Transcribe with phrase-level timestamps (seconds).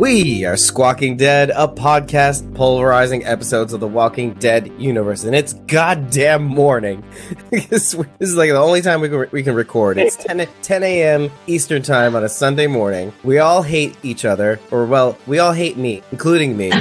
[0.00, 5.52] We are Squawking Dead, a podcast polarizing episodes of the Walking Dead universe, and it's
[5.52, 7.04] goddamn morning.
[7.50, 9.98] this is like the only time we can, we can record.
[9.98, 11.30] It's 10, 10 a.m.
[11.46, 13.12] Eastern Time on a Sunday morning.
[13.24, 16.72] We all hate each other, or well, we all hate me, including me.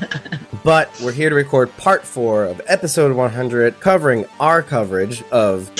[0.64, 5.70] but we're here to record part four of episode 100, covering our coverage of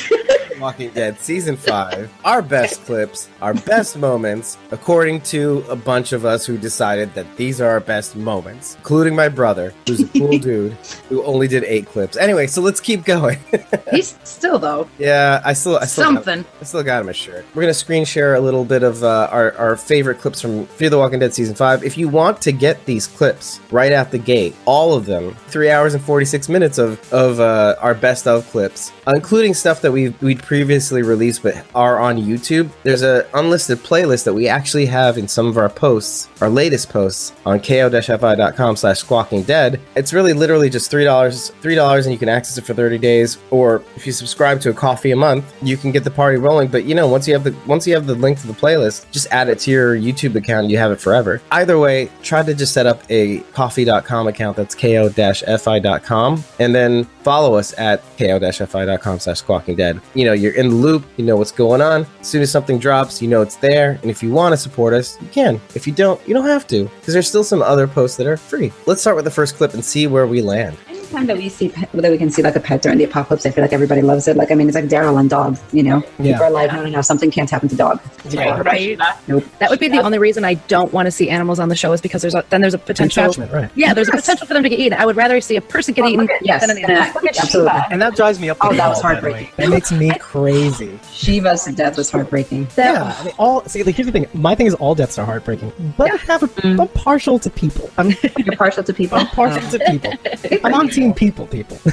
[0.65, 6.25] Walking Dead season five, our best clips, our best moments, according to a bunch of
[6.25, 10.39] us who decided that these are our best moments, including my brother, who's a cool
[10.39, 10.73] dude
[11.11, 12.17] who only did eight clips.
[12.17, 13.39] Anyway, so let's keep going.
[13.91, 14.89] He's still though.
[14.99, 16.47] yeah, I still, I still, got, Something.
[16.59, 17.45] I still got him a shirt.
[17.55, 20.89] We're gonna screen share a little bit of uh, our our favorite clips from Fear
[20.89, 21.85] the Walking Dead season five.
[21.85, 25.69] If you want to get these clips right out the gate, all of them, three
[25.69, 29.93] hours and forty six minutes of of uh, our best of clips, including stuff that
[29.93, 32.71] we we'd previously released but are on YouTube.
[32.85, 36.91] There's a unlisted playlist that we actually have in some of our posts, our latest
[36.91, 39.81] posts on ko-fi.com slash squawking dead.
[39.97, 42.99] It's really literally just three dollars, three dollars, and you can access it for 30
[42.99, 43.39] days.
[43.51, 46.69] Or if you subscribe to a coffee a month, you can get the party rolling.
[46.69, 49.11] But you know, once you have the once you have the link to the playlist,
[49.11, 51.43] just add it to your YouTube account and you have it forever.
[51.51, 57.55] Either way, try to just set up a ko-fi.com account that's ko-fi.com and then follow
[57.57, 60.01] us at ko-fi.com slash squawking dead.
[60.15, 62.07] You know, you're in the loop, you know what's going on.
[62.21, 63.99] As soon as something drops, you know it's there.
[64.03, 65.61] And if you want to support us, you can.
[65.75, 68.37] If you don't, you don't have to, because there's still some other posts that are
[68.37, 68.73] free.
[68.87, 70.77] Let's start with the first clip and see where we land.
[71.05, 73.51] Anytime that we see that we can see like a pet during the apocalypse, I
[73.51, 74.37] feel like everybody loves it.
[74.37, 75.61] Like I mean, it's like Daryl and dogs.
[75.73, 76.33] You know, Yeah.
[76.33, 78.01] people are like, no, no, no, something can't happen to dog.
[78.35, 78.99] Right.
[79.29, 79.45] Nope.
[79.59, 81.93] That would be the only reason I don't want to see animals on the show
[81.93, 83.25] is because there's a, then there's a potential.
[83.25, 83.71] Attachment, right?
[83.75, 84.99] Yeah, there's a potential for them to get eaten.
[84.99, 87.21] I would rather see a person get eaten Yes, than an animal.
[87.23, 87.73] I- absolutely.
[87.91, 88.59] And that drives me up.
[88.59, 89.49] the Oh, that was wall, by heartbreaking.
[89.57, 90.99] That makes me crazy.
[91.13, 92.69] Shiva's death was heartbreaking.
[92.77, 93.83] Yeah, I mean, all see.
[93.83, 94.27] Like, here's the thing.
[94.35, 96.81] My thing is all deaths are heartbreaking, but I have a, Mm.
[96.81, 97.91] I'm partial to people.
[97.99, 99.19] I'm, You're partial to people.
[99.19, 100.13] I'm partial to people.
[100.65, 101.47] I'm on team people.
[101.47, 101.79] People.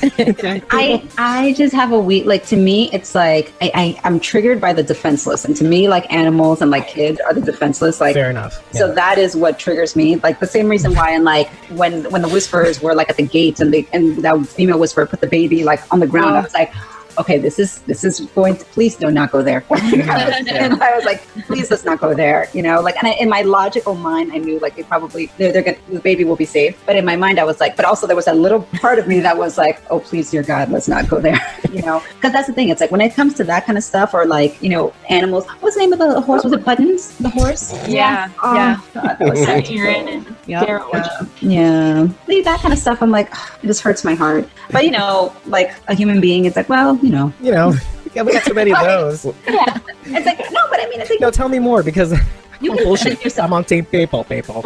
[0.71, 4.61] I I just have a weak like to me it's like I, I I'm triggered
[4.61, 8.13] by the defenseless and to me like animals and like kids are the defenseless like
[8.13, 8.63] Fair enough.
[8.73, 10.17] So that is what triggers me.
[10.17, 13.27] Like the same reason why, and like when when the whisperers were like at the
[13.27, 16.39] gates and the and that female whisperer put the baby like on the ground, I
[16.39, 16.43] oh.
[16.43, 16.73] was like,
[17.21, 19.63] okay, this is this is going to please do not go there.
[19.71, 22.49] and I was like, please let's not go there.
[22.53, 25.51] You know, like and I, in my logical mind, I knew like they probably they're,
[25.53, 26.75] they're gonna the baby will be safe.
[26.85, 29.07] But in my mind, I was like, but also there was a little part of
[29.07, 31.39] me that was like, oh please, dear God, let's not go there.
[31.71, 32.69] you know, because that's the thing.
[32.69, 35.45] It's like when it comes to that kind of stuff or like you know animals.
[35.61, 36.43] What's the name of the horse?
[36.43, 37.17] Was it Buttons?
[37.19, 37.71] The horse?
[37.87, 38.79] Yeah, Oh, yeah.
[38.93, 39.69] God, that was sad.
[39.69, 40.65] Aaron and Yeah.
[40.65, 41.29] Daryl.
[41.41, 43.01] Yeah, See, that kind of stuff.
[43.01, 43.29] I'm like,
[43.63, 44.47] it just hurts my heart.
[44.71, 47.73] But you know, like a human being, it's like, well, you know, You know,
[48.13, 49.25] yeah, we got so many of those.
[49.47, 49.77] yeah.
[50.05, 52.13] It's like, no, but I mean, it's like, No, tell me more because
[52.61, 53.03] you I'm can bullshit.
[53.05, 53.47] defend yourself.
[53.47, 54.23] I'm on team people.
[54.23, 54.63] People.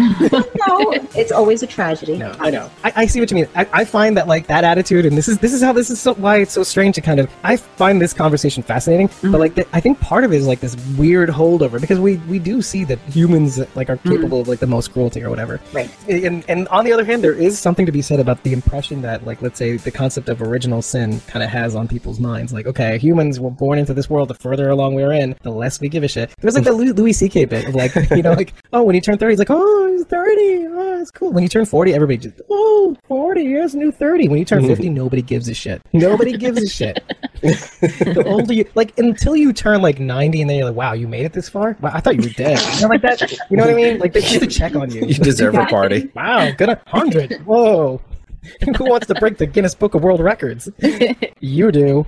[0.67, 2.17] No, it's always a tragedy.
[2.17, 2.69] No, I know.
[2.83, 3.47] I, I see what you mean.
[3.55, 5.99] I, I find that like that attitude, and this is this is how this is
[5.99, 7.31] so why it's so strange to kind of.
[7.43, 9.35] I find this conversation fascinating, but mm-hmm.
[9.35, 12.39] like the, I think part of it is like this weird holdover because we we
[12.39, 14.11] do see that humans like are mm-hmm.
[14.11, 15.61] capable of like the most cruelty or whatever.
[15.73, 15.89] Right.
[16.09, 19.01] And and on the other hand, there is something to be said about the impression
[19.03, 22.53] that like let's say the concept of original sin kind of has on people's minds.
[22.53, 24.29] Like okay, humans were born into this world.
[24.29, 26.33] The further along we are in, the less we give a shit.
[26.39, 27.45] There's like the Louis, Louis C.K.
[27.45, 30.05] bit of like you know like oh when you turn thirty, he's like oh he's
[30.05, 31.31] thirty, oh it's cool.
[31.31, 34.27] When you turn forty, everybody just oh 40, here's a new thirty.
[34.27, 34.67] When you turn mhm.
[34.67, 35.81] fifty, nobody gives a shit.
[35.93, 37.03] Nobody gives a shit.
[37.41, 41.07] the older you like until you turn like 90 and then you're like wow you
[41.07, 43.57] made it this far wow, i thought you were dead you know like that you
[43.57, 46.09] know what i mean like they to check on you You deserve a party.
[46.15, 48.01] wow good 100 whoa
[48.77, 50.69] who wants to break the guinness book of world records
[51.39, 52.05] you do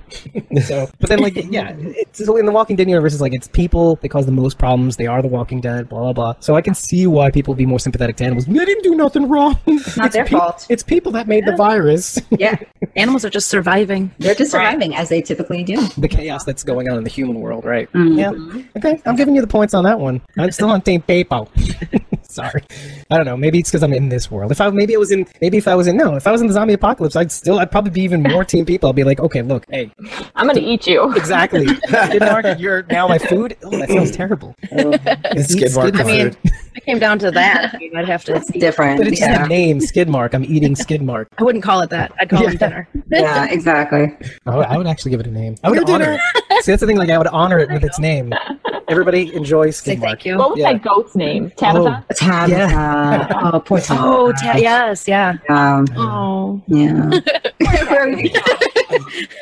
[0.62, 3.48] so but then like yeah it's so in the walking dead universe it's like it's
[3.48, 6.54] people they cause the most problems they are the walking dead blah blah blah so
[6.56, 9.28] i can see why people would be more sympathetic to animals they didn't do nothing
[9.28, 10.66] wrong it's not their fault.
[10.68, 12.56] it's people that made the virus Yeah,
[12.96, 14.10] Animals are just surviving.
[14.18, 15.76] they're just surviving as they typically do.
[15.98, 17.90] the chaos that's going on in the human world, right?
[17.92, 18.16] Mhm.
[18.18, 18.62] Yeah.
[18.76, 20.20] Okay, I'm giving you the points on that one.
[20.36, 21.48] I'm still on Team People.
[22.30, 22.62] Sorry,
[23.10, 23.38] I don't know.
[23.38, 24.52] Maybe it's because I'm in this world.
[24.52, 26.42] If I maybe it was in maybe if I was in no, if I was
[26.42, 28.90] in the zombie apocalypse, I'd still I'd probably be even more Team People.
[28.90, 29.90] I'd be like, okay, look, hey,
[30.34, 31.10] I'm gonna eat you.
[31.16, 31.64] exactly.
[31.88, 33.56] Skidmark, you're now my food.
[33.62, 34.54] Oh, that sounds terrible.
[34.60, 36.00] It's Eat Skidmark Skidmark.
[36.00, 36.38] I mean, food.
[36.44, 38.34] if it came down to that, I mean, I'd have to.
[38.36, 38.98] It's different.
[38.98, 40.32] But it's just Yeah, a name, Skidmark.
[40.34, 41.26] I'm eating Skidmark.
[41.38, 42.12] I wouldn't call it that.
[42.20, 42.50] I'd call Yeah.
[42.50, 42.88] it dinner.
[43.10, 44.16] yeah, exactly.
[44.46, 45.56] I would, I would actually give it a name.
[45.64, 46.18] I would honor dinner.
[46.34, 46.62] it.
[46.64, 46.96] See, that's the thing.
[46.96, 48.32] Like, I would honor it with its name.
[48.88, 50.00] Everybody enjoy Say Skidmark.
[50.00, 50.38] thank you.
[50.38, 50.72] What was Yeah.
[50.72, 51.50] that goat's name?
[51.56, 52.04] Tabitha?
[52.14, 52.50] Tabitha.
[52.50, 53.50] Yeah.
[53.52, 54.02] Oh, poor Tabitha.
[54.06, 55.34] Oh, ta- yes, yeah.
[55.50, 57.10] Um, Oh, yeah.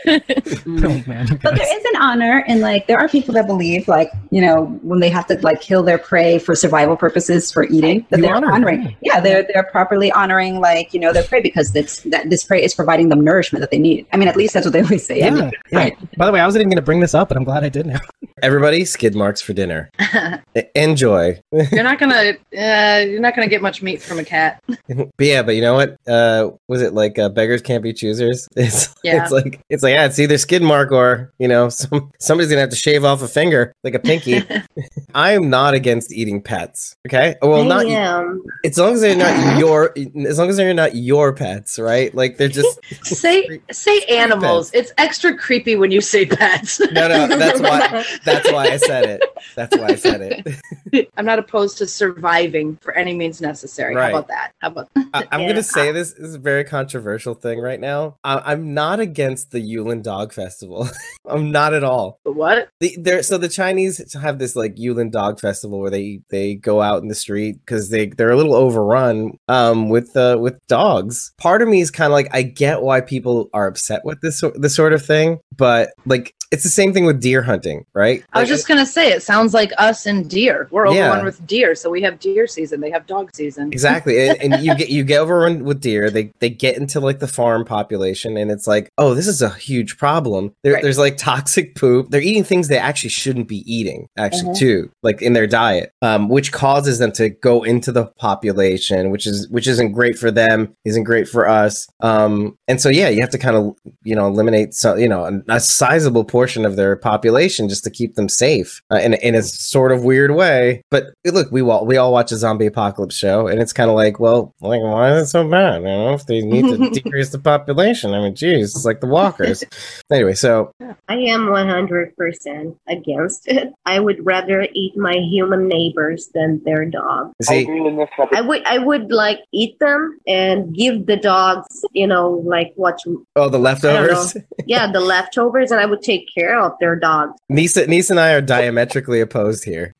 [0.08, 4.10] Oh man, But there is an honor in like there are people that believe like
[4.30, 8.06] you know when they have to like kill their prey for survival purposes for eating
[8.10, 11.22] that You they're honor it, honoring yeah they're they're properly honoring like you know their
[11.24, 14.28] prey because it's that this prey is providing them nourishment that they need I mean
[14.28, 15.78] at least that's what they always say Yeah, yeah.
[15.78, 16.16] Right.
[16.16, 17.68] By the way, I wasn't even going to bring this up, but I'm glad I
[17.68, 17.98] did now.
[18.42, 19.90] Everybody, skid marks for dinner.
[20.74, 21.40] Enjoy.
[21.52, 24.62] You're not gonna, uh, you're not gonna get much meat from a cat.
[24.66, 25.96] but yeah, but you know what?
[26.06, 28.46] Uh, was it like uh, beggars can't be choosers?
[28.56, 29.22] It's Yeah.
[29.22, 32.62] it's like it's like yeah, it's either skid mark or you know some somebody's gonna
[32.62, 34.42] have to shave off a finger like a pinky.
[35.14, 36.96] I am not against eating pets.
[37.06, 38.42] Okay, well not I am.
[38.64, 39.94] as long as they're not your
[40.26, 42.14] as long as they're not your pets, right?
[42.14, 44.70] Like they're just Say, say animals.
[44.74, 46.80] It's extra creepy when you say pets.
[46.80, 47.26] no no.
[47.28, 49.22] That's why that's why I said it.
[49.54, 51.10] That's why I said it.
[51.16, 53.94] I'm not opposed to surviving for any means necessary.
[53.94, 54.12] Right.
[54.12, 54.52] How about that?
[54.58, 58.16] How about I, I'm gonna say this, this is a very controversial thing right now.
[58.24, 60.88] I, I'm not against the Yulin Dog Festival.
[61.28, 62.20] I'm not at all.
[62.24, 62.68] what?
[62.80, 66.80] The, there, so the Chinese have this like Yulin Dog Festival where they they go
[66.80, 71.32] out in the street because they they're a little overrun um with uh with dogs.
[71.38, 74.42] Part of me is kind of like I get why people are upset with this
[74.54, 78.22] this sort of thing, but like it's the same thing with deer hunting, right?
[78.32, 80.68] I was Like, just gonna say it sounds like us and deer.
[80.70, 81.08] We're Yeah.
[81.08, 82.80] overrun with deer, so we have deer season.
[82.80, 83.72] They have dog season.
[83.72, 86.08] Exactly, and, and you get you get overrun with deer.
[86.10, 89.50] They they get into like the farm population, and it's like, oh, this is a
[89.50, 90.52] huge problem.
[90.62, 90.82] There, Right.
[90.82, 92.10] There's like toxic poop.
[92.10, 94.58] They're eating things they actually shouldn't be eating, actually, Mhm.
[94.58, 99.26] too, like in their diet, um, which causes them to go into the population, which
[99.26, 101.88] is which isn't great for them, isn't great for us.
[102.00, 105.24] Um, and so yeah, you have to kind of you know eliminate some you know
[105.24, 109.34] a, a sizable portion of their population just to keep them safe uh, in in
[109.34, 110.82] a sort of weird way.
[110.90, 113.96] But look, we all we all watch a zombie apocalypse show, and it's kind of
[113.96, 115.82] like, well, like why is it so bad?
[115.82, 119.06] You know, if they need to decrease the population, I mean, geez, it's like the
[119.06, 119.64] walkers.
[120.10, 120.72] anyway, so
[121.08, 123.72] I am 100% against it.
[123.84, 127.32] I would rather eat my human neighbors than their dog.
[127.42, 128.28] I see, agree with this.
[128.34, 133.00] I would I would like eat them and give the dogs, you know, like what
[133.36, 134.36] oh, the leftovers.
[134.66, 137.38] yeah, the leftovers and I would take care of their dogs.
[137.48, 139.94] Nisa, Nisa and I are diametrically opposed here.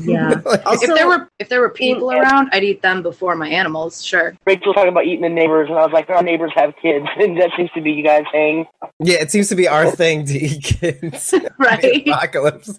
[0.00, 0.34] Yeah.
[0.44, 3.48] Like, Also, if there were if there were people around, I'd eat them before my
[3.48, 4.04] animals.
[4.04, 4.34] Sure.
[4.46, 7.06] Rachel was talking about eating the neighbors, and I was like, our neighbors have kids,
[7.18, 8.66] and that seems to be you guys thing.
[9.00, 11.34] yeah, it seems to be our thing to eat kids.
[11.58, 12.06] Right.
[12.06, 12.78] Apocalypse.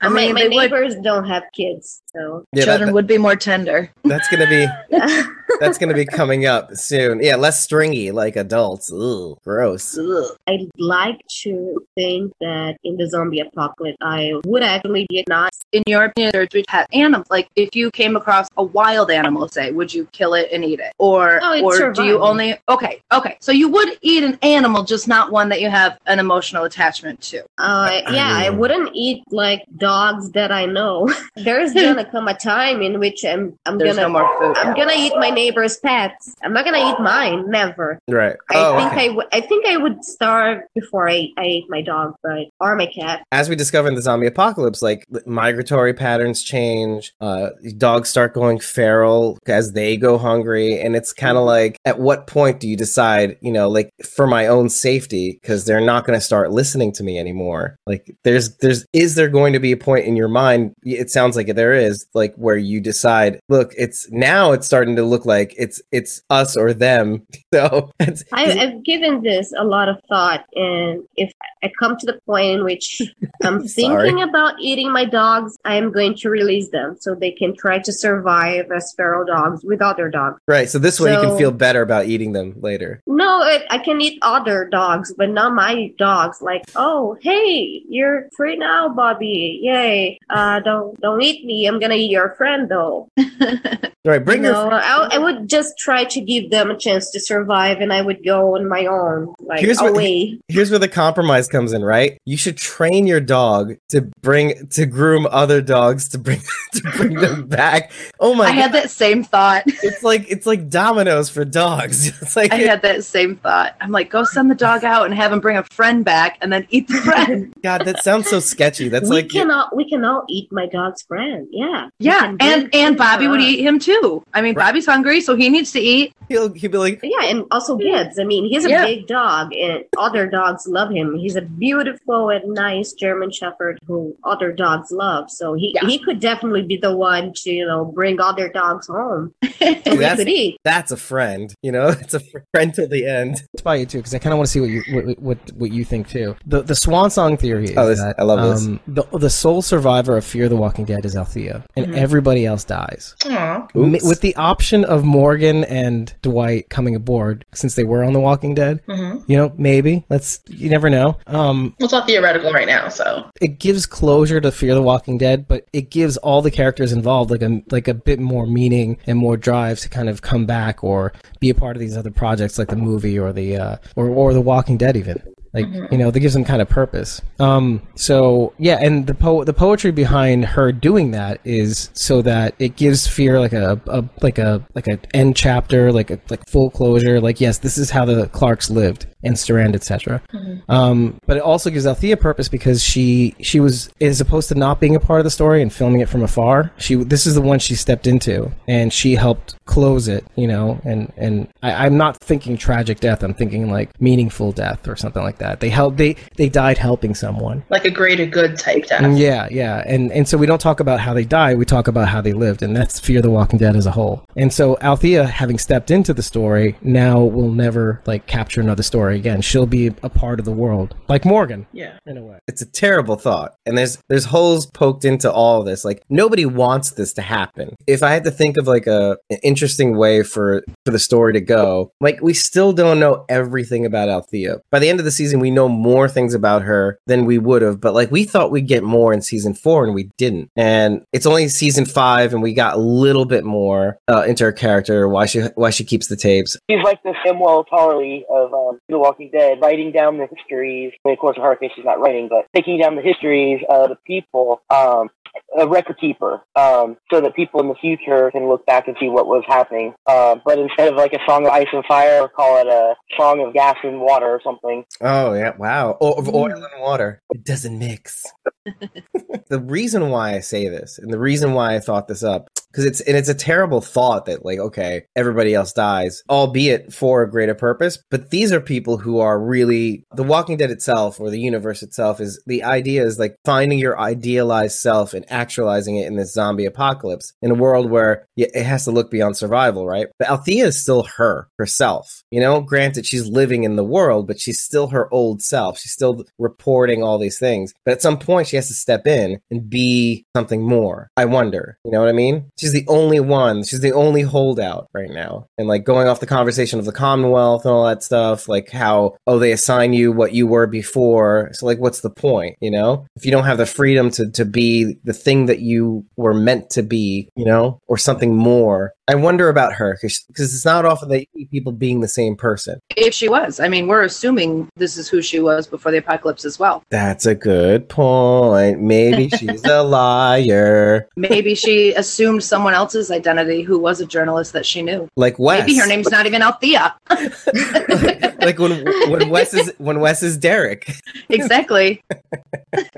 [0.00, 3.18] I mean, my they would, neighbors don't have kids, so Yeah, that- children would be
[3.18, 3.90] more tender.
[4.04, 4.66] that's gonna be
[5.60, 7.20] that's gonna be coming up soon.
[7.22, 8.90] Yeah, less stringy like adults.
[8.92, 9.98] Ooh, gross.
[10.46, 15.50] I'd like to think that in the zombie apocalypse, I would actually be not.
[15.72, 17.26] In your opinion, there would have animals.
[17.30, 20.80] Like if you came across a wild animal, say, would you kill it and eat
[20.80, 22.56] it, or Oh, it's or do you only?
[22.68, 23.36] Okay, okay.
[23.40, 27.20] So you would eat an animal, just not one that you have an emotional attachment
[27.22, 27.42] to.
[27.58, 28.56] Uh, yeah, I Mm.
[28.58, 31.12] wouldn't eat like dogs that I know.
[31.36, 34.56] There's gonna come a time in which I'm I'm There's gonna no more food.
[34.58, 36.34] I'm gonna eat my neighbor's pets.
[36.42, 37.50] I'm not gonna eat mine.
[37.50, 37.98] Never.
[38.08, 38.36] Right.
[38.50, 39.08] I oh, think okay.
[39.08, 39.26] I would.
[39.32, 43.24] I think I would starve before I, I ate my dog, but or my cat.
[43.32, 48.58] As we discover in the zombie apocalypse, like migratory patterns change, uh, dogs start going
[48.58, 52.76] feral as they go hungry, and it's kind of like, at what point do you
[52.76, 56.92] decide, you know, like for my own safety, because they're not going to start listening
[56.92, 57.76] to me anymore?
[57.86, 60.74] Like, there's, there's, is there going to be a point in your mind?
[60.82, 65.02] It sounds like there is, like where you decide, look, it's now it's starting to
[65.02, 67.26] look like it's, it's us or them.
[67.54, 72.04] So it's, I, I've given this a lot of thought, and if I come to
[72.04, 73.00] the point in which
[73.42, 77.56] I'm thinking about eating my dogs, I am going to release them so they can
[77.56, 80.38] try to survive as feral dogs with other dogs.
[80.46, 80.68] right.
[80.68, 83.00] So this way you can feel better about eating them later.
[83.06, 86.42] No, I, I can eat other dogs, but not my dogs.
[86.42, 89.60] Like, oh, hey, you're free now, Bobby.
[89.62, 90.18] Yay!
[90.28, 91.66] Uh, don't don't eat me.
[91.66, 93.08] I'm gonna eat your friend though.
[94.06, 94.24] Right.
[94.24, 97.20] Bring you your know, I, I would just try to give them a chance to
[97.20, 100.38] survive, and I would go on my own, like Here's what- away.
[100.48, 102.18] here's where the compromise comes in, right?
[102.24, 106.40] You should train your dog to bring to groom other dogs to bring
[106.74, 107.90] to bring them back.
[108.20, 108.54] Oh my I god.
[108.54, 109.64] had that same thought.
[109.66, 112.12] it's like it's like dominoes for dogs.
[112.22, 113.76] It's like I had that same thought.
[113.80, 116.52] I'm like, go send the dog out and have him bring a friend back, and
[116.52, 117.52] then eat the friend.
[117.62, 118.88] God, that sounds so sketchy.
[118.88, 121.46] That's like we like cannot we can all eat my dog's friend.
[121.50, 123.95] Yeah, yeah, and and Bobby for would eat him too.
[124.00, 124.22] Too.
[124.34, 126.12] I mean, Bobby's hungry, so he needs to eat.
[126.28, 128.18] He'll he'll be like, Yeah, and also Gibbs.
[128.18, 128.84] I mean, he's a Yeah.
[128.84, 131.14] big dog, and other dogs love him.
[131.16, 135.30] He's a beautiful and nice German Shepherd who other dogs love.
[135.30, 135.86] So he Yeah.
[135.88, 140.18] he could definitely be the one to you know bring other dogs home, and that's
[140.18, 140.58] could eat.
[140.64, 141.54] that's a friend.
[141.62, 142.20] You know, it's a
[142.52, 143.42] friend till the end.
[143.54, 145.38] It's by you too, because I kind of want to see what you what, what
[145.54, 146.34] what you think too.
[146.46, 148.66] The the swan song theory is Oh, this- that I love this.
[148.66, 152.64] um, the the sole survivor of Fear the Walking Dead is Althea, and everybody else
[152.64, 153.14] dies.
[153.26, 153.66] Aw.
[153.92, 158.54] With the option of Morgan and Dwight coming aboard, since they were on The Walking
[158.54, 159.22] Dead, Mhm.
[159.26, 160.40] you know, maybe let's.
[160.48, 161.16] You never know.
[161.26, 165.46] Um, it's all theoretical right now, so it gives closure to Fear the Walking Dead,
[165.48, 169.18] but it gives all the characters involved like a like a bit more meaning and
[169.18, 172.58] more drive to kind of come back or be a part of these other projects
[172.58, 175.22] like the movie or the uh, or or the Walking Dead even.
[175.56, 177.22] Like you know, that gives them kind of purpose.
[177.40, 182.54] Um, so yeah, and the po- the poetry behind her doing that is so that
[182.58, 186.46] it gives fear like a, a like a like a end chapter, like a like
[186.48, 187.20] full closure.
[187.20, 190.20] Like yes, this is how the Clarks lived and Strand, etc.
[190.68, 194.78] Um, but it also gives Althea purpose because she she was as opposed to not
[194.80, 196.70] being a part of the story and filming it from afar.
[196.76, 200.24] She this is the one she stepped into and she helped close it.
[200.36, 203.22] You know, and and I, I'm not thinking tragic death.
[203.22, 205.45] I'm thinking like meaningful death or something like that.
[205.54, 207.62] They helped they they died helping someone.
[207.70, 209.02] like a greater good type death.
[209.02, 211.58] Mm, Yeah, yeah, and and so we don't talk about how they died.
[211.58, 214.24] We talk about how they lived, and that's Fear the Walking Dead as a whole.
[214.36, 219.16] And so Althea, having stepped into the story, now will never like capture another story
[219.16, 219.40] again.
[219.40, 221.98] She'll be a part of the world, like Morgan, Yeah.
[222.06, 222.38] in a way.
[222.48, 223.54] It's a terrible thought.
[223.66, 225.84] And there's there's holes poked into all of this.
[225.84, 227.74] Like nobody wants this to happen.
[227.86, 231.32] If I had to think of like a an interesting way for for the story
[231.34, 234.60] to go, like we still don't know everything about Althea.
[234.70, 237.62] By the end of the season we know more things about her than we would
[237.62, 240.50] have, but like we thought we'd get more in season 4 and we didn't.
[240.56, 244.52] And it's only season 5 and we got a little bit more uh, into her
[244.52, 246.56] character, why she why she keeps the tapes.
[246.70, 250.92] She's like the Samwell Tarly of um, The Walking Dead, writing down the histories.
[251.06, 253.90] I of course, in her case, she's not writing, but taking down the histories of
[253.90, 254.62] the people.
[254.70, 255.10] Um,
[255.58, 259.08] a record keeper, um, so that people in the future can look back and see
[259.08, 259.94] what was happening.
[260.06, 263.44] Uh, but instead of like a song of ice and fire, call it a song
[263.46, 264.84] of gas and water or something.
[265.00, 265.92] Oh yeah, wow.
[266.00, 267.22] Or of oil and water.
[267.30, 268.24] It doesn't mix.
[269.48, 272.84] the reason why I say this, and the reason why I thought this up, because
[272.84, 277.30] it's and it's a terrible thought that like, okay, everybody else dies, albeit for a
[277.30, 277.98] greater purpose.
[278.10, 282.20] But these are people who are really the Walking Dead itself, or the universe itself,
[282.20, 286.66] is the idea is like finding your idealized self and actualizing it in this zombie
[286.66, 290.08] apocalypse in a world where it has to look beyond survival, right?
[290.18, 292.22] But Althea is still her herself.
[292.30, 295.78] You know, granted, she's living in the world, but she's still her old self.
[295.78, 297.74] She's still reporting all these things.
[297.84, 301.10] But at some point, she has to step in and be something more.
[301.16, 301.78] I wonder.
[301.84, 302.50] You know what I mean?
[302.58, 303.64] She's the only one.
[303.64, 305.46] She's the only holdout right now.
[305.58, 309.16] And like going off the conversation of the Commonwealth and all that stuff, like how,
[309.26, 311.50] oh, they assign you what you were before.
[311.52, 312.56] So like, what's the point?
[312.60, 316.04] You know, if you don't have the freedom to, to be the thing that you
[316.16, 318.92] were meant to be, you know, or something more.
[319.08, 322.34] I wonder about her because it's not often that you see people being the same
[322.34, 322.80] person.
[322.96, 326.44] If she was, I mean, we're assuming this is who she was before the apocalypse
[326.44, 326.82] as well.
[326.90, 328.80] That's a good point.
[328.80, 331.08] Maybe she's a liar.
[331.16, 335.08] Maybe she assumed someone else's identity who was a journalist that she knew.
[335.16, 335.60] Like Wes.
[335.60, 336.96] Maybe her name's not even Althea.
[338.46, 340.88] like when when Wes is when Wes is Derek.
[341.28, 342.02] exactly.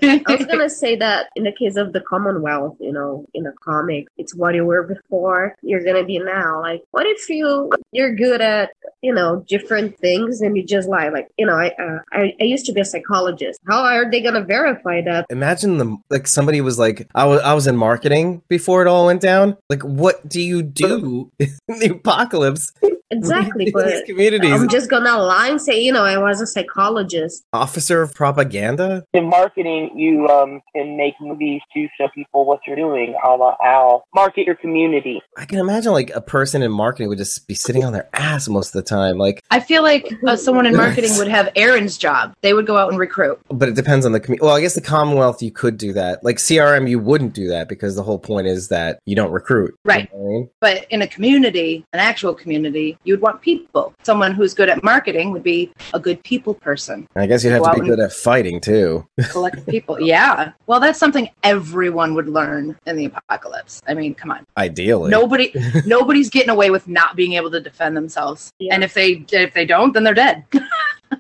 [0.03, 3.53] I was gonna say that in the case of the Commonwealth, you know, in a
[3.65, 6.61] comic, it's what you were before, you're gonna be now.
[6.61, 11.09] Like, what if you you're good at you know different things and you just lie?
[11.09, 13.59] Like, you know, I uh, I, I used to be a psychologist.
[13.67, 15.27] How are they gonna verify that?
[15.31, 19.07] Imagine the like somebody was like I was I was in marketing before it all
[19.07, 19.57] went down.
[19.71, 22.73] Like what do you do in the apocalypse?
[23.11, 24.53] Exactly, but these communities.
[24.53, 27.45] I'm just gonna lie and say, you know, I was a psychologist.
[27.53, 29.05] Officer of propaganda?
[29.13, 33.55] In marketing, you um, can make movies to show people what you're doing, a la
[33.65, 34.05] Al.
[34.15, 35.21] Market your community.
[35.37, 38.49] I can imagine like a person in marketing would just be sitting on their ass
[38.49, 39.19] most of the time.
[39.19, 42.35] Like I feel like uh, someone in marketing would have Aaron's job.
[42.43, 43.41] They would go out and recruit.
[43.49, 44.45] but it depends on the community.
[44.45, 46.23] Well, I guess the Commonwealth you could do that.
[46.25, 49.75] Like CRM, you wouldn't do that because the whole point is that you don't recruit.
[49.85, 50.09] Right.
[50.13, 50.51] You know I mean?
[50.61, 53.95] But in a community, an actual community, you'd want people.
[54.03, 57.07] Someone who's good at marketing would be a good people person.
[57.17, 59.07] I guess you'd have Go to be good at fighting too.
[59.31, 60.01] Collect people.
[60.01, 60.53] Yeah.
[60.67, 63.81] Well, that's something everyone would learn in the apocalypse.
[63.87, 64.45] I mean, come on.
[64.57, 65.11] Ideally.
[65.11, 65.53] Nobody
[65.87, 68.53] nobody's getting away with not being able to defend themselves.
[68.59, 68.75] Yeah.
[68.75, 70.45] And if they if they don't, then they're dead.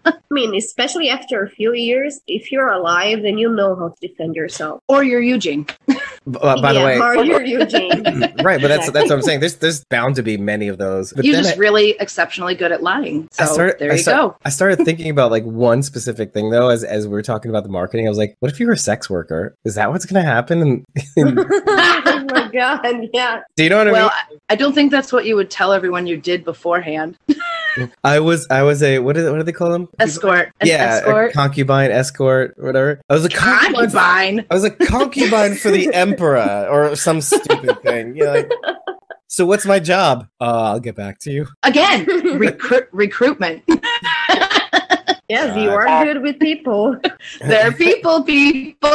[0.05, 4.07] I mean, especially after a few years, if you're alive, then you know how to
[4.07, 4.83] defend yourself.
[4.87, 5.67] or you're Eugene.
[6.31, 8.03] B- uh, by the way, Mario Eugene.
[8.43, 9.41] right, but that's that's what I'm saying.
[9.41, 11.13] There's there's bound to be many of those.
[11.13, 13.29] But You're just I- really exceptionally good at lying.
[13.33, 14.37] So I started, there I you start- go.
[14.45, 17.63] I started thinking about like one specific thing though, as as we were talking about
[17.65, 18.07] the marketing.
[18.07, 19.55] I was like, what if you were a sex worker?
[19.65, 20.85] Is that what's going to happen?
[21.17, 23.41] And, oh my god, yeah.
[23.57, 24.39] do you know what I Well, mean?
[24.49, 27.17] I I don't think that's what you would tell everyone you did beforehand.
[28.05, 29.89] I was I was a what is it, what do they call them?
[29.99, 30.53] Escort.
[30.61, 31.33] An yeah, a escort.
[31.33, 33.01] concubine, escort, whatever.
[33.09, 33.75] I was a concubine.
[33.75, 34.47] Concubine.
[34.51, 38.17] I was a concubine for the emperor or some stupid thing.
[38.17, 38.51] You know, like,
[39.27, 40.29] so what's my job?
[40.41, 41.47] Uh, I'll get back to you.
[41.63, 42.05] Again,
[42.39, 43.63] recruit recruitment.
[45.31, 46.97] Yes, you are good with people.
[47.43, 48.91] They're people, people.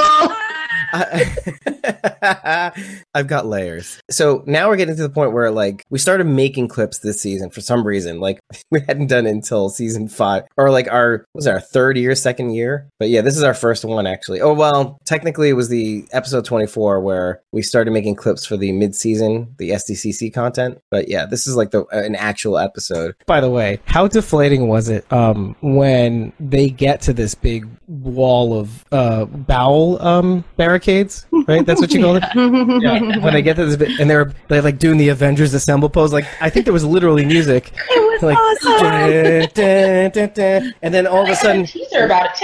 [0.94, 2.72] I,
[3.14, 4.00] I've got layers.
[4.10, 7.50] So now we're getting to the point where like we started making clips this season
[7.50, 8.20] for some reason.
[8.20, 8.40] Like
[8.72, 12.52] we hadn't done until season five or like our was it, our third year, second
[12.52, 12.88] year.
[13.00, 14.42] But yeah, this is our first one actually.
[14.42, 18.58] Oh well, technically it was the episode twenty four where we started making clips for
[18.58, 20.80] the mid season, the SDCC content.
[20.92, 23.16] But yeah, this is like the an actual episode.
[23.26, 28.60] By the way, how deflating was it um, when they get to this big wall
[28.60, 30.44] of uh, bowel um,
[30.84, 31.26] barricades?
[31.48, 32.24] Right, that's what you call it.
[32.84, 33.20] Yeah.
[33.20, 36.12] When they get to this bit, and they're they're like doing the Avengers Assemble pose.
[36.12, 37.72] Like I think there was literally music.
[38.14, 38.38] It was like,
[38.80, 40.74] dun, dun, dun, dun.
[40.84, 42.36] and then all of a sudden, teaser about it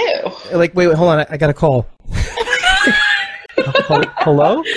[0.50, 0.56] too.
[0.56, 1.86] like wait, wait, hold on, I, I got a call.
[3.88, 4.62] Hel- Hello?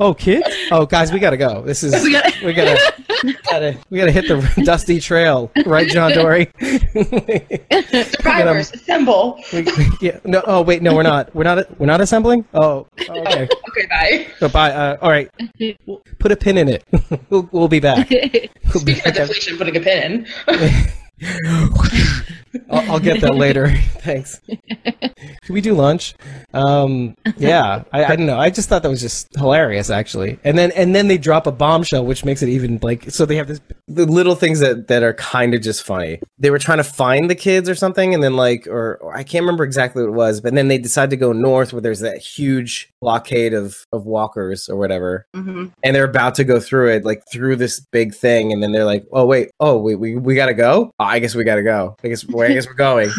[0.00, 0.48] Oh, kids?
[0.70, 1.62] Oh, guys, we gotta go.
[1.62, 2.94] This is We gotta- we gotta
[3.50, 6.50] gotta we gotta hit the dusty trail, right, John Dorie?
[8.04, 9.40] Survivors, assemble.
[9.52, 9.66] We-
[10.00, 10.18] yeah.
[10.24, 10.42] No.
[10.46, 10.82] Oh, wait.
[10.82, 11.34] No, we're not.
[11.34, 11.78] We're not.
[11.78, 12.44] We're not assembling.
[12.54, 12.86] Oh.
[13.00, 13.48] Okay.
[13.68, 14.26] Okay, bye.
[14.38, 14.70] So bye.
[14.72, 15.30] Uh, all right.
[15.86, 16.84] We'll put a pin in it.
[17.30, 18.08] we'll, we'll be back.
[18.10, 20.26] We'll be Speaking of deflation, putting a pin
[21.20, 22.34] in.
[22.70, 23.70] I'll, I'll get that later.
[23.98, 24.40] Thanks.
[25.42, 26.14] Should we do lunch?
[26.52, 28.38] Um, yeah, I, I don't know.
[28.38, 30.38] I just thought that was just hilarious, actually.
[30.44, 33.36] And then and then they drop a bombshell, which makes it even like so they
[33.36, 33.60] have this.
[33.88, 36.20] the little things that that are kind of just funny.
[36.38, 39.22] They were trying to find the kids or something, and then like, or, or I
[39.22, 42.00] can't remember exactly what it was, but then they decide to go north where there's
[42.00, 45.72] that huge blockade of of walkers or whatever, Mhm.
[45.82, 48.84] and they're about to go through it, like through this big thing, and then they're
[48.84, 50.90] like, oh wait, oh we we, we gotta go.
[50.98, 51.96] Oh, I guess we gotta go.
[52.04, 53.10] I guess well, I guess we're going.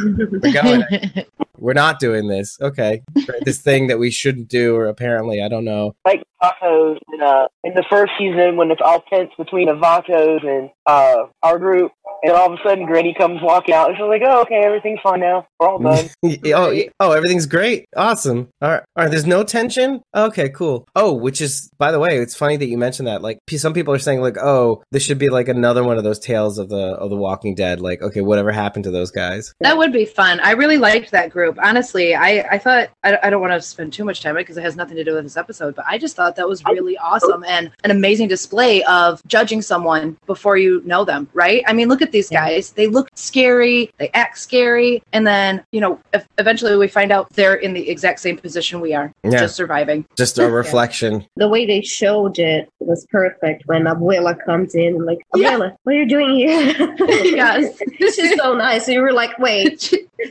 [0.42, 0.84] We're going.
[1.58, 2.58] We're not doing this.
[2.62, 3.02] Okay,
[3.42, 5.96] this thing that we shouldn't do, or apparently I don't know.
[6.06, 10.46] like Vatos in, uh, in the first season when it's all tense between the Vatos
[10.46, 11.92] and uh, our group,
[12.26, 15.00] and all of a sudden Granny comes walking out, and she's like, "Oh, okay, everything's
[15.02, 15.48] fine now.
[15.60, 17.86] We're all done." oh, oh, everything's great.
[17.96, 18.50] Awesome.
[18.62, 18.84] All right.
[18.96, 19.12] All right.
[19.12, 20.02] There's no tension.
[20.16, 20.88] Okay, cool.
[20.96, 23.22] Oh, which is, by the way, it's funny that you mentioned that.
[23.22, 26.20] Like, some people are saying, like, oh, this should be like another one of those
[26.20, 27.80] tales of the of the Walking Dead.
[27.80, 29.54] Like, okay, whatever happened to those guys?
[29.60, 30.40] That would be fun.
[30.40, 31.58] I really liked that group.
[31.62, 34.62] Honestly, I, I thought, I, I don't want to spend too much time because it
[34.62, 37.44] has nothing to do with this episode, but I just thought that was really awesome
[37.44, 41.64] and an amazing display of judging someone before you know them, right?
[41.68, 42.72] I mean, look at these guys.
[42.72, 47.30] They look scary, they act scary, and then, you know, ev- eventually we find out
[47.34, 49.40] they're in the exact same position we are, Yeah.
[49.42, 50.06] just surviving.
[50.16, 51.26] Just a reflection.
[51.36, 55.96] The way they showed it was perfect when Abuela comes in and like, Abuela, what
[55.96, 56.74] are you doing here?
[57.36, 57.78] Yes.
[58.00, 58.88] this is so nice.
[58.88, 59.82] And you were like, wait.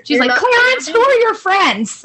[0.04, 2.02] She's like, not- Clarence, who are your friends?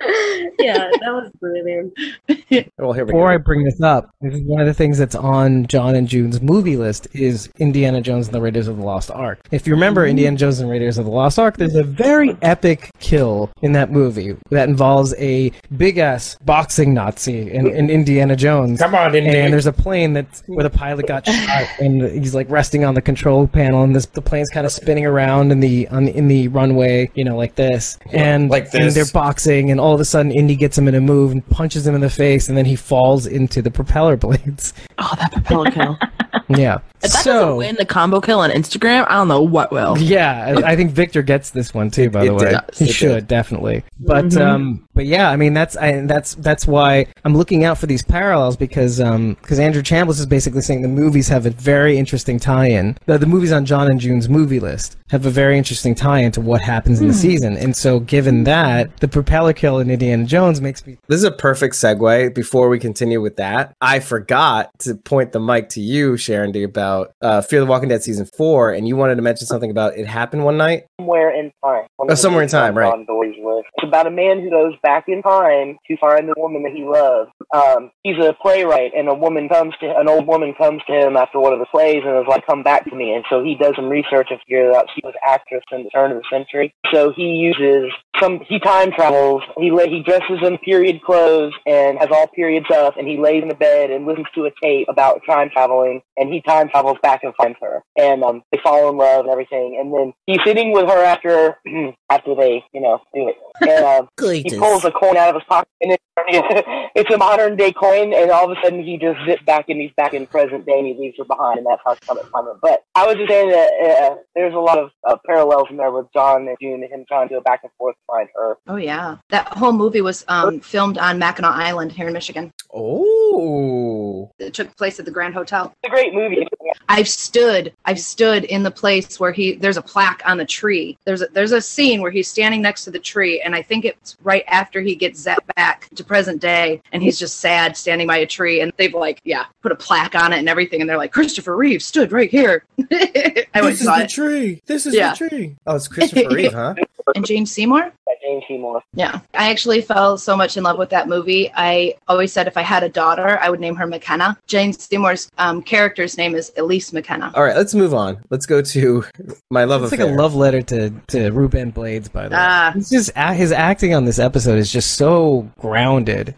[0.58, 1.92] yeah, that was brilliant.
[2.78, 3.34] well, here we Before go.
[3.34, 6.40] I bring this up, this is one of the things that's on John and June's
[6.40, 9.40] movie list is Indiana Jones and the Raiders of the Lost Ark.
[9.50, 10.10] If you remember mm-hmm.
[10.10, 13.90] Indiana Jones and Raiders of the Lost Ark, there's a very epic kill in that
[13.90, 18.80] movie that involves a big ass boxing Nazi in, in Indiana Jones.
[18.80, 19.38] Come on, Indiana.
[19.38, 22.94] And there's a plane that's where the pilot got shot, and he's like resting on
[22.94, 26.16] the control panel, and this the plane's kind of spinning around in the on the,
[26.16, 30.02] in the runway, you know, like this, and Like and they're boxing, and all of
[30.02, 32.56] a sudden Indy gets him in a move and punches him in the face, and
[32.56, 34.72] then he falls into the propeller blades.
[34.96, 35.98] Oh, that propeller kill.
[36.48, 36.78] Yeah.
[37.00, 39.96] If that so doesn't win the combo kill on Instagram, I don't know what will.
[39.98, 42.10] yeah, I, I think Victor gets this one too.
[42.10, 42.78] By It the way, does.
[42.78, 43.22] he It should does.
[43.24, 43.84] definitely.
[44.00, 44.40] But Mhm.
[44.44, 48.02] um, but yeah, I mean that's I, that's that's why I'm looking out for these
[48.02, 52.40] parallels because um because Andrew Chambliss is basically saying the movies have a very interesting
[52.40, 52.98] tie-in.
[53.06, 56.40] The, the movies on John and June's movie list have a very interesting tie-in to
[56.40, 60.60] what happens in the season, and so given that the propeller kill in Indiana Jones
[60.60, 62.34] makes me This is a perfect segue.
[62.34, 66.37] Before we continue with that, I forgot to point the mic to you, Sharon.
[66.44, 69.96] About uh, Fear the Walking Dead season four, and you wanted to mention something about
[69.96, 70.84] it happened one night.
[71.00, 71.86] Somewhere in time.
[71.98, 72.92] Oh, somewhere in time, right.
[72.92, 73.68] On Dorie's list.
[73.76, 76.84] It's about a man who goes back in time to find the woman that he
[76.84, 77.30] loves.
[77.52, 81.16] Um, he's a playwright, and a woman comes to an old woman comes to him
[81.16, 83.54] after one of the plays and is like, "Come back to me." And so he
[83.54, 86.72] does some research and figures out she was actress in the turn of the century.
[86.92, 88.40] So he uses some.
[88.48, 89.42] He time travels.
[89.58, 93.48] He he dresses in period clothes and has all period stuff, and he lays in
[93.48, 96.02] the bed and listens to a tape about time traveling.
[96.16, 99.30] And he time travels back and finds her, and um, they fall in love and
[99.30, 99.78] everything.
[99.80, 101.58] And then he's sitting with her after
[102.10, 103.36] after they you know do it.
[103.60, 106.00] And um, he pulls a coin out of his pocket, and it,
[106.94, 108.12] it's a modern day coin.
[108.12, 110.78] And all of a sudden, he just zips back and he's back in present day,
[110.78, 112.58] and he leaves her behind, and that's how Summit finds her.
[112.60, 115.90] But I was just saying that uh, there's a lot of uh, parallels in there
[115.90, 118.56] with John and June and him trying to go back and forth to find her.
[118.66, 122.52] Oh yeah, that whole movie was um, filmed on Mackinac Island here in Michigan.
[122.72, 123.97] Oh,
[124.38, 125.72] It took place at the Grand Hotel.
[125.82, 126.46] It's a great movie.
[126.88, 130.96] I've stood, I've stood in the place where he there's a plaque on the tree.
[131.04, 133.84] There's a, there's a scene where he's standing next to the tree, and I think
[133.84, 138.06] it's right after he gets zapped back to present day, and he's just sad standing
[138.06, 140.88] by a tree, and they've like yeah put a plaque on it and everything, and
[140.88, 142.64] they're like Christopher Reeve stood right here.
[142.78, 144.10] I went this is the it.
[144.10, 144.62] tree.
[144.66, 145.14] This is Yeah.
[145.14, 145.56] the tree.
[145.66, 146.74] Oh, it's Christopher Reeve, huh?
[147.14, 147.92] And Jane Seymour.
[148.06, 148.82] By Jane Seymour.
[148.94, 149.20] Yeah.
[149.34, 151.50] I actually fell so much in love with that movie.
[151.54, 154.36] I always said if I had a daughter, I would name her McKenna.
[154.46, 157.30] Jane Seymour's um, character's name is Elise McKenna.
[157.34, 158.18] All right, let's move on.
[158.30, 159.04] Let's go to
[159.50, 162.40] my love It's like a love letter to to Ruben Blades, by the way.
[162.40, 162.72] Ah.
[162.74, 166.34] It's just his acting on this episode is just so grounded.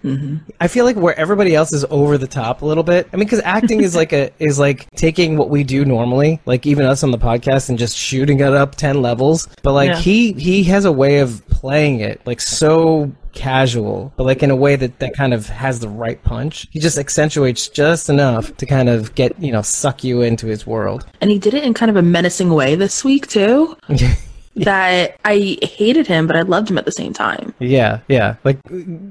[0.61, 3.09] I feel like where everybody else is over the top a little bit.
[3.12, 6.66] I mean, because acting is like a is like taking what we do normally, like
[6.66, 9.48] even us on the podcast, and just shooting it up ten levels.
[9.62, 9.98] But like Yeah.
[9.98, 14.57] he he has a way of playing it like so casual, but like in a
[14.57, 16.66] way that that kind of has the right punch.
[16.70, 20.66] He just accentuates just enough to kind of get you know suck you into his
[20.66, 21.07] world.
[21.20, 23.77] And he did it in kind of a menacing way this week too.
[24.57, 27.55] that I hated him, but I loved him at the same time.
[27.59, 28.37] Yeah, yeah.
[28.44, 28.59] Like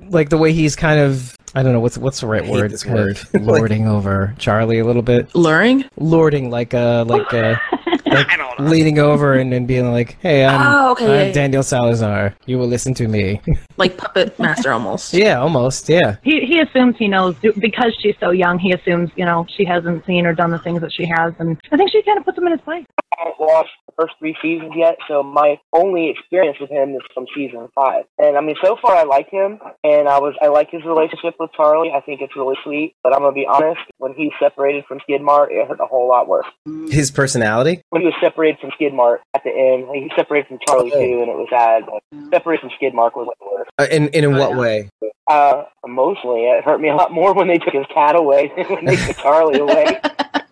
[0.10, 2.72] like the way he's kind of I don't know what's what's the right hate word.
[2.72, 3.20] this word.
[3.42, 5.34] lording over Charlie a little bit.
[5.34, 5.86] Luring?
[5.98, 7.56] Lording like uh like uh
[8.14, 11.32] like leaning over and, and being like, "Hey, I'm, Oh, okay, I'm yeah, yeah.
[11.32, 12.36] Daniel Salazar.
[12.46, 13.42] You will listen to me."
[13.78, 15.14] Like puppet master almost.
[15.24, 15.88] yeah, almost.
[15.88, 16.18] Yeah.
[16.22, 18.60] He he assumes he knows because she's so young.
[18.60, 21.58] He assumes you know she hasn't seen or done the things that she has, and
[21.72, 22.86] I think she kind of puts him in his place.
[23.00, 27.02] I haven't watched the first three seasons yet, so my only experience with him is
[27.14, 28.04] from season five.
[28.18, 31.36] And I mean, so far I like him, and I was I like his relationship
[31.40, 31.92] with Charlie.
[31.96, 32.96] I think it's really sweet.
[33.02, 36.28] But I'm gonna be honest, when he separated from Skidmark, it hurt a whole lot
[36.28, 36.48] worse.
[36.90, 37.82] His personality.
[37.92, 41.00] When he was separated from Skidmark at the end, he separated from Charlie Oh.
[41.00, 41.84] too, and it was sad.
[41.86, 43.68] But separated from Skidmark was way worse.
[43.78, 44.90] Uh, in and in what way?
[45.30, 48.66] Uh, emotionally, it hurt me a lot more when they took his cat away than
[48.66, 50.00] when they took Charlie away.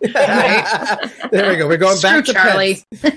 [0.00, 1.66] there we go.
[1.66, 2.82] We're going Screw back to Charlie.
[2.94, 3.16] pets.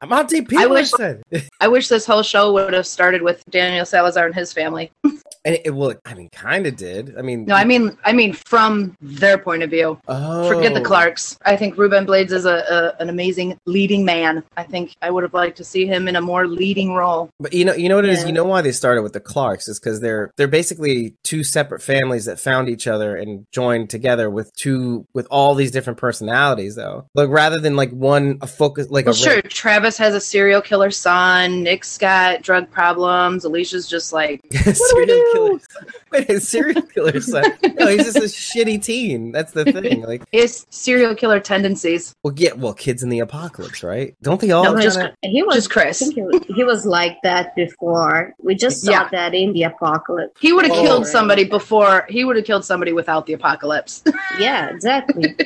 [0.06, 1.22] Monty I wish- Peterson.
[1.60, 4.90] I wish this whole show would have started with Daniel Salazar and his family.
[5.04, 7.14] and it, well, I mean, kind of did.
[7.16, 9.98] I mean, No, I mean, I mean from their point of view.
[10.08, 11.38] oh, Forget the Clarks.
[11.46, 12.56] I think Ruben Blades is a,
[12.98, 14.42] a an amazing leading man.
[14.56, 17.30] I think I would have liked to see him in a more leading role.
[17.40, 18.20] But you know, you know what it is.
[18.22, 18.26] Yeah.
[18.26, 20.91] You know why they started with the Clarks is because they're they're basically
[21.22, 25.70] two separate families that found each other and joined together with two with all these
[25.70, 26.74] different personalities.
[26.76, 29.42] Though, like rather than like one a focus like Well, a sure.
[29.42, 31.62] Travis has a serial killer son.
[31.62, 33.44] Nick's got drug problems.
[33.44, 35.60] Alicia's just like, serial killer.
[36.12, 37.44] Wait, a serial killer son?
[37.78, 39.32] No, he's just a shitty teen.
[39.32, 40.02] That's the thing.
[40.12, 42.14] Like, his serial killer tendencies.
[42.24, 44.14] well, yeah, well, kids in the apocalypse, right?
[44.22, 44.64] Don't they all?
[44.64, 46.00] No, just kinda- He was Just Chris.
[46.00, 46.22] He,
[46.54, 48.34] he was like that before.
[48.42, 49.08] We just saw Yeah.
[49.12, 50.38] that in the apocalypse.
[50.40, 52.06] He would have Killed somebody before.
[52.08, 54.02] He would have killed somebody without the apocalypse.
[54.38, 55.36] Yeah, exactly.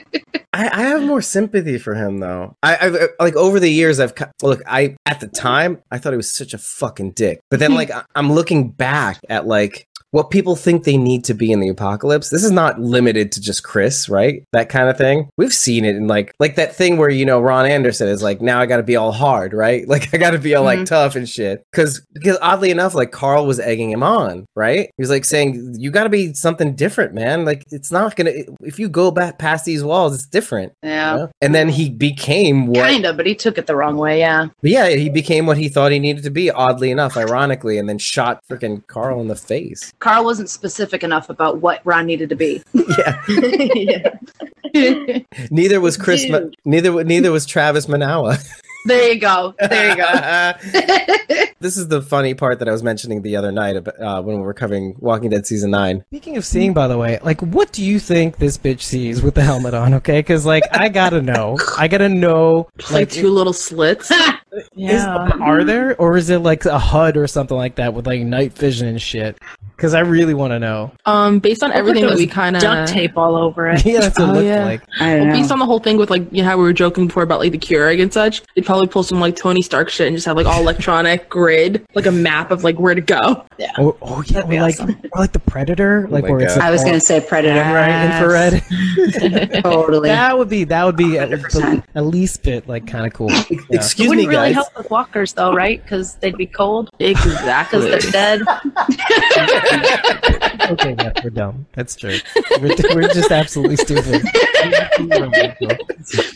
[0.53, 2.55] I, I have more sympathy for him though.
[2.63, 4.63] I, I've uh, like over the years I've ki- look.
[4.67, 7.91] I at the time I thought he was such a fucking dick, but then like
[8.15, 12.31] I'm looking back at like what people think they need to be in the apocalypse.
[12.31, 14.45] This is not limited to just Chris, right?
[14.53, 15.29] That kind of thing.
[15.37, 18.41] We've seen it in like like that thing where you know Ron Anderson is like
[18.41, 19.87] now I got to be all hard, right?
[19.97, 20.87] Like I got to be all like Mhm.
[20.87, 21.65] tough and shit.
[21.73, 24.91] Because because oddly enough, like Carl was egging him on, right?
[24.97, 27.45] He was like saying you got to be something different, man.
[27.45, 30.73] Like it's not gonna if you go back past these walls, it's different.
[30.83, 31.31] yeah, you know?
[31.41, 32.81] And then he became what?
[32.81, 34.19] kind of, but he took it the wrong way.
[34.19, 34.47] Yeah.
[34.63, 36.51] Yeah, he became what he thought he needed to be.
[36.51, 39.93] Oddly enough, ironically, and then shot freaking Carl in the face.
[39.99, 42.63] Carl wasn't specific enough about what Ron needed to be.
[42.99, 43.23] Yeah.
[44.75, 45.19] yeah.
[45.51, 46.29] Neither was Chris.
[46.29, 48.39] Ma- neither neither was Travis Manawa.
[48.87, 49.53] There you go.
[49.59, 51.51] There you go.
[51.59, 54.37] this is the funny part that I was mentioning the other night about, uh, when
[54.37, 56.05] we were covering Walking Dead season nine.
[56.07, 59.35] Speaking of seeing, by the way, like, what do you think this bitch sees with
[59.35, 59.95] the helmet on?
[59.95, 61.59] Okay, because like, I gotta know.
[61.77, 62.69] I gotta know.
[62.79, 64.13] Just like two little slits.
[64.77, 68.21] Is, are there, or is it like a HUD or something like that with like
[68.21, 69.37] night vision and shit?
[69.77, 70.91] Because I really want to know.
[71.05, 73.85] Um, based on everything that we kind of duct tape all over it.
[73.85, 74.65] yeah, that's what it Oh, looked yeah.
[74.65, 74.81] like.
[74.99, 77.23] Well, based on the whole thing with like you know how we were joking before
[77.23, 80.17] about like the Keurig and such, they'd probably pull some like Tony Stark shit and
[80.17, 83.45] just have like all electronic grid, like a map of like where to go.
[83.79, 84.97] Oh, oh yeah, That'd or like, awesome.
[85.13, 86.57] or like the Predator, like my where it's.
[86.57, 87.61] Like I was gonna say Predator.
[87.61, 88.63] right infrared.
[89.63, 90.09] Totally.
[90.09, 91.31] that would be that would be at,
[91.95, 93.31] at least bit like kind of cool.
[93.31, 93.45] Yeah.
[93.51, 95.83] It Excuse wouldn't really help with walkers though, right?
[95.83, 97.81] Because they'd be cold Exactly.
[97.91, 98.43] because they're dead.
[100.71, 101.67] okay, yeah, we're dumb.
[101.73, 102.19] That's true.
[102.61, 104.23] We're, we're just absolutely stupid.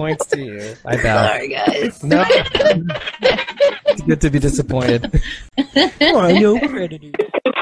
[0.00, 0.74] Points to you.
[0.86, 1.26] I doubt.
[1.28, 2.02] Sorry, guys.
[2.02, 2.24] No.
[3.20, 5.20] it's good to be disappointed.
[5.58, 7.10] oh, I know Predator.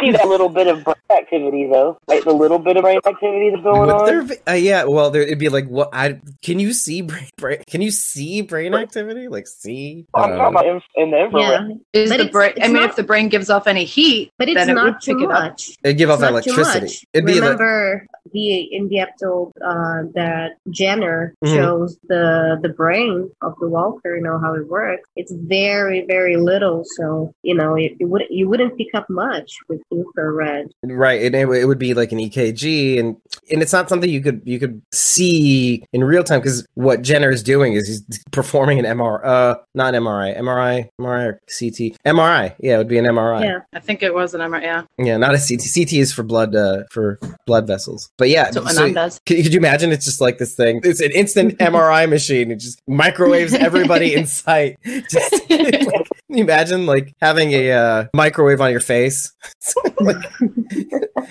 [0.00, 3.50] See that little bit of brain activity though, like the little bit of brain activity
[3.50, 4.06] that's going Would on.
[4.06, 5.88] there be, uh, yeah, well, there, it'd be like, what?
[5.92, 7.64] I can you see brain, brain?
[7.68, 9.26] Can you see brain activity?
[9.26, 10.06] Like see?
[10.14, 11.68] I'm talking about in, in the infrared.
[11.92, 12.50] Yeah, Is But the brain?
[12.50, 14.74] I it's mean, not- if the brain gives off any heat, but it's then it
[14.74, 15.42] would not pick too it up.
[15.42, 15.70] much.
[15.82, 16.84] It'd give off It's not too electricity.
[16.86, 17.04] much.
[17.12, 21.56] It'd be like, Remember the in the episode uh, that Jenner Mhm.
[21.56, 22.27] shows the
[22.62, 25.08] the brain of the Walker, you know how it works.
[25.16, 29.50] It's very very little, so you know it, it would you wouldn't pick up much
[29.68, 30.66] with infrared.
[30.84, 31.20] right?
[31.20, 33.16] It, it would be like an EKG, and
[33.50, 37.30] and it's not something you could you could see in real time because what Jenner
[37.30, 42.54] is doing is he's performing an MRI, uh, not MRI, MRI, MRI or CT, MRI.
[42.60, 43.42] Yeah, it would be an MRI.
[43.44, 43.58] Yeah.
[43.72, 44.62] I think it was an MRI.
[44.62, 44.82] Yeah.
[44.98, 45.62] Yeah, not a CT.
[45.74, 48.10] CT is for blood, uh, for blood vessels.
[48.18, 49.20] But yeah, So so Anand does.
[49.26, 49.90] could, could you imagine?
[49.92, 50.80] It's just like this thing.
[50.84, 52.17] It's an instant MRI machine.
[52.50, 54.78] It just microwaves everybody in sight.
[54.84, 59.32] Just like, can you imagine like having a uh, microwave on your face.
[60.00, 60.16] like,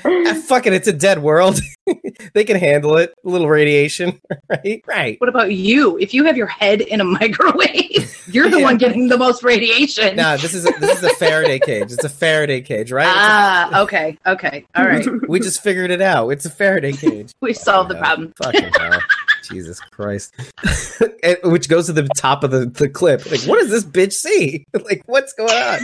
[0.05, 1.59] ah, fuck it, it's a dead world.
[2.33, 3.13] they can handle it.
[3.25, 4.19] A little radiation,
[4.49, 4.83] right?
[4.87, 5.19] Right.
[5.19, 5.97] What about you?
[5.97, 8.63] If you have your head in a microwave, you're the Yeah.
[8.63, 10.15] one getting the most radiation.
[10.15, 11.91] Nah, this is a, this is a Faraday cage.
[11.91, 13.07] It's a Faraday cage, right?
[13.07, 15.05] It's a- Ah, okay, okay, all right.
[15.27, 16.29] we just figured it out.
[16.29, 17.31] It's a Faraday cage.
[17.41, 18.01] We solved the Yeah.
[18.01, 18.33] problem.
[18.41, 18.99] Fucking hell.
[19.49, 20.33] Jesus Christ.
[21.23, 23.29] And- Which goes to the top of the, the clip.
[23.29, 24.65] Like, what does this bitch see?
[24.87, 25.79] Like, what's going on?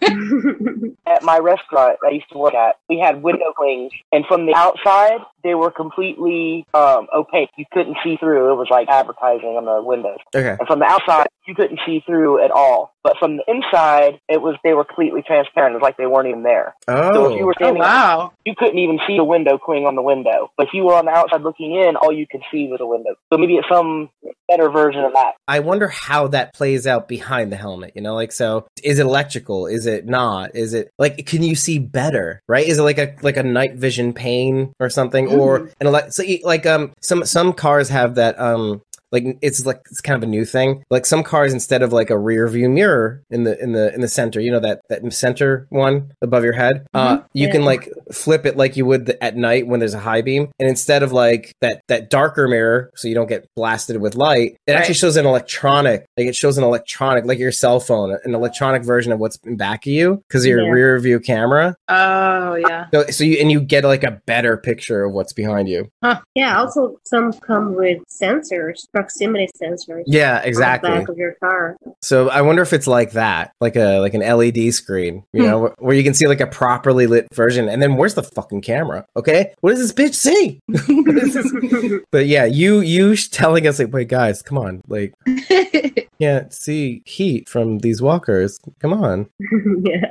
[1.06, 4.54] at my restaurant I used to work at, we had window clings, and from the
[4.54, 7.50] outside, they were completely um, opaque.
[7.56, 8.52] You couldn't see through.
[8.52, 10.18] It was like advertising on the windows.
[10.34, 10.56] Okay.
[10.58, 12.94] And from the outside, you couldn't see through at all.
[13.02, 15.72] But from the inside, it was they were completely transparent.
[15.72, 16.74] It was like they weren't even there.
[16.88, 17.46] So if you Oh.
[17.46, 18.32] were Oh standing, wow!
[18.44, 20.50] you couldn't even see the window cling on the window.
[20.56, 22.86] But if you were on the outside looking in, all you could see was a
[22.86, 23.14] window.
[23.32, 24.10] So maybe it's some
[24.48, 25.32] better version of that.
[25.48, 27.92] I wonder how that plays out behind the helmet.
[27.94, 29.66] You know, like, so is it electrical?
[29.66, 30.54] Is it not?
[30.54, 32.40] Is it like, can you see better?
[32.48, 32.66] Right?
[32.66, 36.12] Is it like a like a night vision pane or something, or an elect?
[36.12, 38.82] So, like, um, some some cars have that um.
[39.12, 40.82] Like it's like it's kind of a new thing.
[40.90, 44.00] Like some cars, instead of like a rear view mirror in the in the in
[44.00, 47.52] the center, you know that that center one above your head, uh, you Yeah.
[47.52, 50.48] can like flip it like you would th- at night when there's a high beam,
[50.58, 54.56] and instead of like that that darker mirror, so you don't get blasted with light,
[54.66, 58.34] it actually shows an electronic, like it shows an electronic, like your cell phone, an
[58.34, 60.70] electronic version of what's in back of you because your Yeah.
[60.70, 61.74] rear view camera.
[61.88, 62.86] Oh yeah.
[62.92, 65.88] So, so you and you get like a better picture of what's behind you.
[66.34, 70.02] yeah, also some come with sensors, proximity sensors.
[70.06, 70.90] Yeah, exactly.
[70.90, 71.76] back of your car.
[72.02, 75.48] So I wonder if it's like that, like a like an LED screen, you hmm.
[75.48, 77.68] know, where- where you can see like a properly lit version.
[77.68, 79.06] And then where's the fucking camera?
[79.16, 80.60] Okay, what does this bitch see?
[80.68, 85.14] This- but yeah, you you sh- telling us like, wait, guys, come on, like
[86.20, 88.60] can't see heat from these walkers.
[88.80, 89.28] Come on.
[89.82, 90.06] yeah.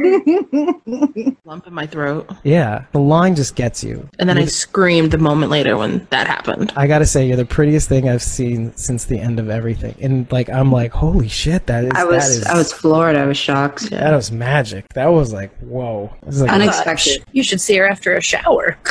[1.44, 2.30] Lump in my throat.
[2.42, 4.08] Yeah, the line just gets you.
[4.18, 6.72] And then I screamed the moment later when that happened.
[6.76, 9.94] I gotta say, you're the prettiest thing I've seen since the end of everything.
[10.00, 13.16] And like, I'm like, holy shit, that is I was is I was floored.
[13.16, 13.90] I was shocked.
[13.90, 14.86] that was magic.
[14.94, 16.14] That was like, whoa.
[16.24, 17.24] Was like, Unexpected.
[17.32, 18.78] You should see her after a shower.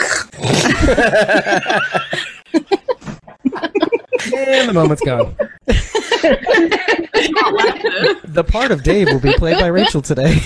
[4.34, 5.36] and the moment's gone.
[8.26, 10.39] the part of Dave will be played by Rachel today.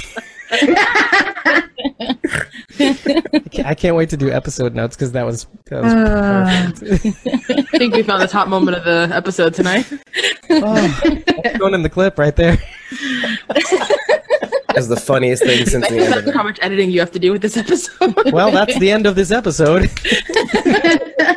[3.66, 7.26] I can't- wait to do episode notes because that was, that was perfect.
[7.26, 7.66] Uh.
[7.74, 9.86] I think we found the top moment of the episode tonight.
[10.50, 11.12] oh,
[11.60, 12.58] going in the clip right there.
[14.76, 16.34] as the funniest thing since the end of it.
[16.34, 18.16] how much editing you have to do with this episode.
[18.32, 19.84] Well, that's the end of this episode.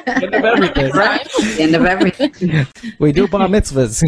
[0.08, 0.92] end of everything.
[0.92, 2.66] The end of everything.
[2.98, 4.02] We do bar mitzvahs.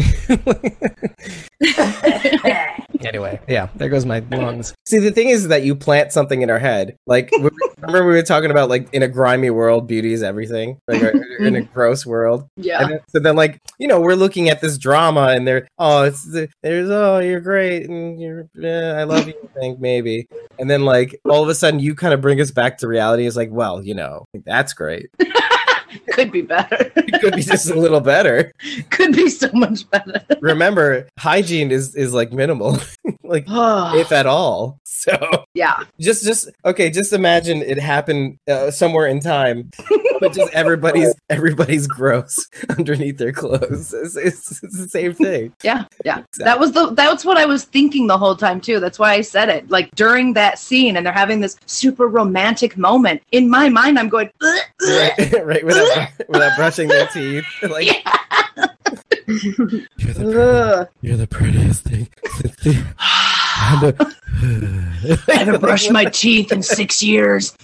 [3.01, 4.73] anyway, yeah, there goes my lungs.
[4.85, 6.95] See, the thing is that you plant something in our head.
[7.05, 7.31] Like,
[7.81, 10.79] remember we were talking about like in a grimy world, beauty is everything.
[10.87, 11.01] Like,
[11.39, 12.47] in a gross world.
[12.55, 12.81] Yeah.
[12.81, 16.03] And then, so then, like, you know, we're looking at this drama, and they're, oh,
[16.03, 19.33] it's the, there's, oh, you're great, and you're, eh, I love you.
[19.43, 22.51] I think maybe, and then like all of a sudden, you kind of bring us
[22.51, 23.25] back to reality.
[23.25, 25.09] It's like, well, you know, that's great.
[26.19, 26.91] Could be better.
[26.97, 28.51] It could be just a little better.
[28.89, 30.21] Could be so much better.
[30.41, 32.77] Remember, hygiene is is like minimal,
[33.23, 34.79] like if at all.
[34.83, 36.89] So yeah, just just okay.
[36.89, 39.69] Just imagine it happened uh, somewhere in time,
[40.19, 43.93] but just everybody's everybody's gross underneath their clothes.
[43.93, 45.53] It's, it's, it's the same thing.
[45.63, 46.23] Yeah, yeah.
[46.39, 48.81] That was the that's what I was thinking the whole time too.
[48.81, 49.69] That's why I said it.
[49.69, 53.21] Like during that scene and they're having this super romantic moment.
[53.31, 57.45] In my mind I'm going right, right without without brushing their teeth.
[57.69, 57.87] Like
[60.17, 60.87] Ugh.
[61.01, 62.07] you're the prettiest thing.
[62.99, 63.93] I
[65.27, 67.55] haven't brushed my teeth in six years.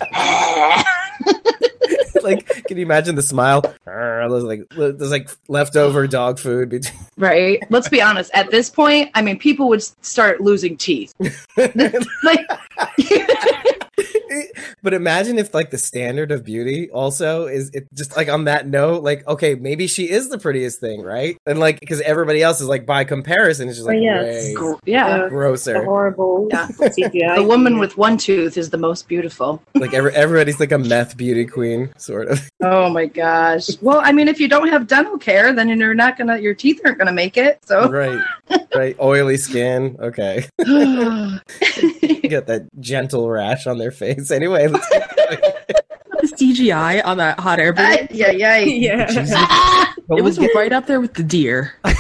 [2.21, 3.61] like, can you imagine the smile?
[3.85, 6.99] There's like there's like leftover dog food between.
[7.17, 7.59] Right?
[7.69, 8.31] Let's be honest.
[8.33, 11.13] At this point, I mean people would start losing teeth.
[12.23, 12.45] like
[14.83, 18.67] But imagine if like the standard of beauty also is it just like on that
[18.67, 21.37] note, like okay, maybe she is the prettiest thing, right?
[21.45, 24.23] And like because everybody else is like by comparison, it's just like Oh, yes.
[24.47, 25.17] way Gr- yeah.
[25.25, 25.83] The grosser.
[25.83, 26.67] horrible Yeah,
[27.35, 29.61] The woman with one tooth is the most beautiful.
[29.75, 32.39] Like every, everybody's like a meth beauty queen, sort of.
[32.61, 33.69] Oh my gosh.
[33.81, 36.81] Well, I mean, if you don't have dental care, then you're not gonna, your teeth
[36.83, 37.59] aren't gonna make it.
[37.65, 38.19] So, Right,
[38.75, 38.95] right.
[38.99, 39.95] Oily skin.
[39.99, 41.39] Okay, you
[42.29, 44.31] got that gentle rash on their face.
[44.31, 48.07] Anyway, let's the CGI on that hot air balloon.
[48.11, 49.85] yeah, yeah, yeah.
[50.09, 51.73] It was right up there with the deer.
[51.83, 51.95] like,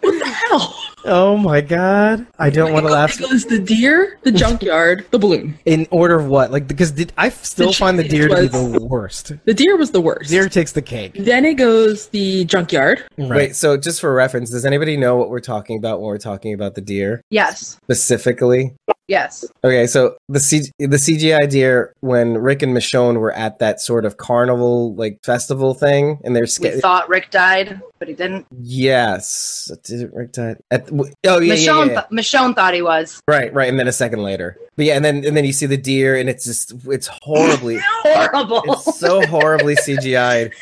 [0.00, 0.74] what the hell?
[1.04, 2.26] Oh my god!
[2.38, 3.20] I don't want to laugh.
[3.20, 5.56] It was the deer, the junkyard, the balloon.
[5.64, 6.50] In order of what?
[6.50, 9.32] Like because did, I still The find the choice deer to be the worst.
[9.44, 10.28] The deer was the worst.
[10.30, 11.14] Deer takes the cake.
[11.14, 13.04] Then it goes the junkyard.
[13.16, 16.52] Wait, so just for reference, does anybody know what we're talking about when we're talking
[16.52, 18.74] about the deer yes, specifically?
[19.06, 19.44] yes.
[19.64, 24.04] Okay, so the C- the CGI deer when Rick and Michonne were at that sort
[24.04, 26.80] of carnival like festival thing, and they're We scared.
[26.82, 28.46] thought Rick died, but he didn't.
[28.60, 32.00] yes, did Rick At, w- oh yeah, yeah, Michonne, yeah, yeah.
[32.00, 35.04] th- Michonne thought he was right, right, and then a second later, but yeah, and
[35.04, 38.62] then and then you see the deer, and it's just it's horribly, horrible.
[38.66, 40.54] it's so horribly CGI'd.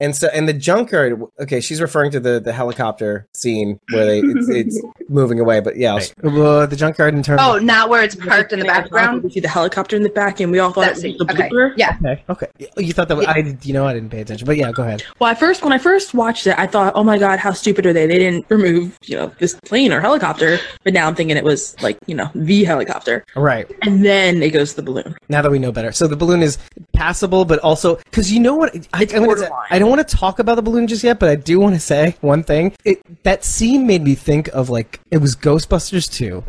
[0.00, 1.20] And so, and the junkyard.
[1.40, 5.60] Okay, she's referring to the the helicopter scene where they it's, it's moving away.
[5.60, 7.40] But yeah, I'll- Uh, the junkyard in terms.
[7.42, 9.22] Oh, not where it's parked in the background.
[9.22, 11.26] We see the helicopter in the back, and we all thought That's it was it.
[11.28, 11.48] the Okay.
[11.48, 11.72] blooper.
[11.76, 11.96] Yeah.
[12.04, 12.22] Okay.
[12.30, 12.46] Okay.
[12.76, 15.02] You thought that was, I you know I didn't pay attention, but yeah, go ahead.
[15.18, 17.86] Well, I first, when I first watched it, I thought, "Oh my god, how stupid
[17.86, 18.06] are they?
[18.06, 21.74] They didn't remove, you know, this plane or helicopter." But now I'm thinking it was
[21.82, 23.24] like, you know, the helicopter.
[23.36, 23.66] Right.
[23.82, 25.14] And then it goes to the balloon.
[25.28, 26.58] Now that we know better, so the balloon is
[26.92, 30.38] passable, but also because you know what, I, I'm say- I don't want to talk
[30.38, 32.72] about the balloon just yet, but I do want to say one thing.
[32.84, 36.44] It, that scene made me think of like it was Ghostbusters 2,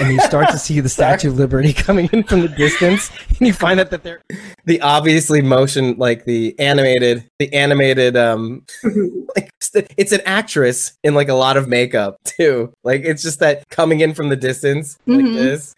[0.00, 3.46] and you start to see the Statue of Liberty coming in from the distance, and
[3.46, 4.20] you find out that they're
[4.64, 8.64] the obviously motion like the animated the animated um
[9.36, 9.50] like
[9.96, 12.72] it's an actress in like a lot of makeup too.
[12.84, 15.34] Like it's just that coming in from the distance like Mhm.
[15.34, 15.74] this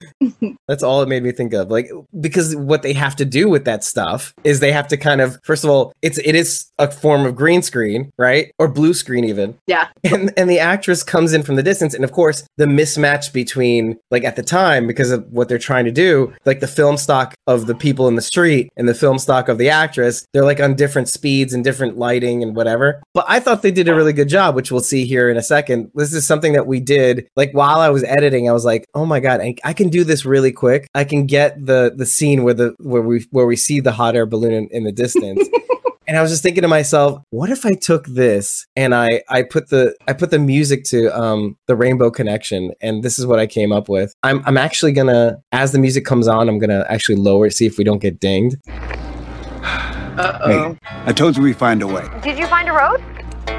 [0.68, 1.70] that's all it made me think of.
[1.70, 5.20] Like because what they have to do with that stuff is they have to kind
[5.20, 8.50] of first of all it's it is a form of green screen right?
[8.58, 9.58] Or blue screen even.
[9.66, 9.88] Yeah.
[10.04, 13.98] and and the actress comes in from the distance and of course the mismatch between
[14.10, 17.34] like at the time because of what they're trying to do like the film stock
[17.46, 20.60] of the people in the street and the film stock of the actress they're like
[20.60, 23.02] on different speeds and different lighting and whatever.
[23.14, 25.42] But i thought they did a really good job which we'll see here in a
[25.42, 25.90] second.
[25.94, 29.06] This is something that we did like while i was editing i was like oh
[29.06, 30.88] my god i, I can do this really quick.
[30.94, 34.16] I can get the the scene where the where we where we see the hot
[34.16, 35.48] air balloon in, in the distance
[36.12, 39.44] and I was just thinking to myself, what if I took this and I I
[39.44, 43.38] put the I put the music to um the Rainbow Connection and this is what
[43.38, 44.14] I came up with.
[44.22, 47.64] I'm I'm actually gonna as the music comes on, I'm gonna actually lower it, see
[47.64, 48.56] if we don't get dinged.
[48.68, 50.74] Uh-oh.
[50.74, 52.06] Hey, I told you we find a way.
[52.22, 53.02] Did you find a road?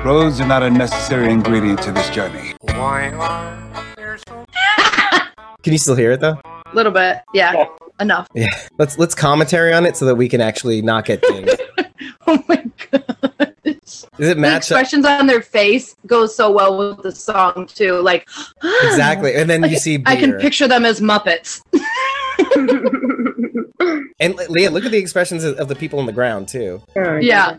[0.06, 2.54] Roads are not a necessary ingredient to this journey.
[2.62, 4.46] Why are there so
[5.64, 6.40] Can you still hear it though?
[6.46, 7.18] A little bit.
[7.34, 7.66] Yeah.
[8.00, 8.28] Enough.
[8.34, 8.48] Yeah.
[8.78, 11.62] Let's let's commentary on it so that we can actually not get dinged.
[12.26, 13.54] Oh my god.
[13.66, 14.06] expressions.
[14.18, 14.80] Does it The match up?
[14.80, 18.00] expressions on their face goes so well with the song too.
[18.02, 18.28] Like
[18.84, 19.36] Exactly.
[19.36, 21.62] And then you see I can picture them as Muppets.
[24.20, 26.82] And Leah, look at the expressions of of the people on the ground too.
[26.96, 27.58] yeah.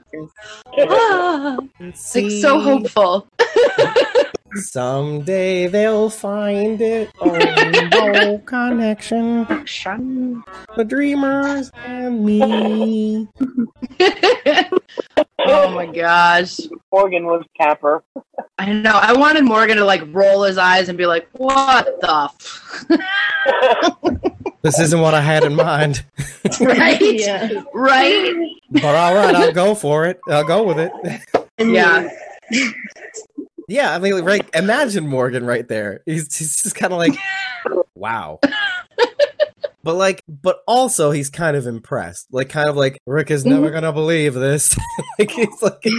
[0.78, 3.26] Ah, it's like so hopeful.
[4.56, 7.10] Someday they'll find it.
[7.20, 7.30] Oh,
[7.92, 9.44] no connection.
[10.76, 13.28] The dreamers and me.
[15.46, 16.60] oh my gosh.
[16.92, 18.04] Morgan was Capper.
[18.58, 18.92] I know.
[18.92, 24.24] I wanted Morgan to like roll his eyes and be like, "What the?" F-?
[24.64, 26.02] This isn't what I had in mind.
[26.58, 27.62] right?
[27.74, 28.34] Right?
[28.70, 30.18] But all right, I'll go for it.
[30.26, 30.90] I'll go with it.
[31.58, 32.08] Yeah.
[33.68, 34.48] Yeah, I mean, right.
[34.54, 36.02] Imagine Morgan right there.
[36.06, 37.14] He's, he's just kind of like,
[37.94, 38.40] wow.
[39.84, 42.26] But like, but also he's kind of impressed.
[42.32, 44.76] Like, kind of like Rick is never gonna believe this.
[45.18, 45.84] like, he's like.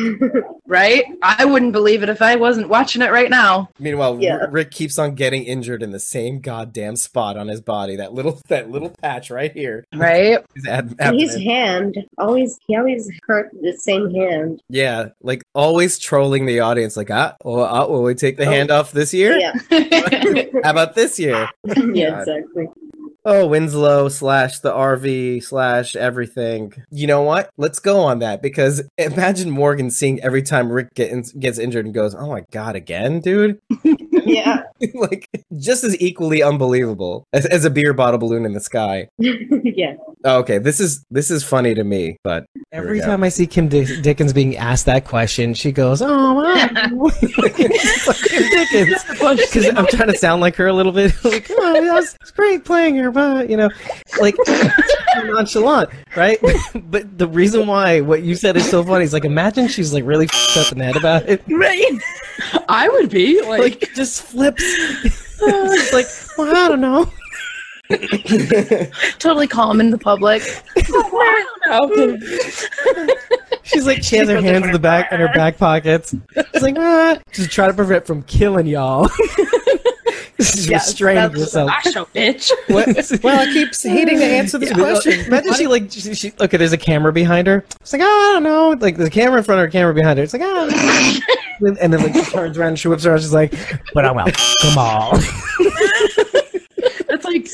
[0.67, 1.05] Right?
[1.21, 3.69] I wouldn't believe it if I wasn't watching it right now.
[3.77, 4.37] Meanwhile, Yeah.
[4.37, 7.97] R- Rick keeps on getting injured in the same goddamn spot on his body.
[7.97, 9.85] That little, that little patch right here.
[9.93, 10.39] Right?
[10.55, 14.59] His ab- And his hand always he always hurt the same hand.
[14.67, 16.97] Yeah, like always trolling the audience.
[16.97, 18.51] Like, ah, well, uh, will we take the Oh.
[18.51, 19.37] hand off this year?
[19.37, 19.53] Yeah.
[20.63, 21.47] How about this year?
[21.63, 22.21] yeah, God.
[22.27, 22.67] exactly.
[23.27, 26.73] Oh, Winslow slash the RV slash everything.
[26.91, 27.49] You know what?
[27.57, 31.93] Let's go on that because imagine Morgan seeing every time Rick get gets injured and
[31.93, 33.59] goes, "Oh my god, again, dude!"
[34.25, 34.63] yeah.
[34.93, 39.07] like just as equally unbelievable as, as a beer bottle balloon in the sky.
[39.17, 39.95] yeah.
[40.25, 43.69] Oh, okay, this is this is funny to me, but Every time I see Kim
[43.69, 49.87] Dick- Dickens being asked that question, she goes, "Oh, wow." Like Kim Dickens, because I'm
[49.87, 51.13] trying to sound like her a little bit.
[51.23, 53.69] like, oh, that was it's great playing her, but you know,
[54.19, 54.35] like
[55.23, 56.37] nonchalant, right?
[56.73, 60.03] but the reason why what you said is so funny is like, imagine she's like
[60.03, 61.91] really f***ed up in the head about it, right?
[62.67, 64.61] I would be like, like just flips.
[64.63, 66.07] it's like,
[66.37, 67.09] well, I don't know.
[69.19, 70.41] totally calm in the public.
[73.63, 76.15] She's like, she has her hands in the back in her back pockets.
[76.53, 79.07] She's like, ah, just try to prevent from killing y'all.
[80.37, 81.71] She's Yes, restraining that's- herself.
[81.71, 82.51] I show bitch.
[82.67, 83.23] What?
[83.23, 85.19] well, I keep hating to answer this Yeah, question.
[85.21, 86.57] Imagine she like she, she okay.
[86.57, 87.63] There's a camera behind her.
[87.81, 88.69] It's like oh, I don't know.
[88.71, 90.23] Like there's a camera in front of her, camera behind her.
[90.23, 90.71] It's like I don't
[91.71, 91.77] know.
[91.81, 93.19] and then like she turns around, and she whips around.
[93.19, 93.53] She's like,
[93.93, 94.25] but I will
[94.61, 95.21] come on.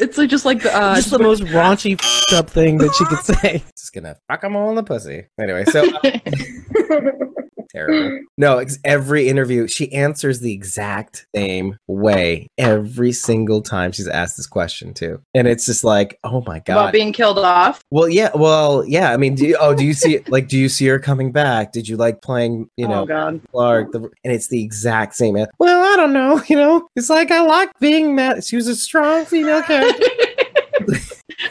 [0.02, 3.06] It's like just like the uh, Just the most raunchy f***ed up thing that she
[3.06, 3.64] could say.
[3.78, 5.28] Just gonna fuck them all in the pussy.
[5.39, 5.86] Anyway, so
[7.70, 8.20] terrible.
[8.38, 14.38] No, ex- every interview she answers the exact same way every single time she's asked
[14.38, 16.74] this question too, and it's just like, oh my god.
[16.74, 17.84] About being killed off.
[17.91, 19.12] well, yeah, well, yeah.
[19.14, 21.72] I mean, do you, oh, do you see like, do you see her coming back?
[21.72, 23.41] Did you like playing, you know, oh god.
[23.52, 23.91] Clark?
[23.91, 25.36] The, and it's the exact same.
[25.36, 26.41] an- Well, I don't know.
[26.52, 28.43] You know, it's like I like being mad.
[28.43, 29.91] She was a strong female character.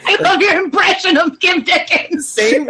[0.05, 2.27] I love your impression of Kim Dickens.
[2.27, 2.65] Same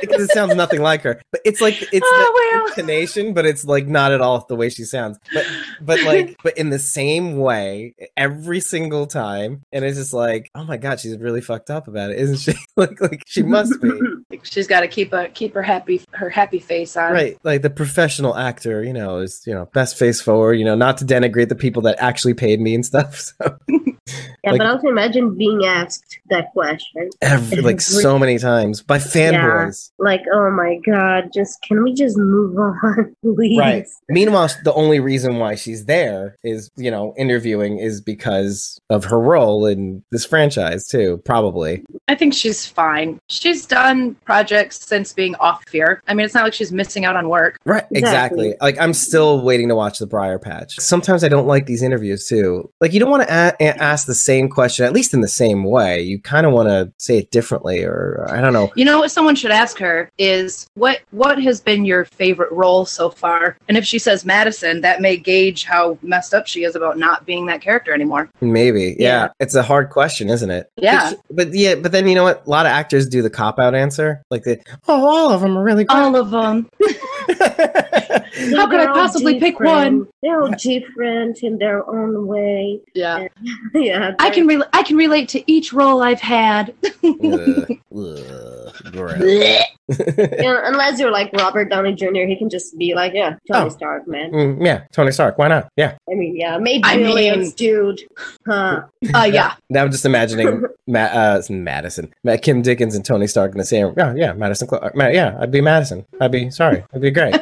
[0.00, 1.20] because it sounds nothing like her.
[1.30, 2.66] But it's like it's Oh, the well.
[2.68, 5.18] intonation, but it's like not at all the way she sounds.
[5.32, 5.46] But
[5.80, 9.62] but like but in the same way every single time.
[9.72, 12.52] And it's just like, oh my god, she's really fucked up about it, isn't she?
[12.76, 13.90] like like she must be.
[14.36, 17.12] Like, She's got to keep a keep her happy her happy face on.
[17.12, 17.38] Right.
[17.42, 20.98] Like the professional actor, you know, is you know, best face forward, you know, not
[20.98, 23.32] to denigrate the people that actually paid me and stuff.
[24.08, 27.10] So Yeah, Like- but also imagine being asked that question.
[27.20, 29.90] every, like so many times by fanboys.
[29.98, 33.58] Like, oh my god, just can we just move on, please?
[33.58, 33.84] Right.
[34.08, 39.18] Meanwhile, the only reason why she's there is, you know, interviewing is because of her
[39.18, 41.82] role in this franchise too, probably.
[42.06, 43.18] I think she's fine.
[43.28, 46.02] She's done projects since being off fear.
[46.06, 47.58] I mean, it's not like she's missing out on work.
[47.64, 47.84] Right.
[47.92, 48.54] Exactly.
[48.60, 50.78] Like I'm still waiting to watch the Briar Patch.
[50.80, 52.70] Sometimes I don't like these interviews too.
[52.80, 55.28] Like you don't want to a- a- ask the same question, at least in the
[55.28, 56.02] same way.
[56.02, 58.70] You kind of want to say it differently, or I don't know.
[58.76, 62.84] You know what someone should ask her is what what has been your favorite role
[62.84, 63.56] so far?
[63.68, 67.24] And if she says Madison, that may gauge how messed up she is about not
[67.26, 68.28] being that character anymore.
[68.40, 68.96] Maybe.
[68.98, 69.06] Yeah.
[69.06, 69.28] Yeah.
[69.40, 70.70] It's a hard question, isn't it?
[70.76, 71.12] Yeah.
[71.30, 72.44] But yeah, but then you know what?
[72.46, 74.15] A lot of actors do the cop out answer.
[74.30, 75.96] Like the oh, all of them are really great.
[75.98, 76.68] All of them.
[78.54, 80.06] How could I They're all possibly pick one?
[80.22, 82.80] They're all different in their own way.
[82.94, 83.28] Yeah.
[83.74, 84.14] yeah.
[84.18, 86.74] I can re- I can relate to each role I've had.
[87.04, 87.70] Ugh.
[87.96, 88.72] Ugh.
[88.92, 89.18] Gross.
[89.88, 93.66] you know, unless you're like Robert Downey Jr., he can just be like, yeah, Tony
[93.66, 93.68] Oh.
[93.68, 94.32] Stark, man.
[94.32, 95.38] Mm, yeah, Tony Stark.
[95.38, 95.68] Why not?
[95.76, 95.96] Yeah.
[96.10, 98.00] I mean, yeah, made I mean- billions, dude.
[98.46, 98.82] Huh.
[99.14, 99.54] Uh yeah.
[99.70, 103.64] Now I'm just imagining Ma- uh, Madison, Ma- Kim Dickens, and Tony Stark in the
[103.64, 103.92] same.
[103.96, 104.66] Yeah, yeah, Madison.
[104.68, 104.94] Clark.
[104.94, 106.04] Ma- yeah, I'd be Madison.
[106.20, 106.84] I'd be sorry.
[106.94, 107.34] I'd be great.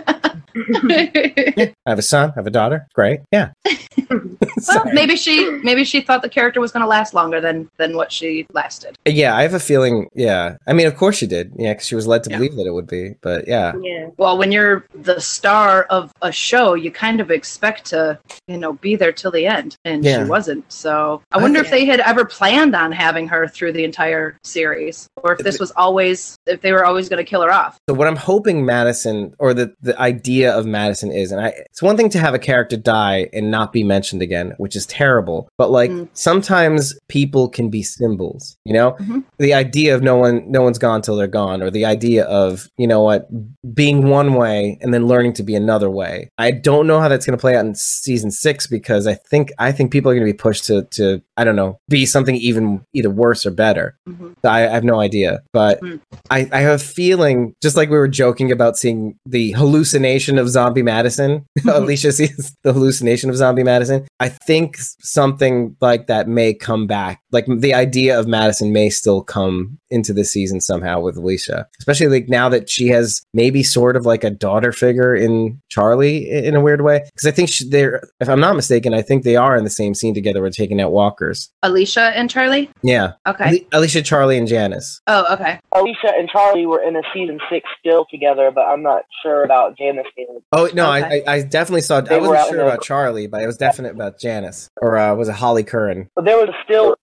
[0.56, 2.86] I have a son, I have a daughter.
[2.94, 3.20] Great.
[3.32, 3.52] Yeah.
[4.68, 7.96] Well, maybe she maybe she thought the character was going to last longer than than
[7.96, 8.96] what she lasted.
[9.06, 10.08] Yeah, I have a feeling.
[10.14, 10.56] Yeah.
[10.66, 11.52] I mean, of course she did.
[11.56, 13.14] Yeah, because she was led to believe that it would be.
[13.20, 13.72] But yeah.
[13.82, 14.08] Yeah.
[14.16, 18.74] Well, when you're the star of a show, you kind of expect to, you know,
[18.74, 20.24] be there till the end, and Yeah.
[20.24, 20.70] she wasn't.
[20.72, 25.08] So I wonder if they had ever planned on having her through the entire series,
[25.22, 27.76] or if this was always if they were always going to kill her off.
[27.88, 31.82] So what I'm hoping Madison or the the idea of Madison is, and I it's
[31.82, 35.48] one thing to have a character die and not be mentioned again, which is terrible.
[35.58, 36.08] But like Mm.
[36.12, 38.92] sometimes people can be symbols, you know?
[39.00, 39.24] Mhm.
[39.38, 42.68] The idea of no one no one's gone till they're gone, or the idea of,
[42.76, 43.28] you know what,
[43.74, 46.30] being one way and then learning to be another way.
[46.38, 49.72] I don't know how that's gonna play out in season six because I think I
[49.72, 53.10] think people are gonna be pushed to to I don't know, be something even either
[53.10, 53.96] worse or better.
[54.08, 54.34] Mhm.
[54.44, 55.40] I, I have no idea.
[55.52, 56.00] But Mm.
[56.30, 60.48] I, I have a feeling, just like we were joking about seeing the hallucination of
[60.48, 64.06] Zombie Madison, Alicia sees the hallucination of Zombie Madison.
[64.20, 67.20] I think something like that may come back.
[67.34, 72.06] Like the idea of Madison may still come into the season somehow with Alicia, especially
[72.08, 76.54] like now that she has maybe sort of like a daughter figure in Charlie in
[76.54, 77.02] a weird way.
[77.12, 79.70] Because I think she, they're, if I'm not mistaken, I think they are in the
[79.70, 80.40] same scene together.
[80.40, 81.50] We're taking out walkers.
[81.62, 82.70] Alicia and Charlie.
[82.82, 83.12] Yeah.
[83.26, 83.44] Okay.
[83.44, 85.00] Ali- Alicia, Charlie, and Janice.
[85.06, 85.58] Oh, okay.
[85.72, 89.76] Alicia and Charlie were in a season six still together, but I'm not sure about
[89.76, 90.06] Janice.
[90.16, 91.22] being- Oh no, Okay.
[91.26, 92.00] I, I I definitely saw.
[92.00, 94.70] They I wasn't out in sure the- about Charlie, but I was definite about Janice,
[94.80, 96.08] or uh, was it Holly Curran?
[96.14, 96.94] But there was still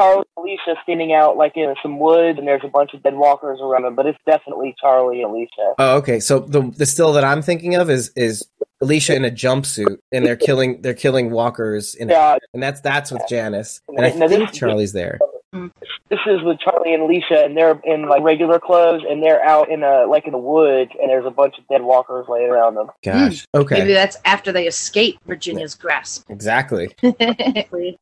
[0.00, 3.14] Charlie and Alicia standing out like in some woods, and there's a bunch of dead
[3.14, 3.94] walkers around them.
[3.94, 5.74] But it's definitely Charlie and Alicia.
[5.78, 6.20] Oh, okay.
[6.20, 8.46] So the the still that I'm thinking of is is
[8.80, 12.38] Alicia in a jumpsuit, and they're killing they're killing walkers, in Yeah.
[12.54, 15.18] and that's that's with Janice, and I Now, this- think Charlie's there.
[15.52, 19.70] This is with Charlie and Alicia, and they're in like regular clothes, and they're out
[19.70, 22.74] in a like in the woods, and there's a bunch of dead walkers laying around
[22.74, 22.88] them.
[23.04, 23.44] Gosh.
[23.52, 23.78] Maybe Okay.
[23.80, 26.24] Maybe that's after they escape Virginia's grasp.
[26.30, 26.88] Exactly.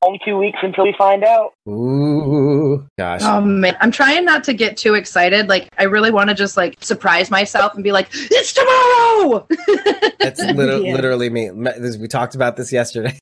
[0.03, 1.53] Only two weeks until we find out.
[1.69, 2.87] Ooh.
[2.99, 3.21] Gosh.
[3.25, 5.49] Oh man, I'm trying not to get too excited.
[5.49, 9.47] Like, I really want to just like surprise myself and be like, "It's tomorrow!"
[10.21, 10.95] That's liter- Yeah.
[10.95, 11.51] literally me.
[11.51, 13.19] We talked about this yesterday.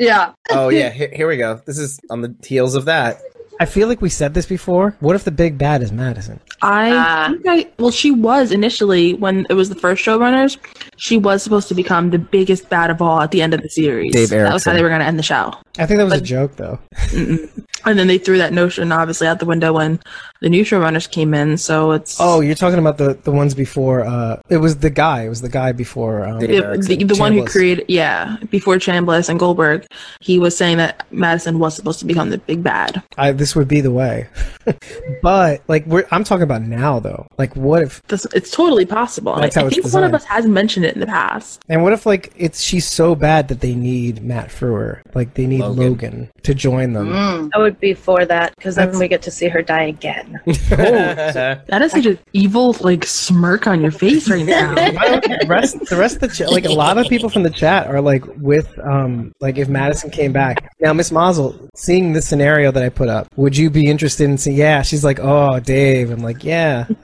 [0.00, 0.32] yeah.
[0.50, 0.90] oh yeah.
[0.90, 1.60] Here, here we go.
[1.66, 3.20] This is on the heels of that.
[3.62, 4.96] I feel like we said this before.
[4.98, 6.40] What if the big bad is Madison?
[6.62, 7.28] I Ah.
[7.30, 10.56] think I well, she was initially when it was the first showrunners.
[10.96, 13.68] She was supposed to become the biggest bad of all at the end of the
[13.68, 14.12] series.
[14.12, 15.54] Dave That was how they were going to end the show.
[15.78, 16.78] I think that was a joke, though.
[17.84, 19.98] And then they threw that notion obviously out the window when
[20.42, 21.56] the new showrunners came in.
[21.56, 24.04] So it's Oh, you're talking about the the ones before.
[24.04, 25.22] Uh, it was the guy.
[25.22, 26.24] It was the guy before.
[26.24, 29.86] Um, the, the, the one who created yeah before Chambliss and Goldberg.
[30.20, 33.02] He was saying that Madison was supposed to become the big bad.
[33.16, 34.28] I, this would be the way.
[35.22, 37.26] but like, we're, I'm talking about now, though.
[37.38, 38.02] Like, what if?
[38.08, 39.36] This, it's totally possible.
[39.36, 41.62] That's I, how I it's think one of us has mentioned it in the past.
[41.68, 45.46] And what if like it's she's so bad that they need Matt Frewer, like they
[45.46, 45.82] need Logan.
[45.88, 47.10] Logan, to join them.
[47.10, 47.50] Mm.
[47.54, 50.31] I would be for that because then we get to see her die again.
[50.46, 54.74] That is such an evil like smirk on your face right now.
[55.22, 57.86] The rest, the rest of the chat, like a lot of people from the chat
[57.86, 60.70] are like with, um, like if Madison came back.
[60.80, 64.38] Now, Miss Mazel, seeing the scenario that I put up, would you be interested in
[64.38, 64.56] seeing?
[64.56, 66.10] Yeah, she's like, oh, Dave.
[66.10, 66.86] I'm like, yeah.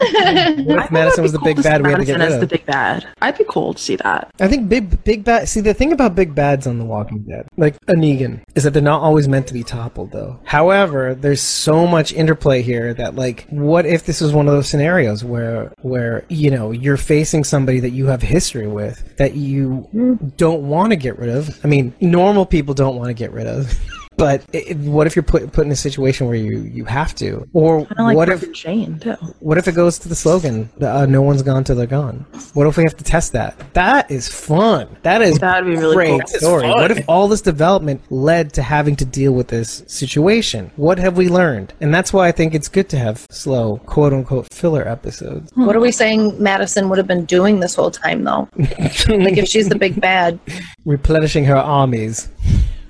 [0.68, 2.20] What if Madison was the cool big to see bad we had to get Madison
[2.20, 2.50] rid as the of?
[2.50, 3.06] big bad.
[3.22, 4.30] I'd be cool to see that.
[4.40, 5.48] I think big big bad.
[5.48, 8.72] See, the thing about big bads on The Walking Dead, like a Negan, is that
[8.72, 10.38] they're not always meant to be toppled, though.
[10.44, 14.68] However, there's so much interplay here that, like, what if this is one of those
[14.68, 19.88] scenarios where, where you know, you're facing somebody that you have history with that you
[19.90, 20.14] hmm.
[20.36, 21.58] don't want to get rid of?
[21.64, 23.72] I mean, normal people don't want to get rid of.
[24.18, 27.48] But i what if you're put put in a situation where you you have to,
[27.52, 29.14] or like what if and Shane too.
[29.40, 32.26] what if it goes to the slogan, uh, "No one's gone till they're gone"?
[32.54, 33.54] What if we have to test that?
[33.74, 34.88] That is fun.
[35.02, 36.40] That is That'd be really great cool.
[36.40, 36.68] story.
[36.68, 40.72] What if all this development led to having to deal with this situation?
[40.76, 41.72] What have we learned?
[41.80, 45.52] And that's why I think it's good to have slow, quote unquote, filler episodes.
[45.54, 48.48] What are we saying Madison would have been doing this whole time, though?
[48.56, 50.40] like, if she's the big bad,
[50.84, 52.28] Replenishing her armies.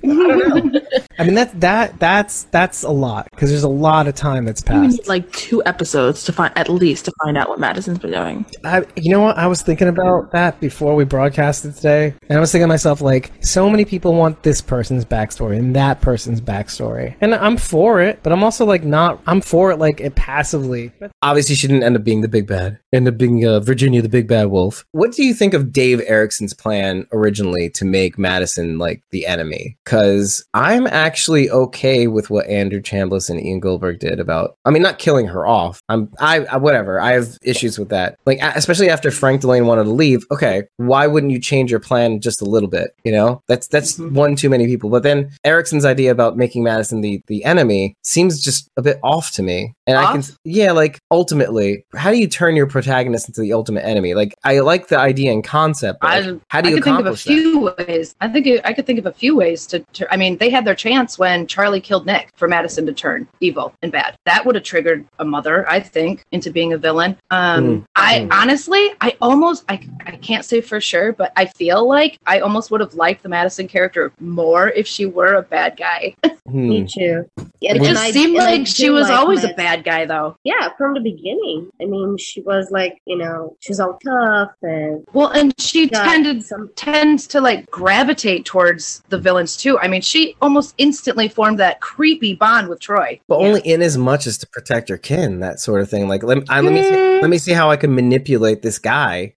[0.04, 0.98] I.
[1.18, 4.60] I mean that that that's that's a lot because there's a lot of time that's
[4.60, 4.80] passed.
[4.80, 8.12] We need like two episodes to find at least to find out what Madison's been
[8.12, 8.46] doing.
[8.64, 9.36] I, you know what?
[9.36, 13.00] I was thinking about that before we broadcasted today, and I was thinking to myself,
[13.00, 18.00] like, so many people want this person's backstory and that person's backstory, and I'm for
[18.00, 19.20] it, but I'm also like not.
[19.26, 20.92] I'm for it, like it passively.
[21.22, 22.78] Obviously, she didn't end up being the big bad.
[22.92, 24.84] End up being uh, Virginia, the big bad wolf.
[24.92, 29.76] What do you think of Dave Erickson's plan originally to make Madison like the enemy?
[29.88, 34.54] Because I'm actually okay with what Andrew Chambliss and Ian Goldberg did about.
[34.66, 35.80] I mean, not killing her off.
[35.88, 37.00] I'm I, I whatever.
[37.00, 38.18] I have issues with that.
[38.26, 40.26] Like especially after Frank Dillane wanted to leave.
[40.30, 42.90] Okay, why wouldn't you change your plan just a little bit?
[43.02, 44.14] You know, that's that's mm-hmm.
[44.14, 44.90] one too many people.
[44.90, 49.30] But then Erickson's idea about making Madison the the enemy seems just a bit off
[49.32, 49.72] to me.
[49.86, 53.86] And I can yeah, like ultimately, how do you turn your protagonist into the ultimate
[53.86, 54.12] enemy?
[54.12, 56.00] Like I like the idea and concept.
[56.02, 57.30] I, how do I you could think of a accomplish that?
[57.30, 58.14] few ways.
[58.20, 60.12] I think it, I could think of a few ways to, to.
[60.12, 63.72] I mean, they had their chance when Charlie killed Nick for Madison to turn evil
[63.82, 64.16] and bad.
[64.24, 67.16] That would have triggered a mother, I think, into being a villain.
[67.30, 67.84] Um, Mm.
[67.96, 68.28] I Mm.
[68.32, 72.70] honestly, I almost, I, I can't say for sure, but I feel like I almost
[72.70, 76.14] would have liked the Madison character more if she were a bad guy.
[76.48, 76.66] Hmm.
[76.70, 77.28] Me too.
[77.60, 80.34] it just I- seemed like she was like always a bad guy, though.
[80.44, 81.68] Yeah, from the beginning.
[81.78, 86.42] I mean, she was like, you know, she's all tough and Well, and she tended
[86.46, 86.70] some.
[86.74, 89.67] tends to like gravitate towards the villains too.
[89.80, 93.20] I mean, she almost instantly formed that creepy bond with Troy.
[93.28, 96.08] But only in as much as to protect her kin, that sort of thing.
[96.08, 97.20] Like let, I, let me see, Mm.
[97.22, 99.34] let me see how I can manipulate this guy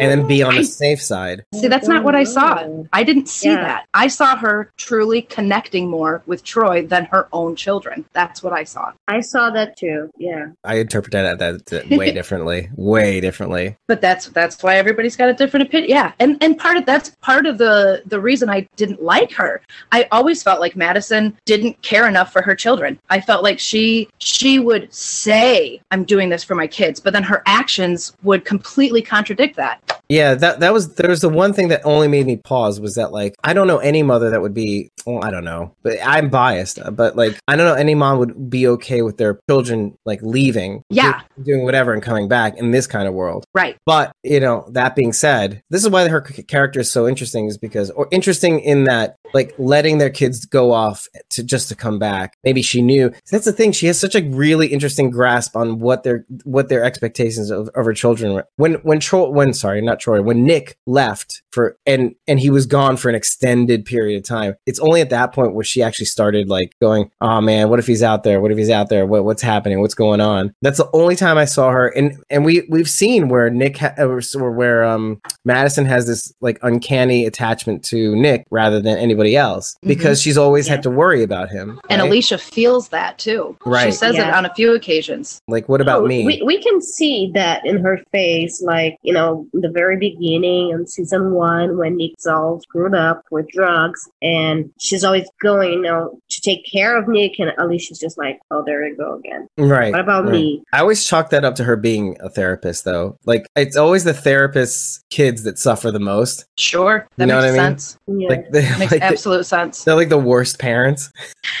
[0.00, 1.44] and then be on the safe side.
[1.54, 2.58] See, that's not what I saw.
[2.58, 2.82] Mm-hmm.
[2.92, 3.62] I didn't see Yeah.
[3.62, 3.86] that.
[3.94, 8.04] I saw her truly connecting more with Troy than her own children.
[8.12, 8.92] That's what I saw.
[9.08, 10.10] I saw that too.
[10.18, 10.48] Yeah.
[10.64, 13.76] I interpret that, that, that way differently, way differently.
[13.86, 15.90] But that's that's why everybody's got a different opinion.
[15.90, 19.60] Yeah, and and part of that's part of the the reason I didn't like her.
[19.92, 22.98] I always felt like Madison didn't care enough for her children.
[23.10, 27.22] I felt like she she would say I'm doing this for my kids, but then
[27.22, 29.80] her actions would completely contradict that.
[30.08, 32.94] Yeah, that that was there was the one thing that only made me pause was
[32.94, 35.98] that like I don't know any mother that would be well I don't know but
[36.02, 39.98] I'm biased but like I don't know any mom would be okay with their children
[40.06, 41.20] like leaving Yeah.
[41.36, 43.76] do- doing whatever and coming back in this kind of world Right.
[43.84, 47.58] But you know, that being said, this is why her character is so interesting, is
[47.58, 51.98] because, or interesting in that, like letting their kids go off to just to come
[51.98, 52.34] back.
[52.44, 53.12] Maybe she knew.
[53.32, 53.72] That's the thing.
[53.72, 57.84] She has such a really interesting grasp on what their what their expectations of, of
[57.84, 58.46] her children were.
[58.56, 62.66] When when Troy, when sorry, not Troy, when Nick left for and and he was
[62.66, 64.54] gone for an extended period of time.
[64.66, 67.86] It's only at that point where she actually started like going, "Oh man, what if
[67.86, 68.40] he's out there?
[68.40, 69.06] What if he's out there?
[69.06, 69.80] What what's happening?
[69.80, 73.28] What's going on?" That's the only time I saw her, and and we we've seen
[73.28, 78.44] where Nick ha- or or where um Madison has this like uncanny attachment to Nick
[78.50, 81.80] rather than anybody else because she's always had to worry about him.
[81.90, 82.02] And?
[82.02, 83.56] Alicia feels that too.
[83.66, 83.80] Right.
[83.82, 83.94] She Right.
[83.94, 85.40] says it on a few occasions.
[85.48, 86.24] like, what about Oh, me?
[86.24, 90.86] We, we can see that in her face, like, you know, the very beginning in
[90.86, 96.20] season one when Nick's all screwed up with drugs and she's always going, you know,
[96.48, 99.48] take care of Nick and Alicia's just like, oh, there you go again.
[99.58, 99.92] Right.
[99.92, 100.32] What about right.
[100.32, 100.62] me?
[100.72, 103.18] I always chalk that up to her being a therapist, though.
[103.26, 106.46] Like, it's always the therapist's kids that suffer the most.
[106.56, 107.06] Sure.
[107.16, 107.78] That You know makes what I mean?
[107.78, 107.98] sense.
[108.06, 108.28] Yeah.
[108.28, 109.84] Like, they, Makes like, absolute sense.
[109.84, 111.10] they're like the worst parents.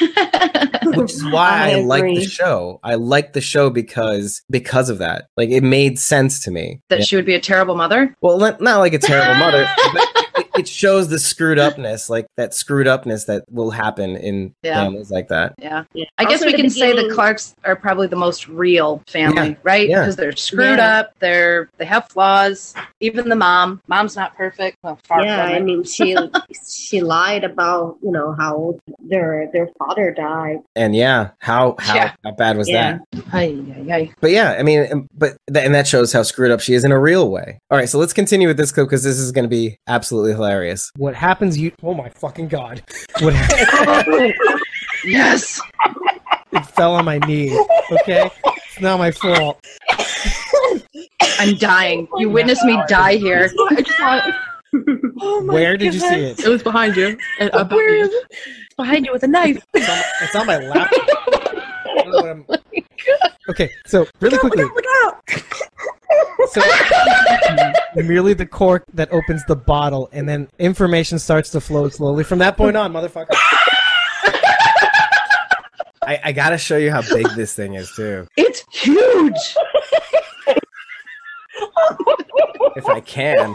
[0.84, 2.80] which is why I, I like the show.
[2.82, 5.26] I like the show because because of that.
[5.36, 6.80] Like it made sense to me.
[6.88, 7.04] that Yeah.
[7.04, 8.14] she would be a terrible mother.
[8.20, 9.68] Well, not, not like a terrible mother,
[10.34, 14.54] but it, it shows the screwed upness, like that screwed upness that will happen in
[14.62, 14.74] Yeah.
[14.84, 15.54] families like that.
[15.58, 15.84] Yeah.
[15.94, 16.04] Yeah.
[16.18, 19.54] I guess Also we can say the Clarks are probably the most real family, Yeah.
[19.62, 19.88] right?
[19.88, 20.00] Yeah.
[20.00, 20.98] Because they're screwed Yeah.
[21.00, 21.12] up.
[21.20, 22.74] They're they have flaws.
[23.00, 23.80] Even the mom.
[23.88, 24.76] Mom's not perfect.
[24.82, 25.62] Well, far yeah, from I it.
[25.64, 26.16] mean, she
[26.68, 30.58] she lied about you know how their their father died.
[30.76, 32.12] And yeah, how how, Yeah.
[32.24, 32.98] how bad was Yeah.
[33.32, 34.08] that?
[34.20, 36.84] But yeah, I mean, um, but th- and that shows how screwed up she is
[36.84, 37.58] in a real way.
[37.70, 40.32] All right, so let's continue with this clip because this is going to be absolutely
[40.32, 40.47] hilarious.
[40.96, 41.58] What happens?
[41.58, 42.82] You oh my fucking god!
[43.20, 43.34] What
[45.04, 45.60] Yes.
[46.52, 47.56] it fell on my knee.
[47.92, 49.64] Okay, it's not my fault.
[51.38, 52.08] I'm dying.
[52.16, 53.50] You witnessed me die here.
[53.70, 54.34] I saw it.
[55.20, 56.40] Oh my Where did you see it?
[56.40, 57.06] It was behind you.
[57.40, 58.04] Uh, uh, and above Where you.
[58.04, 58.24] is it?
[58.76, 59.64] Behind you with a knife.
[59.74, 60.90] It's on, it's on my lap.
[60.92, 62.46] I don't know what I'm-
[63.48, 65.24] Okay, so really quickly, Look out!
[66.50, 66.60] So
[67.96, 72.38] merely the cork that opens the bottle, and then information starts to flow slowly from
[72.38, 73.28] that point on, motherfucker.
[76.02, 79.34] I, I got to show you how big this thing is too, It's huge.
[82.76, 83.54] if I can.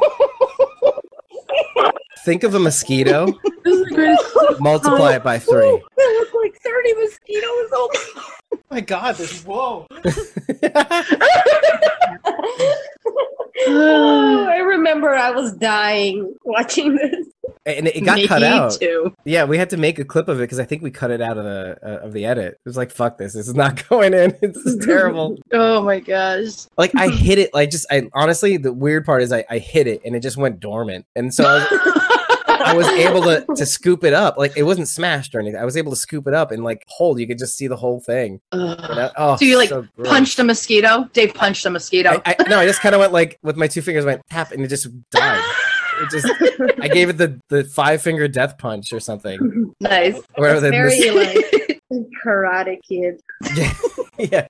[2.25, 3.25] Think of a mosquito,
[3.65, 5.59] This is the multiply it by three.
[5.61, 7.69] There was like 30 mosquitoes.
[7.73, 7.89] Oh
[8.71, 9.87] my god, this whoa.
[13.65, 17.27] Oh, I remember I was dying watching this.
[17.65, 18.73] and it, it got Me cut out.
[18.73, 19.13] too.
[19.25, 21.21] Yeah, we had to make a clip of it because I think we cut it
[21.21, 22.53] out of the uh, of the edit.
[22.55, 23.33] It was like, "Fuck this!
[23.33, 24.35] This is not going in.
[24.41, 26.65] It's terrible." Oh my gosh.
[26.77, 27.53] like I hit it.
[27.53, 30.35] Like just I honestly, the weird part is I, I hit it and it just
[30.35, 31.69] went dormant, and so I was,
[32.63, 34.37] I was able to to scoop it up.
[34.37, 35.59] Like it wasn't smashed or anything.
[35.59, 37.19] I was able to scoop it up and like hold.
[37.19, 38.39] You could just see the whole thing.
[38.53, 39.11] You know?
[39.17, 41.09] Oh, so you like so punched a mosquito?
[41.13, 42.21] Dave punched a mosquito.
[42.25, 44.51] I, I, no, I just kind of went like with my two fingers, went tap,
[44.51, 45.43] and it just died.
[46.01, 46.27] It just,
[46.81, 49.73] I gave it the the five finger death punch or something.
[49.79, 50.15] nice.
[50.15, 51.81] Or whatever the Very mis- like
[52.25, 53.21] Karate Kid.
[54.17, 54.47] yeah.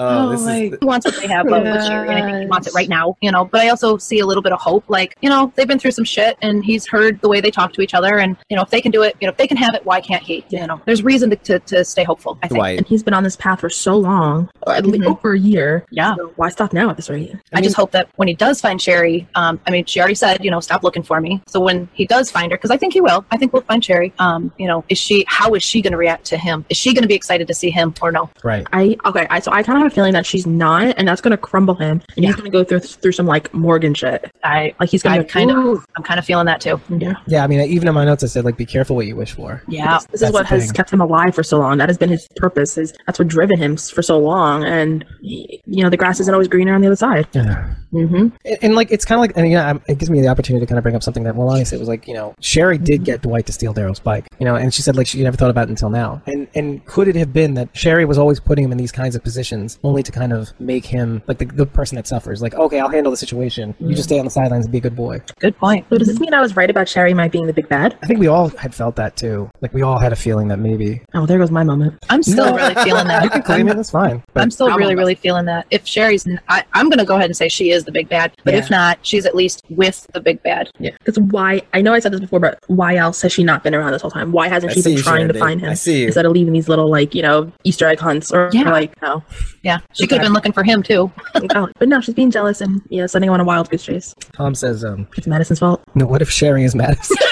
[0.00, 0.46] Oh, this is
[0.80, 2.88] He wants what they have love with Sherry, and I think he wants it right
[2.88, 3.44] now, you know.
[3.44, 4.84] But I also see a little bit of hope.
[4.88, 7.72] Like, you know, they've been through some shit, and he's heard the way they talk
[7.74, 9.46] to each other, and you know, if they can do it, you know, if they
[9.46, 10.44] can have it, why can't he?
[10.50, 12.38] You know, there's reason to, to, to stay hopeful.
[12.42, 12.58] I think.
[12.58, 12.78] Dwight.
[12.78, 15.84] And he's been on this path for so long, or at least over a year.
[15.90, 16.14] Yeah.
[16.16, 17.34] So why stop now at this rate?
[17.52, 20.44] I, just hope that when he does find Sherry, um, I mean, she already said,
[20.44, 21.42] you know, stop looking for me.
[21.46, 23.84] So when he does find her, because I think he will, I think we'll find
[23.84, 24.12] Sherry.
[24.18, 25.24] Um, you know, is she?
[25.28, 26.64] How is she going to react to him?
[26.68, 28.30] Is she going to be excited to see him or no?
[28.42, 28.66] Right.
[28.72, 29.26] I okay.
[29.30, 31.74] I so I kind of have a feeling that she's not, and that's gonna crumble
[31.74, 34.30] him, and he's gonna go through through some like Morgan shit.
[34.44, 36.80] I like he's gonna I kind of, I'm kind of feeling that too.
[36.90, 37.14] Yeah.
[37.26, 39.32] Yeah, I mean, even in my notes, I said like, be careful what you wish
[39.32, 39.62] for.
[39.68, 39.94] Yeah.
[39.98, 40.74] This, this is what has thing.
[40.74, 41.78] kept him alive for so long.
[41.78, 42.76] That has been his purpose.
[42.76, 44.64] Is that's what driven him for so long.
[44.64, 47.26] And y- you know, the grass isn't always greener on the other side.
[47.32, 47.74] Yeah.
[47.92, 48.28] Mm-hmm.
[48.44, 50.64] And, and, like it's kind of like, and yeah, um, it gives me the opportunity
[50.64, 52.78] to kind of bring up something that Melania said it was like, you know, Sherry
[52.78, 55.36] did get Dwight to steal Daryl's bike, you know, and she said like she never
[55.36, 56.22] thought about it until now.
[56.26, 59.16] And and could it have been that Sherry was always putting him in these kinds
[59.16, 62.42] of positions only to kind of make him like the, the person that suffers?
[62.42, 63.74] Like, okay, I'll handle the situation.
[63.78, 65.20] You just stay on the sidelines and be a good boy.
[65.40, 65.86] Good point.
[65.90, 67.98] So does this mean I was right about Sherry might being the big bad?
[68.02, 69.50] I think we all had felt that too.
[69.60, 71.00] Like we all had a feeling that maybe.
[71.14, 71.98] Oh, there goes my moment.
[72.10, 73.24] I'm still really feeling that.
[73.24, 73.76] You can claim it.
[73.76, 74.22] That's fine.
[74.34, 75.66] But I'm still really, really feeling that.
[75.70, 78.08] If Sherry's, n- I, am going to go ahead and say she is the big
[78.08, 78.32] bad.
[78.44, 80.70] But if not, she's at least with the big bad.
[80.78, 80.90] Yeah.
[80.98, 81.62] Because why?
[81.74, 84.02] I know I said this before, but why else has she not been around this
[84.02, 84.32] whole time?
[84.32, 86.06] Why hasn't I she been you, trying to find him I see you.
[86.06, 88.68] instead of leaving these little like you know Easter egg hunts or, Yeah.
[88.68, 89.22] or, like no?
[89.62, 91.10] Yeah, she could have been looking for him too.
[91.54, 94.14] Oh, but no, she's being jealous and yeah, sending him on a wild goose chase.
[94.32, 95.82] Tom says, um, It's Madison's fault.
[95.94, 97.16] no, what if Sherry is Madison?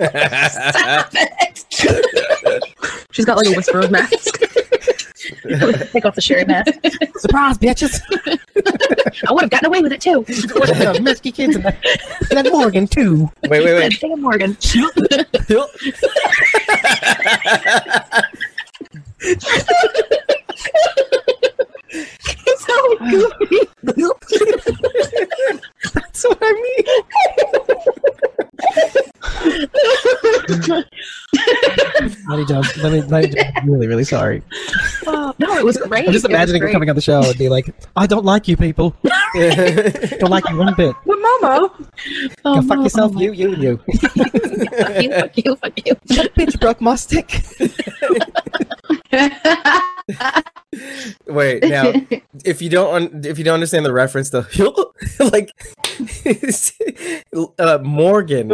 [3.12, 4.40] She's got like a whisper of mask.
[5.92, 6.74] Take off the Sherry mask.
[7.18, 8.00] Surprise, bitches!
[9.28, 10.24] I would have gotten away with it too.
[10.26, 11.76] Those Mesky kids and that,
[12.30, 13.30] and that Morgan too.
[13.44, 14.00] Wait, wait, wait.
[14.00, 14.56] Damn Morgan.
[14.60, 14.76] so
[22.98, 23.58] goofy.
[25.94, 26.84] That's what I mean.
[32.28, 34.42] Lenny Jones, Lenny, Lenny Jones, I'm really, really sorry.
[35.06, 36.06] Oh, no, it was great.
[36.06, 38.56] I'm just imagining her coming on the show and be like, I don't like you
[38.56, 38.94] people.
[39.34, 40.94] don't like you one bit.
[41.04, 41.86] What Momo?
[42.44, 43.76] Oh, Go fuck no, yourself, oh you, you, and you.
[43.78, 45.94] Fuck you, fuck you, fuck you.
[46.16, 47.42] that bitch broke my stick.
[51.26, 51.92] Wait, now
[52.44, 54.42] if you don't un- if you don't understand the reference, the
[55.32, 55.50] like
[57.58, 58.52] uh, Morgan.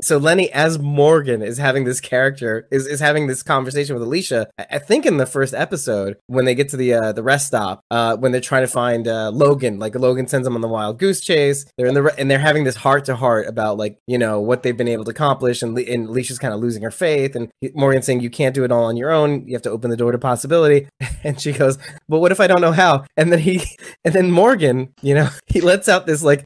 [0.00, 4.48] So Lenny as Morgan is having this character is, is having this conversation with Alicia.
[4.58, 7.48] I, I think in the first episode when they get to the uh, the rest
[7.48, 9.78] stop uh, when they're trying to find uh, Logan.
[9.78, 11.64] Like Logan sends them on the wild goose chase.
[11.76, 14.40] They're in the re- and they're having this heart to heart about like you know
[14.40, 15.62] what they've been able to accomplish.
[15.62, 17.34] And, Le- and Alicia's kind of losing her faith.
[17.34, 19.46] And Morgan saying you can't do it all on your own.
[19.46, 20.88] You have to open the door to possibility.
[21.24, 21.78] And she goes,
[22.08, 23.04] but what if I don't know how?
[23.16, 23.62] And then he,
[24.04, 26.44] and then Morgan, you know, he lets out this like,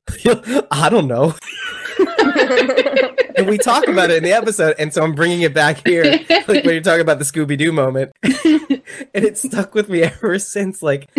[0.70, 1.34] I don't know.
[3.35, 4.76] And we talk about it in the episode.
[4.78, 7.72] And so I'm bringing it back here, like when you're talking about the Scooby Doo
[7.72, 8.12] moment.
[8.22, 10.83] and it stuck with me ever since.
[10.83, 11.11] Like,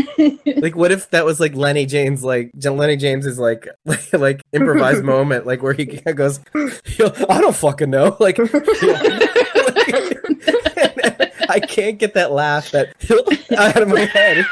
[0.46, 5.04] like what if that was like Lennie James, like Lennie James's like, like, like improvised
[5.04, 8.18] moment, like where he goes, I don't fucking know.
[8.24, 8.40] Like,
[11.50, 12.96] I can't get that laugh that
[13.58, 14.46] out of my head.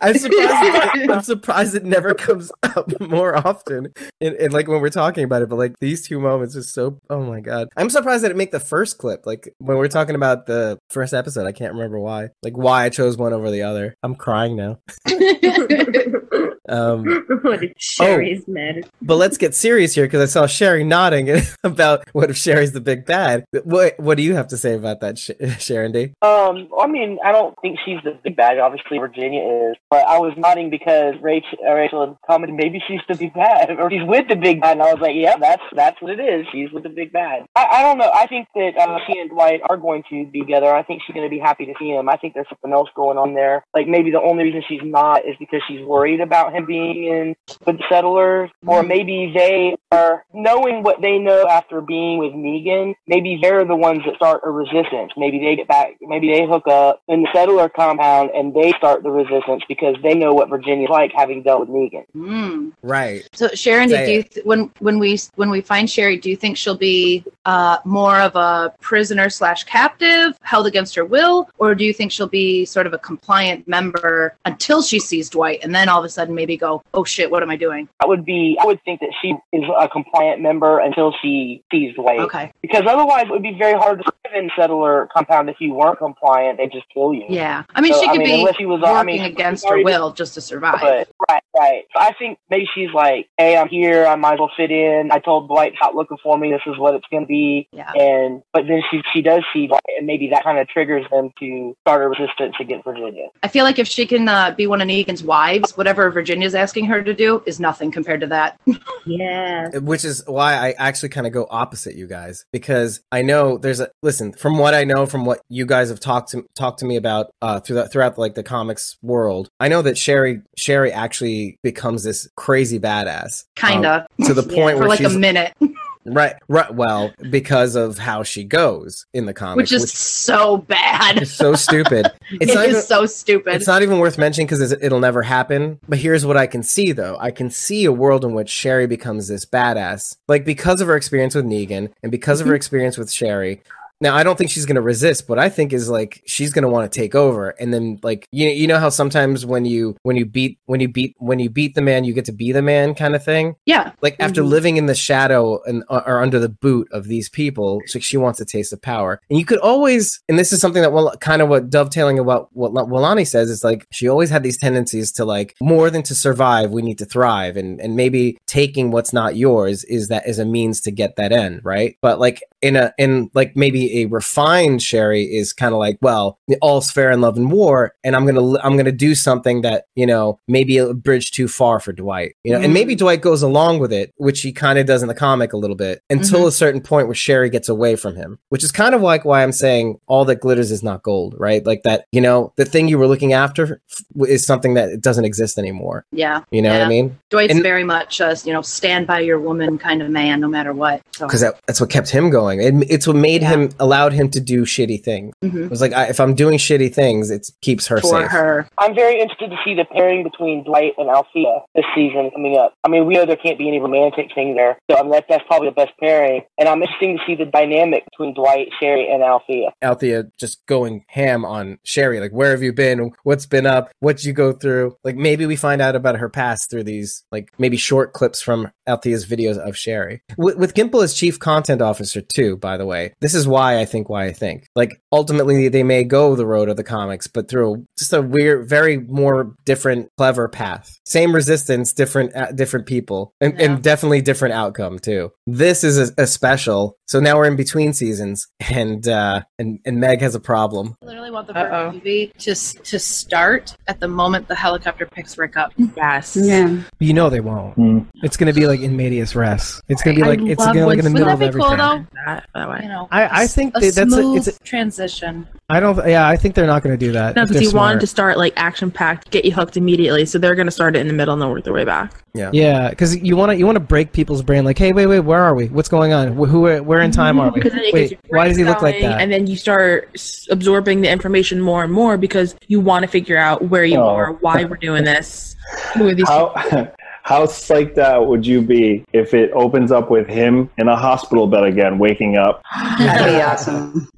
[0.00, 1.10] I'm surprised.
[1.10, 5.42] I'm surprised it never comes up more often, and, and like when we're talking about
[5.42, 5.48] it.
[5.48, 6.98] But like these two moments are so.
[7.10, 7.68] Oh my god!
[7.76, 9.26] I'm surprised that it make the first clip.
[9.26, 12.30] Like when we're talking about the first episode, I can't remember why.
[12.42, 13.94] Like why I chose one over the other.
[14.02, 14.78] I'm crying now.
[16.68, 17.04] Um,
[17.42, 18.88] what if Sherry's mad?
[19.02, 21.28] but let's get serious here because I saw Sherry nodding
[21.64, 23.44] about what if Sherry's the big bad.
[23.64, 26.12] What What do you have to say about that, Sh- Sharon D?
[26.22, 28.58] Um, I mean, I don't think she's the big bad.
[28.58, 29.76] Obviously, Virginia is.
[29.90, 33.90] But I was nodding because Rachel, uh, Rachel commented maybe she's the big bad or
[33.90, 36.46] she's with the big bad, and I was like, yeah, that's that's what it is.
[36.52, 37.44] She's with the big bad.
[37.54, 38.10] I, I don't know.
[38.12, 40.74] I think that uh, she and Dwight are going to be together.
[40.74, 42.08] I think she's going to be happy to see him.
[42.08, 43.64] I think there's something else going on there.
[43.74, 47.36] Like maybe the only reason she's not is because she's worried about him being in
[47.66, 52.94] with the settlers, or maybe they are knowing what they know after being with Negan,
[53.06, 55.12] maybe they're the ones that start a resistance.
[55.16, 59.02] Maybe they get back, maybe they hook up in the settler compound and they start
[59.02, 62.04] the resistance because they know what Virginia's like having dealt with Negan.
[62.14, 62.72] Mm.
[62.82, 63.28] Right.
[63.32, 66.36] So Sharon, do Say you th- when when we when we find Sherry, do you
[66.36, 71.74] think she'll be uh, more of a prisoner slash captive, held against her will, or
[71.74, 75.74] do you think she'll be sort of a compliant member until she sees Dwight, and
[75.74, 77.88] then all of a sudden maybe go, oh shit, what am I doing?
[78.00, 81.94] I would be, I would think that she is a compliant member until she sees
[81.94, 82.20] Dwight.
[82.20, 82.52] Okay.
[82.62, 85.98] Because otherwise, it would be very hard to live in settler compound if you weren't
[85.98, 86.58] compliant.
[86.58, 87.24] They just kill you.
[87.28, 89.82] Yeah, I mean So, she could be unless she was, working I mean, against her
[89.82, 90.80] will just to survive.
[90.80, 91.84] But right, right.
[91.94, 94.06] So I think maybe she's like, "Hey, I'm here.
[94.06, 96.50] I might as well fit in." I told Dwight, "Stop looking for me.
[96.50, 97.90] This is what it's going to be." Yeah.
[97.92, 101.30] And but then she she does see Dwight, and maybe that kind of triggers them
[101.40, 103.28] to start a resistance against Virginia.
[103.42, 106.86] I feel like if she can uh, be one of Negan's wives, whatever Virginia's asking
[106.86, 108.60] her to do is nothing compared to that.
[109.06, 109.68] Yeah.
[109.80, 113.78] Which is why I actually kind of go opposite you guys because I know there's
[113.78, 116.86] a listen from what I know from what you guys have talked to talked to
[116.86, 119.50] me about uh throughout throughout like the comics world.
[119.60, 123.44] I know that Sherry Sherry actually becomes this crazy badass.
[123.56, 124.06] Kinda.
[124.18, 125.52] um, to the Yeah, point for where like a minute,
[126.06, 131.26] right right well because of how she goes in the comics which is so bad.
[131.26, 132.10] so stupid.
[132.40, 133.54] It's even- so stupid.
[133.54, 135.78] It's not even worth mentioning because it'll never happen.
[135.88, 137.16] But here's what I can see, though.
[137.20, 140.96] I can see a world in which Sherry becomes this badass, like because of her
[140.96, 142.56] experience with Negan and because of her mm-hmm.
[142.56, 143.62] experience with Sherry.
[144.00, 145.28] Now, I don't think she's going to resist.
[145.28, 148.26] What I think is like she's going to want to take over, and then like
[148.32, 151.48] you you know how sometimes when you when you beat when you beat when you
[151.48, 153.54] beat the man, you get to be the man kind of thing.
[153.66, 153.92] yeah.
[154.02, 154.48] Like after Mhm.
[154.48, 158.16] living in the shadow and uh, or under the boot of these people, so she
[158.16, 159.20] wants a taste of power.
[159.30, 162.48] And you could always, and this is something that well, kind of what dovetailing about
[162.52, 166.02] what La- Walani says is like she always had these tendencies to like more than
[166.04, 170.26] to survive, we need to thrive, and and maybe taking what's not yours is that
[170.28, 171.96] is a means to get that end, right?
[172.02, 176.38] But like in a in like maybe a refined Sherry is kind of like, well,
[176.60, 180.06] all's fair in love and war, and I'm gonna I'm gonna do something that you
[180.06, 182.74] know maybe a bridge too far for Dwight, you know, and mm-hmm.
[182.74, 185.56] maybe Dwight goes along with it, which he kind of does in the comic a
[185.56, 186.48] little bit, until mm-hmm.
[186.48, 189.42] a certain point where Sherry gets away from him, which is kind of like why
[189.42, 191.64] I'm saying all that glitters is not gold, right?
[191.64, 193.80] Like that, you know, the thing you were looking after
[194.26, 196.04] is something that doesn't exist anymore.
[196.12, 196.42] Yeah.
[196.50, 197.18] You know what I mean?
[197.30, 200.48] Dwight's And- very much a you know stand by your woman kind of man, no
[200.48, 201.02] matter what.
[201.16, 202.60] So because that, that's what kept him going.
[202.60, 205.34] It, it's what made him allowed him to do shitty things.
[205.42, 205.64] Mhm.
[205.64, 208.30] It was like I, if I'm doing shitty things, it keeps her for safe.
[208.30, 212.56] her, I'm very interested to see the pairing between Dwight and Althea this season coming
[212.56, 212.74] up.
[212.84, 215.26] I mean, we know there can't be any romantic thing there, so I mean, that,
[215.28, 216.42] that's probably the best pairing.
[216.58, 219.72] And I'm interested to see the dynamic between Dwight, Sherry, and Althea.
[219.82, 223.12] Althea just going ham on Sherry, like where have you been?
[223.22, 223.90] What's been up?
[224.00, 224.96] What you go through?
[225.04, 228.70] Like maybe we find out about her past through these like maybe short clips from
[228.86, 230.22] Althea's videos of Sherry.
[230.36, 233.14] With, with Gimple as chief content officer too, by the way.
[233.20, 234.68] This is why I think why I think.
[234.76, 238.68] Like ultimately they may go the road of the comics, but through just a weird,
[238.68, 240.98] very more different, clever path.
[241.06, 245.32] Same resistance, different uh, different people, and, and definitely different outcome too.
[245.46, 246.96] This is a, a special.
[247.06, 250.96] So now we're in between seasons, and uh, and and Meg has a problem.
[251.02, 255.36] I literally want the first movie to to start at the moment the helicopter picks
[255.38, 255.72] Rick up.
[255.96, 256.36] Yes.
[256.40, 256.82] Yeah.
[256.98, 258.08] You know they won't.
[258.22, 259.80] It's going to be like in medias res.
[259.88, 261.52] It's going to be I like it's going to like in the middle of Wouldn't
[261.54, 261.78] that be everything.
[261.78, 262.06] cool, though?
[262.26, 262.80] That, that way.
[262.82, 265.46] You know, I- I think a that that's a- smooth it's a- transition.
[265.70, 265.96] I don't.
[266.06, 267.36] Yeah, I think they're not going to do that.
[267.36, 268.00] No, because they're you wanted smart.
[268.00, 270.26] to start like action packed, get you hooked immediately.
[270.26, 272.22] So they're going to start it in the middle and then work their way back.
[272.34, 272.50] Yeah.
[272.52, 274.64] Yeah, because you want to you want to break people's brain.
[274.64, 275.68] Like, hey, wait, wait, where are we?
[275.68, 276.34] What's going on?
[276.34, 276.66] Who?
[276.66, 277.60] Are, where in time are we?
[277.60, 279.20] Because then it gets Wait, why does he look like that?
[279.22, 280.10] And then you start
[280.50, 284.08] absorbing the information more and more because you want to figure out where you Oh.
[284.08, 285.56] are, why we're doing this,
[285.96, 286.52] who are these How
[287.24, 291.46] how psyched out would you be if it opens up with him in a hospital
[291.46, 292.62] bed again, waking up?
[292.98, 294.10] That'd be awesome.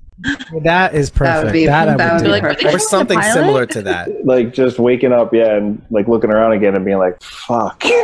[0.62, 1.34] That is perfect.
[1.34, 2.32] That would be- I that would do.
[2.34, 2.64] be perfect.
[2.74, 4.08] Or something similar to that.
[4.26, 7.84] Like just waking up, yeah, and like looking around again and being like, "Fuck."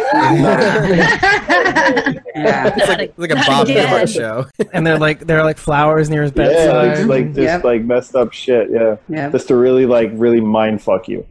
[2.35, 2.73] Yeah.
[2.77, 4.47] It's like, it's like a Bob Newhart show.
[4.73, 6.99] and they're like they're like flowers near his yeah, bedside.
[6.99, 7.65] it's like just Yep.
[7.65, 8.71] like messed up shit.
[8.71, 9.33] Yeah, Yep.
[9.33, 11.27] just to really like really mind fuck you.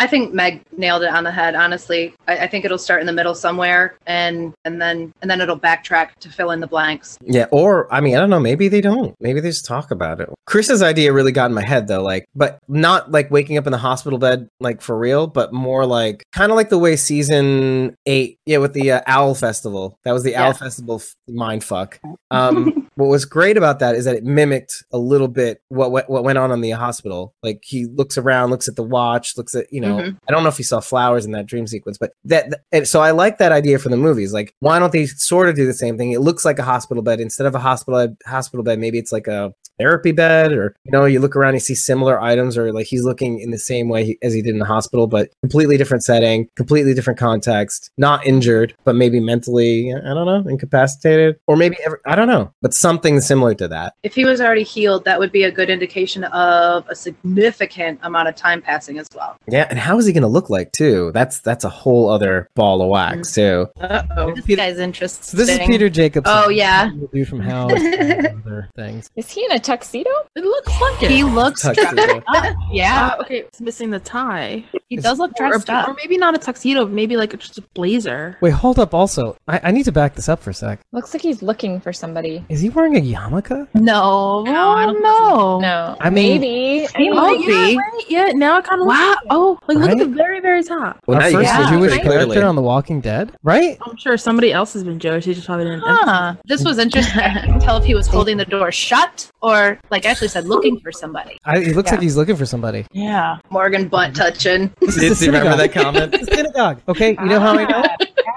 [0.00, 1.54] I think Meg nailed it on the head.
[1.54, 5.40] Honestly, I, I think it'll start in the middle somewhere, and and then and then
[5.40, 7.18] it'll backtrack to fill in the blanks.
[7.24, 8.40] Yeah, or I mean, I don't know.
[8.40, 9.14] Maybe they don't.
[9.20, 9.97] Maybe they just talk about.
[9.98, 10.28] About it.
[10.46, 13.72] Chris's idea really got in my head though, like, but not like waking up in
[13.72, 17.96] the hospital bed, like for real, but more like kind of like the way season
[18.06, 19.98] eight, yeah, with the uh, Owl Festival.
[20.04, 21.98] That was the Owl Festival f- mind fuck.
[22.30, 26.08] Um, what was great about that is that it mimicked a little bit what, what
[26.08, 27.34] what went on in the hospital.
[27.42, 29.96] Like he looks around, looks at the watch, looks at you know.
[29.96, 30.16] Mhm.
[30.28, 33.00] I don't know if he saw flowers in that dream sequence, but that and so
[33.00, 34.32] I like that idea for the movies.
[34.32, 36.12] Like, why don't they sort of do the same thing?
[36.12, 38.78] It looks like a hospital bed instead of a hospital hospital bed.
[38.78, 42.20] Maybe it's like a therapy bed, or you know, you look around, you see similar
[42.20, 44.64] items, or like he's looking in the same way he, as he did in the
[44.64, 47.90] hospital, but completely different setting, completely different context.
[47.96, 52.52] Not injured, but maybe mentally, I don't know, incapacitated, or maybe ever, I don't know,
[52.62, 53.94] but something similar to that.
[54.02, 58.28] If he was already healed, that would be a good indication of a significant amount
[58.28, 59.36] of time passing as well.
[59.48, 61.10] Yeah, and how is he going to look like too?
[61.12, 63.34] That's that's a whole other ball of wax mm.
[63.34, 63.66] too.
[63.80, 64.34] Uh-oh.
[64.34, 65.22] This guy's interesting.
[65.22, 66.32] So this is Peter Jacobson.
[66.34, 66.90] Oh, yeah.
[67.12, 69.10] dude from House and other things.
[69.16, 70.10] Is he in a tuxedo?
[70.34, 71.10] It looks like it.
[71.10, 71.92] He looks Tuxedo.
[71.94, 72.54] dressed up.
[72.72, 74.64] Yeah, Uh, okay, it's missing the tie.
[74.88, 75.88] he does look dressed or, up.
[75.88, 78.36] or maybe not a tuxedo, maybe like just a blazer.
[78.40, 78.92] Wait, hold up.
[78.94, 80.80] Also, I, I need to back this up for a sec.
[80.92, 82.44] Looks like he's looking for somebody.
[82.48, 83.66] Is he wearing a yarmulke?
[83.74, 85.60] No, No, I don't no.
[85.60, 86.86] No, I mean- maybe.
[86.96, 87.76] He Oh, might yeah, be.
[87.78, 88.04] right?
[88.08, 89.16] Yeah, now I kind of Wow.
[89.30, 90.98] Oh, like look at the very, very top.
[91.06, 93.76] Well, Our first can see Jewish pretty character on The Walking Dead, right?
[93.82, 95.24] I'm sure somebody else has been Jewish.
[95.24, 95.82] He just probably didn't.
[95.84, 96.34] Huh.
[96.44, 97.20] This was interesting.
[97.20, 99.57] I couldn't tell if he was holding the door shut or,
[99.90, 101.38] like Ashley said, looking for somebody.
[101.44, 101.94] I, it looks Yeah.
[101.96, 102.86] like he's looking for somebody.
[102.92, 103.38] Yeah.
[103.50, 104.72] Morgan butt touching.
[104.80, 106.14] Did you remember that comment?
[106.14, 106.80] It's a synagogue.
[106.88, 107.82] Okay, you know how I know?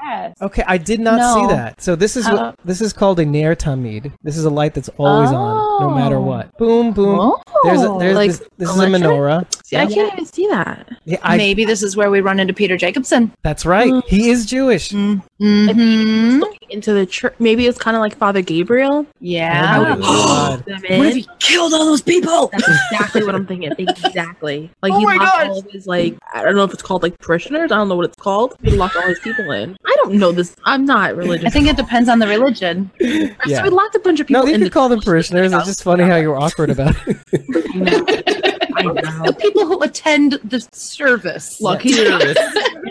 [0.03, 0.35] Yes.
[0.41, 1.29] Okay, I did not No.
[1.35, 1.79] see that.
[1.81, 4.11] So this is How- what this is called a Ner Tamid.
[4.23, 6.21] This is a light that's always on, no matter Oh.
[6.31, 6.57] what.
[6.57, 7.17] Boom, boom.
[7.19, 7.41] Oh.
[7.63, 9.45] There's a, there's Like this, this is a menorah.
[9.65, 10.89] See, I can't even see that.
[11.05, 13.31] Yeah, I, Maybe this is where we run into Peter Jacobson.
[13.43, 13.93] that's right.
[14.07, 14.89] He is Jewish.
[14.91, 16.41] Mm-hmm.
[16.71, 17.33] Looking into the church.
[17.39, 19.05] Maybe it's kind of like Father Gabriel.
[19.19, 19.77] Yeah.
[19.77, 20.65] Oh my God.
[20.65, 22.47] Them What if he killed all those people?
[22.47, 23.71] That's exactly what I'm thinking.
[23.81, 24.69] Exactly.
[24.81, 25.47] Like Oh he locked God.
[25.47, 27.71] all of his like I don't know if it's called like parishioners.
[27.71, 28.55] I don't know what it's called.
[28.63, 29.75] He locked all his people in.
[29.85, 30.55] I don't know this.
[30.65, 31.45] I'm not religious.
[31.45, 32.89] I think it depends on the religion.
[32.99, 33.33] Yeah.
[33.47, 35.51] So we locked a bunch of people No, you in can the call them parishioners.
[35.53, 37.17] It's just funny how you were awkward about it.
[38.75, 38.93] I know.
[39.25, 41.59] The people who attend the service.
[41.61, 41.97] Look, he's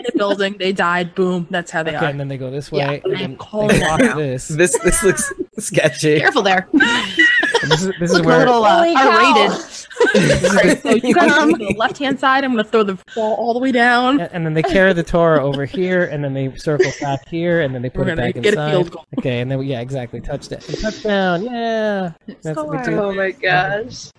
[0.01, 0.55] in a building.
[0.57, 1.15] They died.
[1.15, 1.47] Boom.
[1.49, 2.09] That's how they Okay, are.
[2.09, 2.81] and then they go this way.
[2.83, 4.17] I and am then they walk out.
[4.17, 4.47] this.
[4.47, 6.19] This this looks sketchy.
[6.19, 6.67] Careful there.
[6.73, 9.09] And this is this is Look a where little uh, Holy cow.
[9.11, 10.45] R-rated.
[10.45, 12.43] Alright, so you guys on the left hand side.
[12.43, 14.19] I'm gonna throw the ball all the way down.
[14.19, 17.61] and, and then they carry the Torah over here, and then they circle back here,
[17.61, 18.71] and then they put We're it back get a inside.
[18.71, 19.05] field goal.
[19.19, 20.19] Okay, and then yeah, exactly.
[20.21, 20.59] Touchdown.
[20.61, 21.43] Touchdown.
[21.43, 22.13] Yeah.
[22.41, 22.99] That's what we do.
[22.99, 24.09] Oh my gosh.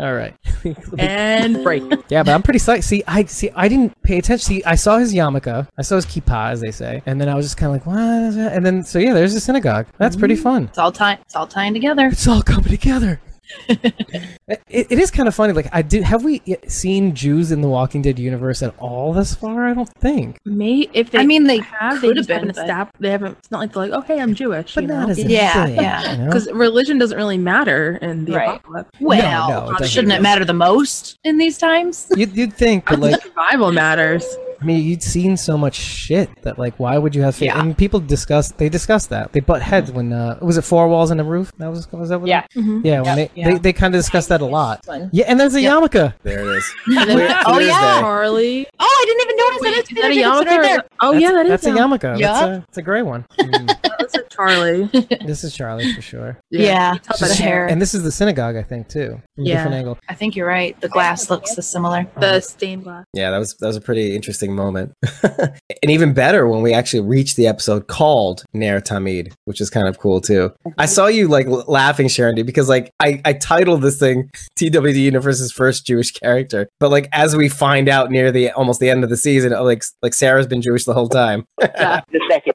[0.00, 0.34] All right.
[0.98, 1.82] And break.
[2.08, 2.84] Yeah, but I'm pretty psyched.
[2.84, 3.50] See, I see.
[3.54, 4.44] I didn't pay attention.
[4.44, 5.68] See, I saw his yarmulke.
[5.76, 7.86] I saw his kippah, as they say, and then I was just kind of like,
[7.86, 8.22] what?
[8.28, 8.52] Is that?
[8.52, 9.86] And then so yeah, there's a synagogue.
[9.98, 10.42] That's pretty mm-hmm.
[10.42, 10.64] fun.
[10.64, 11.18] It's all tying.
[11.22, 12.08] It's all tying together.
[12.08, 13.20] It's all coming together.
[13.68, 15.52] it, it is kind of funny.
[15.52, 16.02] Like I did.
[16.02, 19.66] Have we seen Jews in the Walking Dead universe at all thus far?
[19.66, 20.38] I don't think.
[20.44, 23.38] May if they I mean, they have, they just have haven't been, but- They haven't.
[23.38, 24.74] It's not like they're like, oh hey, I'm Jewish.
[24.74, 25.10] But you not know?
[25.10, 26.12] as a Yeah, thing, yeah.
[26.12, 26.26] you know?
[26.26, 28.48] because religion doesn't really matter in the Right.
[28.56, 28.90] apocalypse.
[29.00, 29.88] Well, no, it doesn't.
[29.88, 32.06] shouldn't it matter the most in these times?
[32.16, 34.24] You'd, you'd think, but like, Survival matters.
[34.60, 37.46] I mean, you'd seen so much shit that like, why would you have faith?
[37.46, 37.60] Yeah.
[37.60, 39.32] And people discuss, they discuss that.
[39.32, 41.50] They butt heads when uh, was it four walls and a roof?
[41.58, 42.28] That was was that what?
[42.28, 42.46] Yeah.
[42.54, 43.52] Yeah, when they, Yeah.
[43.52, 44.84] they they kind of discuss that a lot.
[45.12, 45.72] Yeah, and there's a Yep.
[45.72, 46.14] yarmulke.
[46.22, 46.74] There it is.
[46.98, 47.66] And Clear- oh yeah.
[47.94, 48.00] day.
[48.00, 48.66] Charlie.
[48.78, 49.78] Oh, I didn't even notice that.
[49.78, 50.58] It's is that a yarmulke?
[50.58, 50.84] right there.
[51.00, 51.50] Oh That's- yeah, that is.
[51.50, 52.18] that's a yarmulke.
[52.18, 52.32] Yeah.
[52.32, 53.26] That's a, it's a gray one.
[53.40, 53.66] Mm,
[53.98, 54.84] That's a Charlie.
[55.26, 56.38] this is Charlie for sure.
[56.50, 57.66] Yeah, you can tell the the hair.
[57.66, 59.20] And this is the synagogue, I think, too.
[59.36, 59.54] From a Yeah.
[59.56, 59.98] different angle.
[60.08, 60.78] I think you're right.
[60.80, 61.98] The glass looks so similar.
[62.00, 62.20] Uh-huh.
[62.20, 63.04] The stained glass.
[63.14, 67.00] Yeah, that was that was a pretty interesting moment, and even better when we actually
[67.00, 70.52] reached the episode called Ner Tamid, which is kind of cool too.
[70.78, 74.30] I saw you like l- laughing, Sharon, dude, because like I I titled this thing
[74.58, 78.90] TWD Universe's first Jewish character, but like as we find out near the almost the
[78.90, 81.44] end of the season, uh, like like Sarah's been Jewish the whole time.
[81.58, 82.54] The second.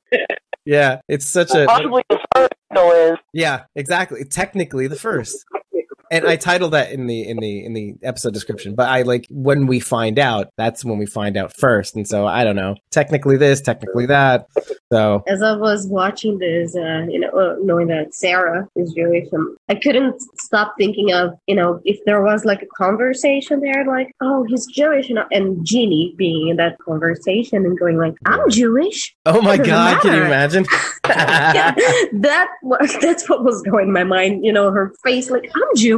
[0.65, 4.23] Yeah, it's such a Possibly the first though is yeah, exactly.
[4.25, 5.45] Technically the first.
[6.11, 9.25] And I titled that in the in the in the episode description, but I like
[9.29, 11.95] when we find out, that's when we find out first.
[11.95, 12.75] And so I don't know.
[12.91, 14.47] Technically this, technically that.
[14.91, 19.27] So As I was watching this, uh, you know, uh, knowing that Sarah is Jewish,
[19.33, 23.85] um, I couldn't stop thinking of, you know, if there was like a conversation there,
[23.85, 28.49] like, oh, he's Jewish, and, and Jeannie being in that conversation and going like, I'm
[28.49, 29.15] Jewish.
[29.25, 30.65] Oh my god, can you imagine?
[31.07, 31.73] yeah,
[32.13, 34.45] that was that's what was going in my mind.
[34.45, 35.94] You know, her face like, I'm Jewish.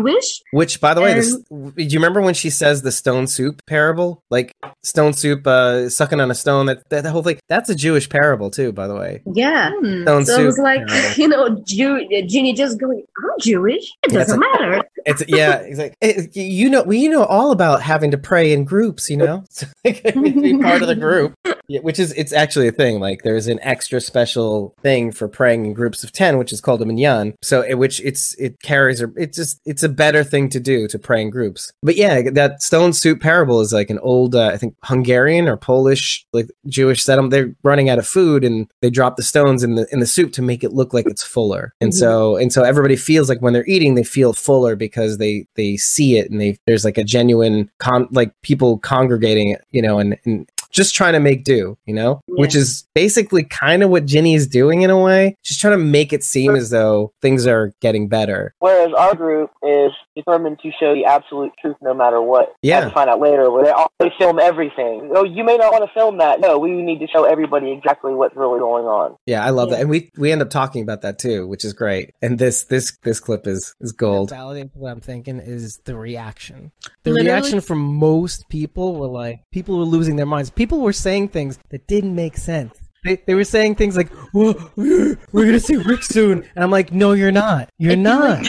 [0.52, 4.24] Which, by the way, this, do you remember when she says the stone soup parable?
[4.30, 6.68] Like stone soup uh, sucking on a stone.
[6.68, 7.40] That, that the whole thing.
[7.50, 8.72] That's a Jewish parable too.
[8.72, 9.22] by the way.
[9.34, 9.72] Yeah.
[9.80, 10.04] Hmm.
[10.04, 10.64] Stone so it was soup.
[10.64, 11.14] like, Yeah.
[11.18, 13.84] you know, Jew- Ginny just going, I'm Jewish.
[14.04, 14.84] It it's doesn't like- matter.
[15.06, 18.52] It's yeah, it's like eh, it, you know, we know all about having to pray
[18.52, 21.34] in groups, you know, so, like, be part of the group,
[21.70, 23.00] yeah, which is it's actually a thing.
[23.00, 26.82] Like there's an extra special thing for praying in groups of ten, which is called
[26.82, 27.36] a minyan.
[27.42, 30.88] So it, which it's it carries or it's just it's a better thing to do
[30.88, 31.72] to pray in groups.
[31.84, 35.58] But yeah, that stone soup parable is like an old, uh, I think Hungarian or
[35.58, 37.32] Polish like Jewish settlement.
[37.32, 40.32] They're running out of food and they drop the stones in the in the soup
[40.34, 41.74] to make it look like it's fuller.
[41.82, 41.96] And Mhm.
[42.00, 45.78] so and so everybody feels like when they're eating they feel fuller because they they
[45.78, 50.18] see it and they there's like a genuine con like people congregating you know and,
[50.26, 54.34] and just trying to make do you know which is basically kind of what ginny
[54.34, 57.72] is doing in a way she's trying to make it seem as though things are
[57.82, 62.54] getting better Whereas our group is determined to show the absolute truth no matter what.
[62.64, 62.88] Yeah.
[62.88, 65.12] As find out later, where they always film everything.
[65.14, 66.40] Oh, you may not want to film that.
[66.40, 69.16] No, we need to show everybody exactly what's really going on.
[69.28, 71.74] yeah i love that and we we end up talking about that too which is
[71.74, 75.96] great and this this this clip is is gold Validating what I'm thinking is the
[75.96, 76.72] reaction.
[77.04, 80.50] The Literally- reaction from most people were like, people were losing their minds.
[80.58, 82.74] People were saying things that didn't make sense.
[83.08, 86.72] They, they were saying things like, Whoa, we're, we're gonna see Rick soon, and I'm
[86.72, 87.70] like, no, you're not.
[87.78, 88.46] You're not.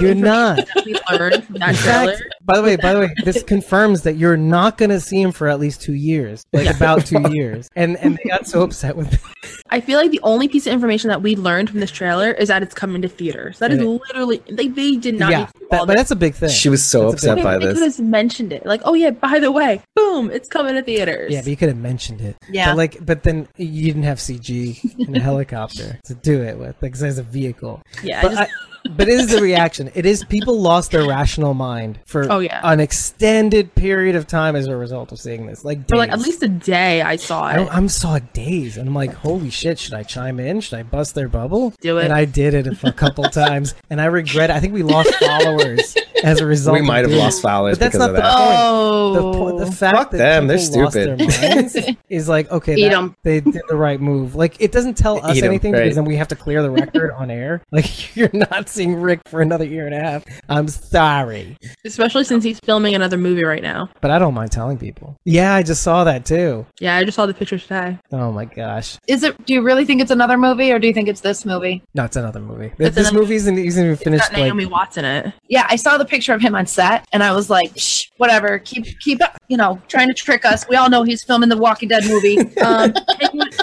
[0.00, 0.60] You're not.
[0.84, 4.14] We learned from that In fact, by the way, by the way, this confirms that
[4.16, 7.68] you're not gonna see him for at least two years, like about two years.
[7.76, 9.10] And and they got so upset with.
[9.12, 9.18] me.
[9.70, 12.48] I feel like the only piece of information that we learned from this trailer is
[12.48, 13.58] that it's coming to theaters.
[13.58, 13.84] That is Yeah.
[14.08, 15.30] literally like they did not.
[15.30, 16.48] yeah, need to that- but that's a big thing.
[16.50, 19.10] She was so That's upset by They could this have mentioned it, like, oh yeah,
[19.10, 21.32] by the way, boom, it's coming to theaters.
[21.32, 22.36] Yeah, but you could have mentioned it.
[22.50, 22.66] Yeah.
[22.70, 26.76] But like, but then you didn't have CG in a helicopter to do it with,
[26.82, 27.82] like, as a vehicle.
[28.02, 28.48] Yeah, I But, just- I,
[28.96, 29.90] but it is the reaction.
[29.96, 32.60] It is people lost their rational mind for Oh, yeah.
[32.62, 35.64] an extended period of time as a result of seeing this.
[35.64, 37.56] Like, for like at least a day, I saw I, it.
[37.56, 39.80] don't, I'm saw it days, and I'm like, holy shit!
[39.80, 40.60] Should I chime in?
[40.60, 41.74] Should I bust their bubble?
[41.80, 42.04] Do it.
[42.04, 44.50] And I did it a couple times, and I regret.
[44.50, 44.52] it.
[44.56, 46.78] I think we lost followers as a result.
[46.78, 47.42] We might have lost it.
[47.42, 48.36] followers but that's not the that.
[48.36, 49.14] point.
[49.16, 49.32] The, oh.
[49.34, 51.18] point, the fact Fuck that them, they're stupid.
[51.18, 51.76] their minds
[52.08, 54.34] is like, okay, Eat that- they did the right move.
[54.34, 55.82] Like, it doesn't tell us Eat 'em, anything right.
[55.82, 57.62] because then we have to clear the record on air.
[57.76, 60.24] Like, you're not seeing Rick for another year and a half.
[60.48, 63.90] I'm sorry, Especially since he's filming another movie right now.
[64.00, 65.14] but I don't mind telling people.
[65.26, 66.64] Yeah, I just saw that too.
[66.80, 67.98] Yeah, I just saw the picture today.
[68.12, 68.96] Oh my gosh.
[69.06, 69.44] Is it?
[69.44, 71.82] Do you really think it's another movie, or do you think it's this movie?
[71.94, 72.72] No, it's another movie.
[72.78, 74.30] It's this another- movie isn't, isn't even finished.
[74.30, 75.34] Got Like, Naomi Watts in it.
[75.48, 78.58] Yeah, I saw the picture of him on set, and I was like, Shh, whatever.
[78.58, 80.66] Keep, keep, you know, trying to trick us.
[80.68, 82.36] We all know he's filming the Walking Dead movie.
[82.66, 82.92] Um,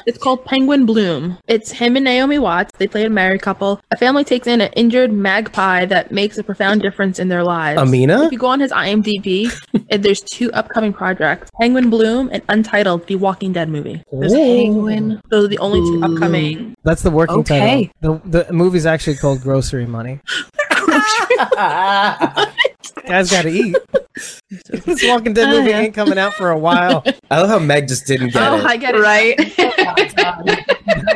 [0.06, 1.38] it's called Penguin Bloom.
[1.48, 2.72] It's him and Naomi Watts.
[2.78, 3.82] They play a married couple.
[3.92, 7.82] A family takes in an injured magpie that makes a profound difference in their lives.
[7.82, 8.26] Amina?
[8.26, 9.52] If you go on his IMDb,
[9.90, 14.02] there's two upcoming projects: Penguin Bloom and Untitled, the Walking Dead movie.
[14.12, 15.20] There's Penguin.
[15.30, 16.76] Those are the only two upcoming.
[16.84, 17.92] That's the working Okay.
[18.02, 18.22] title.
[18.26, 20.20] The the movie's actually called Grocery Money.
[23.08, 23.76] Guys got to eat.
[24.70, 27.04] this Walking Dead oh, movie ain't coming out for a while.
[27.32, 29.02] i love how meg just didn't get oh, it I get it.
[29.02, 29.36] right?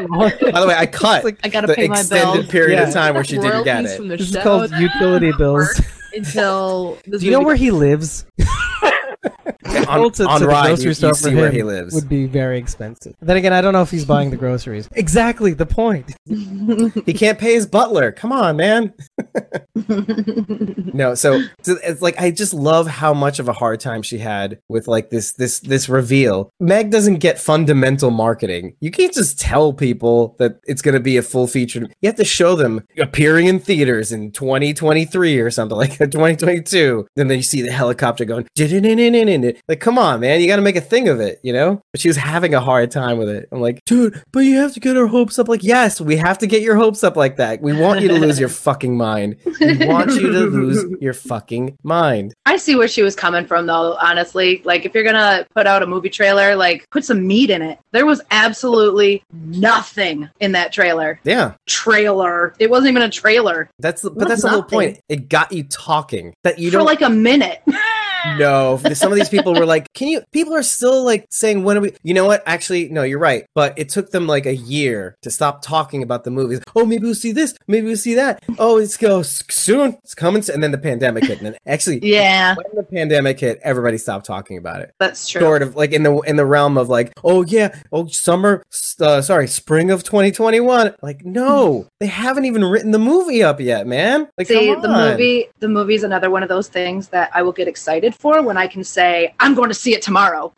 [0.10, 2.48] Oh, by the way i cut I gotta the pay my extended bills.
[2.48, 2.88] period Yeah.
[2.88, 5.80] of time where she didn't get it from the This is called utility bills.
[6.14, 8.26] until this Do you know where he lives?
[9.88, 11.64] On, Go to, on to the grocery you, store you for see where him he
[11.64, 11.94] lives.
[11.94, 13.16] would be very expensive.
[13.22, 14.90] Then again, I don't know if he's buying the groceries.
[14.98, 16.14] Exactly the point.
[16.26, 18.12] he can't pay his butler.
[18.12, 18.94] Come on man.
[20.94, 24.18] No so, so it's like i just love how much of a hard time she
[24.18, 26.50] had with like this this this reveal.
[26.60, 28.76] Meg doesn't get fundamental marketing.
[28.80, 31.82] You can't just tell people that it's going to be a full feature.
[32.02, 37.28] You have to show them appearing in theaters in 2023 or something like 2022 then
[37.28, 38.46] they see the helicopter going
[39.68, 41.82] Like come on man you got to make a thing of it you know?
[41.92, 43.48] But she was having a hard time with it.
[43.52, 45.48] I'm like dude but you have to get our hopes up.
[45.48, 47.62] Like yes we have to get your hopes up like that.
[47.62, 49.38] We want you to lose your fucking mind.
[49.60, 52.34] We want you to lose your fucking mind.
[52.46, 53.96] I see where she was coming from, though.
[54.02, 57.62] Honestly, like if you're gonna put out a movie trailer, like put some meat in
[57.62, 57.80] it.
[57.92, 61.20] There was absolutely nothing in that trailer.
[61.24, 61.54] yeah.
[61.66, 62.54] Trailer.
[62.60, 63.70] It wasn't even a trailer.
[63.80, 65.00] That's the, but What that's the whole point.
[65.10, 66.34] it got you talking.
[66.44, 67.62] That you for don't For like a minute.
[68.40, 71.78] No, some of these people were like, "Can you?" People are still like saying, "When
[71.78, 72.44] are we?" You know what?
[72.46, 73.46] Actually, no, you're right.
[73.56, 76.62] But it took them like a year to stop talking about the movies.
[76.76, 77.56] Oh, maybe we'll see this.
[77.68, 78.44] Maybe we'll see that.
[78.60, 79.98] Oh, it's go soon.
[80.04, 80.44] It's coming.
[80.54, 81.38] And then the pandemic hit.
[81.40, 84.92] And then actually, Yeah, when the pandemic hit, everybody stopped talking about it.
[85.00, 85.42] that's true.
[85.42, 88.64] Sort of like in the in the realm of like, oh yeah, oh summer,
[89.02, 90.96] uh, sorry, spring of 2021.
[91.02, 94.28] Like, no, they haven't even written the movie up yet, man.
[94.38, 97.68] Like, See, the movie, the movie's another one of those things that I will get
[97.68, 100.54] excited for when I can say I'm going to see it tomorrow.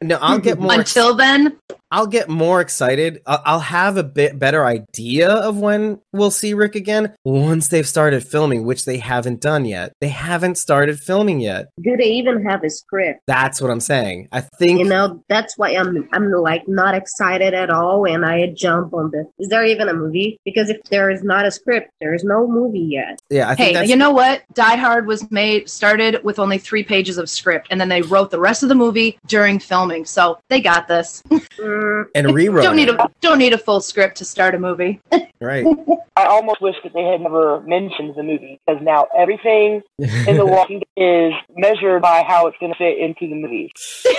[0.00, 0.72] No, I'll get more.
[0.72, 1.56] Until then,
[1.90, 3.22] I'll get more excited.
[3.26, 7.88] I'll, I'll have a bit better idea of when we'll see Rick again once they've
[7.88, 9.92] started filming, which they haven't done yet.
[10.00, 11.68] They haven't started filming yet.
[11.80, 13.20] Do they even have a script?
[13.26, 14.28] That's what I'm saying.
[14.32, 18.46] I think You know, that's why I'm I'm like not excited at all and I
[18.48, 20.38] jump on the is there even a movie?
[20.44, 23.20] Because if there is not a script, there is no movie yet.
[23.30, 24.42] Yeah, I think Hey, that's you know what?
[24.54, 28.30] Die Hard was made started with only three pages of script, and then they wrote
[28.30, 30.04] the rest of the movie during filming.
[30.04, 31.22] So they got this.
[32.14, 32.94] and rewrote don't need it.
[32.98, 35.00] a don't need a full script to start a movie.
[35.40, 35.66] right.
[36.16, 40.44] I almost wish that they had never mentioned the movie because now everything in The
[40.46, 43.70] Walking Dead is measured by how it's going to fit into the movie.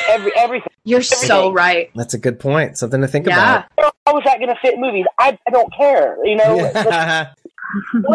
[0.07, 0.72] Every everything.
[0.86, 1.90] You're so right.
[1.95, 2.77] That's a good point.
[2.77, 3.65] Something to think Yeah.
[3.77, 3.94] about.
[4.07, 5.06] How is that going to fit in movies?
[5.19, 6.18] I, I don't care.
[6.26, 7.30] You know, Yeah.
[7.34, 7.48] do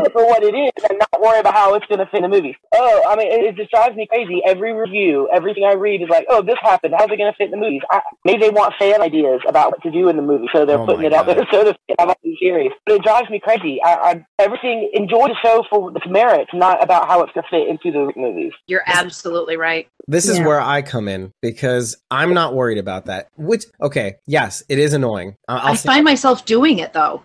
[0.04, 2.30] it for what it is and not worry about how it's going to fit in
[2.30, 2.56] the movie.
[2.74, 4.42] Oh, I mean, it, it just drives me crazy.
[4.46, 6.94] Every review, everything I read is like, oh, this happened.
[6.96, 7.82] How's it going to fit in the movies?
[7.90, 10.78] I, maybe they want fan ideas about what to do in the movie, so they're
[10.78, 11.36] Oh putting my it out God.
[11.38, 12.72] there so that they have all these series.
[12.86, 13.78] But it drives me crazy.
[13.84, 17.50] I, I everything enjoy the show for its merits, not about how it's going to
[17.50, 18.52] fit into the movies.
[18.66, 19.88] You're absolutely right.
[20.06, 20.46] This is Yeah.
[20.46, 23.28] where I come in because I'm not worried about that.
[23.36, 25.36] Which, okay, yes, it is annoying.
[25.48, 27.22] I- I'll I say- find myself doing it though.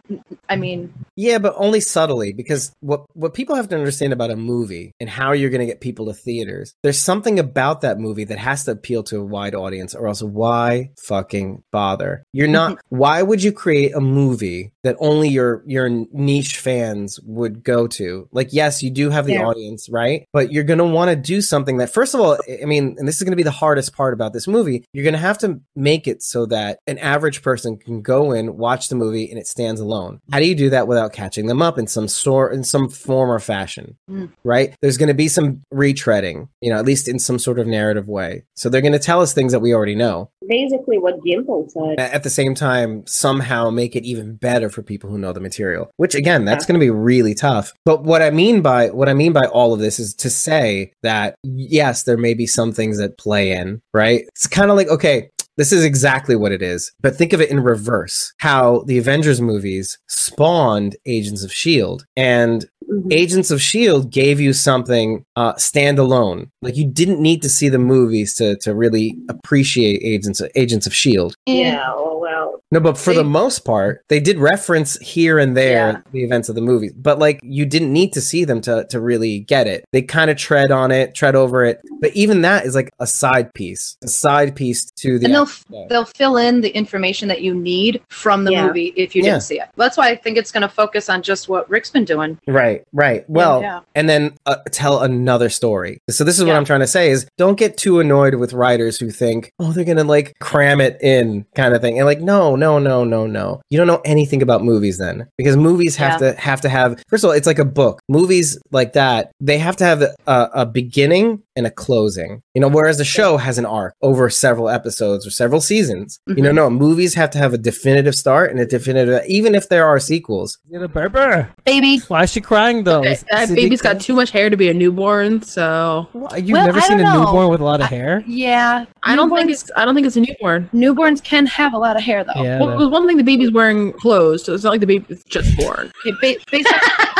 [0.47, 4.35] I mean, Yeah, but only subtly because what what people have to understand about a
[4.35, 6.73] movie and how you're going to get people to theaters.
[6.83, 10.21] There's something about that movie that has to appeal to a wide audience or else
[10.21, 12.23] why fucking bother?
[12.33, 17.63] You're not why would you create a movie that only your your niche fans would
[17.63, 18.27] go to?
[18.31, 19.45] Like yes, you do have the Yeah.
[19.45, 20.25] audience, right?
[20.33, 23.07] But you're going to want to do something that first of all, I mean, and
[23.07, 25.37] this is going to be the hardest part about this movie, you're going to have
[25.39, 29.39] to make it so that an average person can go in, watch the movie and
[29.39, 30.19] it stands alone.
[30.31, 33.29] How do you do that without catching them up in some sort in some form
[33.29, 33.97] or fashion?
[34.09, 34.31] Mm.
[34.43, 34.75] Right?
[34.81, 38.07] There's going to be some retreading, you know, at least in some sort of narrative
[38.07, 38.43] way.
[38.55, 40.31] So they're going to tell us things that we already know.
[40.47, 41.99] Basically what Gimple said.
[41.99, 45.91] At the same time, somehow make it even better for people who know the material.
[45.97, 47.73] Which again, that's going to be really tough.
[47.85, 50.91] But what I mean by what I mean by all of this is to say
[51.03, 54.23] that yes, there may be some things that play in, right?
[54.29, 55.29] It's kind of like okay,
[55.59, 56.93] this is exactly what it is.
[57.01, 58.31] But think of it in reverse.
[58.37, 62.59] How the Avengers movies spawned Agents of Shield E
[62.89, 66.49] and Agents of Shield gave you something uh, standalone.
[66.61, 70.93] Like you didn't need to see the movies to to really appreciate Agents Agents of
[70.93, 71.35] Shield.
[71.45, 72.61] Yeah, oh well.
[72.71, 76.55] No, but for the most part, they did reference here and there the events of
[76.55, 76.93] the movies.
[76.93, 79.85] But like you didn't need to see them to to really get it.
[79.91, 81.81] They kind of tread on it, tread over it.
[81.99, 85.43] But even that is like a side piece, a side piece to the and they'll
[85.43, 88.67] actual- they'll fill in the information that you need from the Yeah.
[88.67, 89.67] movie if you didn't see it.
[89.75, 92.37] That's why I think it's going to focus on just what Rick's been doing.
[92.47, 93.23] Right, right.
[93.29, 93.79] Well, yeah.
[93.95, 95.99] and then uh, tell another story.
[96.09, 96.57] So this is what Yeah.
[96.57, 99.83] I'm trying to say is don't get too annoyed with writers who think, "Oh, they're
[99.85, 101.97] going to like cram it in" kind of thing.
[101.99, 103.61] And like, "No, no, no, no, no.
[103.69, 106.33] You don't know anything about movies then." Because movies have Yeah.
[106.33, 108.01] to have to have First of all, it's like a book.
[108.09, 112.41] Movies like that, they have to have a, a beginning and a closing.
[112.55, 116.19] You know, whereas a show has an arc over several episodes or several seasons.
[116.27, 116.55] You know, Mhm.
[116.55, 119.99] no, movies have to have a definitive start and a definitive even if there are
[119.99, 120.57] sequels.
[120.71, 121.49] Get a Berber.
[121.65, 121.99] Baby.
[122.07, 123.03] Why is she crying though?
[123.03, 126.07] Is- That is it baby's because- got too much hair to be a newborn, so
[126.37, 128.23] You've never seen a newborn with a lot of hair?
[128.25, 130.69] Yeah, I don't think it's I don't think it's a newborn.
[130.73, 132.41] Newborns can have a lot of hair though.
[132.41, 135.23] Yeah, Well, well, one thing the baby's wearing clothes, so it's not like the baby's
[135.25, 135.91] just born.
[136.07, 137.18] Okay, ba- based on-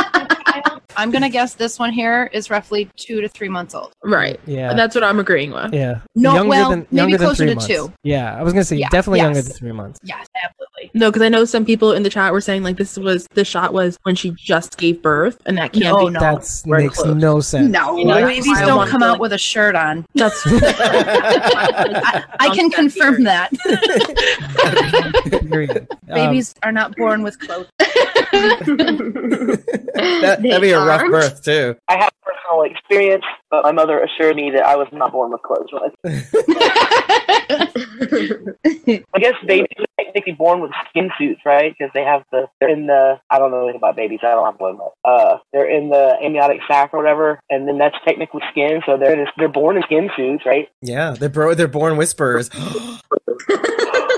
[1.00, 3.94] I'm gonna guess this one here is roughly two to three months old.
[4.04, 4.40] Right.
[4.46, 4.74] Yeah.
[4.74, 5.74] That's what I'm agreeing with.
[5.74, 6.02] Yeah.
[6.16, 7.68] No, younger well, than, maybe younger than closer three to months.
[7.68, 7.94] two.
[8.04, 10.00] Yeah, I was gonna say Yeah, definitely younger than three months.
[10.04, 10.92] Yes, absolutely.
[10.94, 13.46] No, because I know some people in the chat were saying like this was the
[13.46, 16.12] shot was when she just gave birth, and that can't No, be.
[16.12, 16.20] no.
[16.20, 16.36] That
[16.66, 17.16] makes clothes.
[17.16, 17.70] no sense.
[17.70, 20.06] No, You know, babies I don't come to, out with a shirt on.
[20.16, 20.42] That's.
[20.48, 23.52] I, I can confirm that.
[25.50, 25.88] Period.
[26.10, 27.68] Um, Babies are not born with clothes.
[30.22, 31.12] That, They that'd be a rough aren't?
[31.12, 31.76] birth too.
[31.88, 35.42] I have personal experience, but my mother assured me that I was not born with
[35.42, 35.92] clothes on.
[39.14, 41.76] I guess babies are technically born with skin suits, right?
[41.78, 44.20] Because they have the they're in the I don't know anything about babies.
[44.24, 44.78] I don't have one.
[44.78, 48.82] But, uh, they're in the amniotic sac or whatever, and then that's technically skin.
[48.86, 50.70] So they're just, they're born in skin suits, right?
[50.82, 52.50] Yeah, they're bro- they're born whisperers.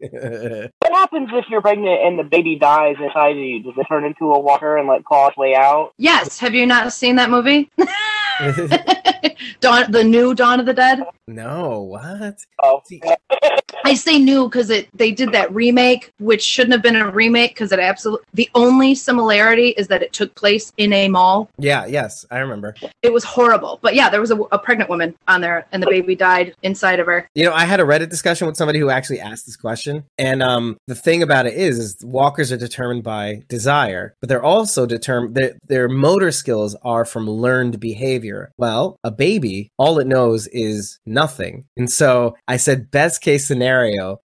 [0.80, 3.62] What happens if you're pregnant and the baby dies inside of you?
[3.62, 5.92] Does it turn into a walker and like claw its way out?
[5.98, 6.38] Yes.
[6.38, 7.70] Have you not seen that movie?
[9.60, 11.02] Dawn, the new Dawn of the Dead.
[11.26, 12.38] no, what?
[12.62, 12.80] Oh,
[13.84, 17.52] I say new because it they did that remake, which shouldn't have been a remake
[17.52, 21.50] because it absolutely the only similarity is that it took place in a mall.
[21.58, 22.74] Yeah, yes, I remember.
[23.02, 25.86] It was horrible, but yeah, there was a, a pregnant woman on there, and the
[25.88, 27.28] baby died inside of her.
[27.34, 30.42] You know, I had a Reddit discussion with somebody who actually asked this question, and
[30.42, 34.86] um, the thing about it is, is walkers are determined by desire, but they're also
[34.86, 35.34] determined.
[35.34, 38.52] Their their motor skills are from learned behavior.
[38.56, 43.59] Well, a baby, all it knows is nothing, and so I said, best case scenario,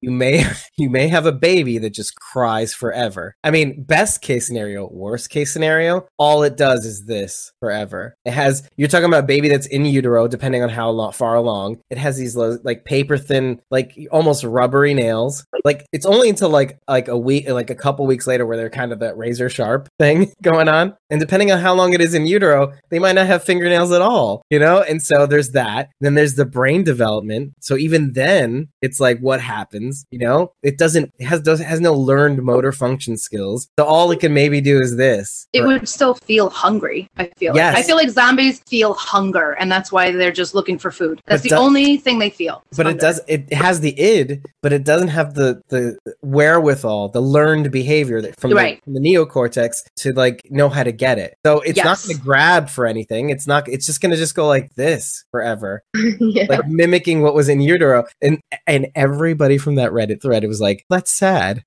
[0.01, 0.45] you may
[0.77, 3.35] you may have a baby that just cries forever.
[3.43, 8.15] I mean, best case scenario, worst case scenario, all it does is this forever.
[8.25, 11.35] It has you're talking about a baby that's in utero, depending on how lo- far
[11.35, 11.79] along.
[11.89, 15.45] It has these like paper thin, like almost rubbery nails.
[15.63, 18.69] Like it's only until like like a week, like a couple weeks later, where they're
[18.69, 20.95] kind of that razor sharp thing going on.
[21.09, 24.01] And depending on how long it is in utero, they might not have fingernails at
[24.01, 24.81] all, you know.
[24.81, 25.89] And so there's that.
[25.99, 27.53] Then there's the brain development.
[27.59, 30.51] So even then, it's like what happens, you know?
[30.63, 33.67] It doesn't it has does has no learned motor function skills.
[33.79, 35.47] So all it can maybe do is this.
[35.53, 37.09] It would still feel hungry.
[37.17, 37.55] I feel.
[37.55, 37.75] Yes.
[37.75, 37.83] Like.
[37.83, 41.21] I feel like zombies feel hunger, and that's why they're just looking for food.
[41.25, 42.63] That's But the do- only thing they feel.
[42.75, 47.21] but it does it has the id but it doesn't have the the wherewithal the
[47.21, 48.77] learned behavior that from, Right.
[48.77, 52.15] the, from the neocortex to like know how to get it so it's not going
[52.17, 55.83] to grab for anything it's not it's just going to just go like this forever
[56.19, 56.45] yeah.
[56.49, 60.61] like mimicking what was in utero and and everybody from that reddit thread it was
[60.61, 61.63] like that's sad.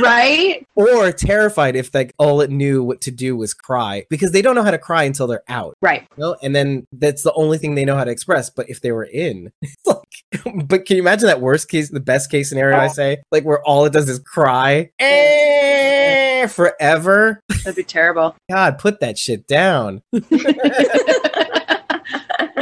[0.00, 0.66] Right?
[0.74, 4.54] Or terrified if like all it knew what to do was cry because they don't
[4.54, 5.76] know how to cry until they're out.
[5.82, 6.08] Right.
[6.16, 6.36] You know?
[6.42, 9.04] and then that's the only thing they know how to express but if they were
[9.04, 9.98] in it's like
[10.66, 13.62] but can you imagine that worst case the best case scenario i say like where
[13.62, 14.90] all it does is cry?
[14.98, 17.40] Eh, forever?
[17.48, 18.34] That'd be terrible.
[18.50, 20.02] god put that shit down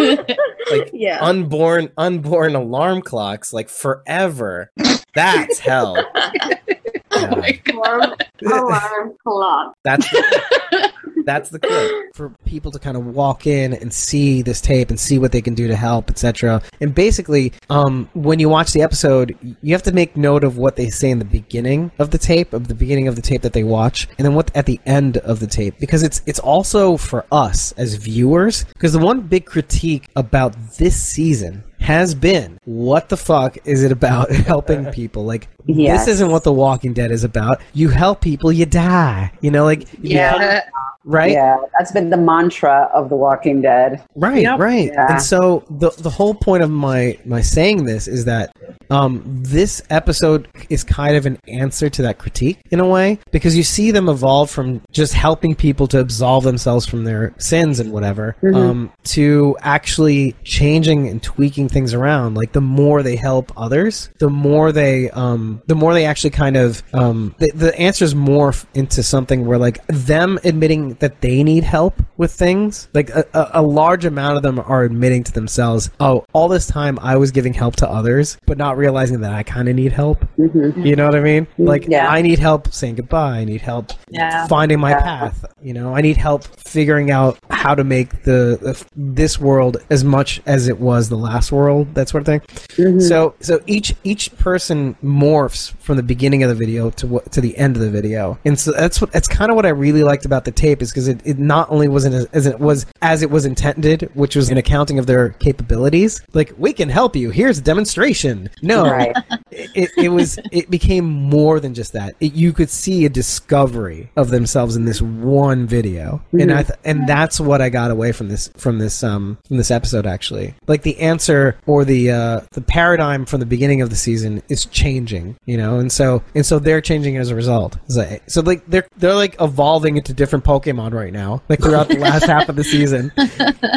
[0.70, 1.18] like yeah.
[1.20, 4.70] unborn unborn alarm clocks like forever
[5.14, 5.97] that's hell
[7.12, 8.14] oh Alarm,
[8.44, 9.74] alarm clock.
[9.85, 10.06] that's
[11.24, 14.98] that's the clip for people to kind of walk in and see this tape and
[14.98, 16.62] see what they can do to help, etc.
[16.80, 20.76] And basically, um, when you watch the episode, you have to make note of what
[20.76, 23.52] they say in the beginning of the tape, of the beginning of the tape that
[23.52, 26.97] they watch, and then what at the end of the tape, because it's it's also
[26.97, 28.64] for us as viewers.
[28.74, 33.90] Because the one big critique about this season has been what the fuck is it
[33.90, 36.05] about helping uh, people like Yes.
[36.07, 39.65] this isn't what the walking dead is about you help people you die you know
[39.65, 40.62] like you Yeah.
[41.05, 44.02] right Yeah, that's been the mantra of The Walking Dead.
[44.15, 44.90] Right, right.
[44.93, 45.12] Yeah.
[45.12, 48.52] And so the the whole point of my my saying this is that
[48.91, 53.57] um, this episode is kind of an answer to that critique in a way because
[53.57, 57.93] you see them evolve from just helping people to absolve themselves from their sins and
[57.93, 58.55] whatever Mhm.
[58.57, 62.35] um, to actually changing and tweaking things around.
[62.35, 66.57] Like the more they help others, the more they um, the more they actually kind
[66.57, 71.65] of um, the, the answers morph into something where like them admitting that they need
[71.65, 75.91] help with things like a, a, a large amount of them are admitting to themselves
[76.01, 79.43] oh all this time i was giving help to others but not realizing that i
[79.43, 80.24] kind of need help.
[80.39, 80.85] Mm-hmm.
[80.85, 81.47] You know what i mean?
[81.59, 82.09] Like Yeah.
[82.09, 83.39] i need help saying goodbye.
[83.39, 84.47] I need help Yeah.
[84.48, 85.44] finding my path.
[85.62, 90.40] You know i need help figuring out how to make the, this world as much
[90.47, 92.40] as it was the last world that sort of thing.
[92.40, 93.01] Mm-hmm.
[93.01, 97.40] So so each each person morphs from the beginning of the video to what to
[97.40, 98.39] the end of the video.
[98.44, 100.90] And so that's what that's kind of what i really liked about the tape is
[100.90, 104.35] because it, it not only wasn't as, as it was as it was intended which
[104.36, 107.31] was an accounting of their capabilities like we can help you.
[107.31, 109.14] Here's a demonstration no Right.
[109.51, 112.14] it, it was it became more than just that.
[112.20, 116.22] It, you could see a discovery of themselves in this one video.
[116.32, 119.56] And i th- and that's what i got away from this from this um from
[119.56, 120.55] this episode actually.
[120.66, 124.66] Like the answer or the uh the paradigm from the beginning of the season is
[124.66, 125.78] changing you know?
[125.78, 127.76] And so and so they're changing as a result.
[127.88, 131.98] So, so like they're they're like evolving into different pokemon right now like throughout the
[131.98, 133.12] last half of the season.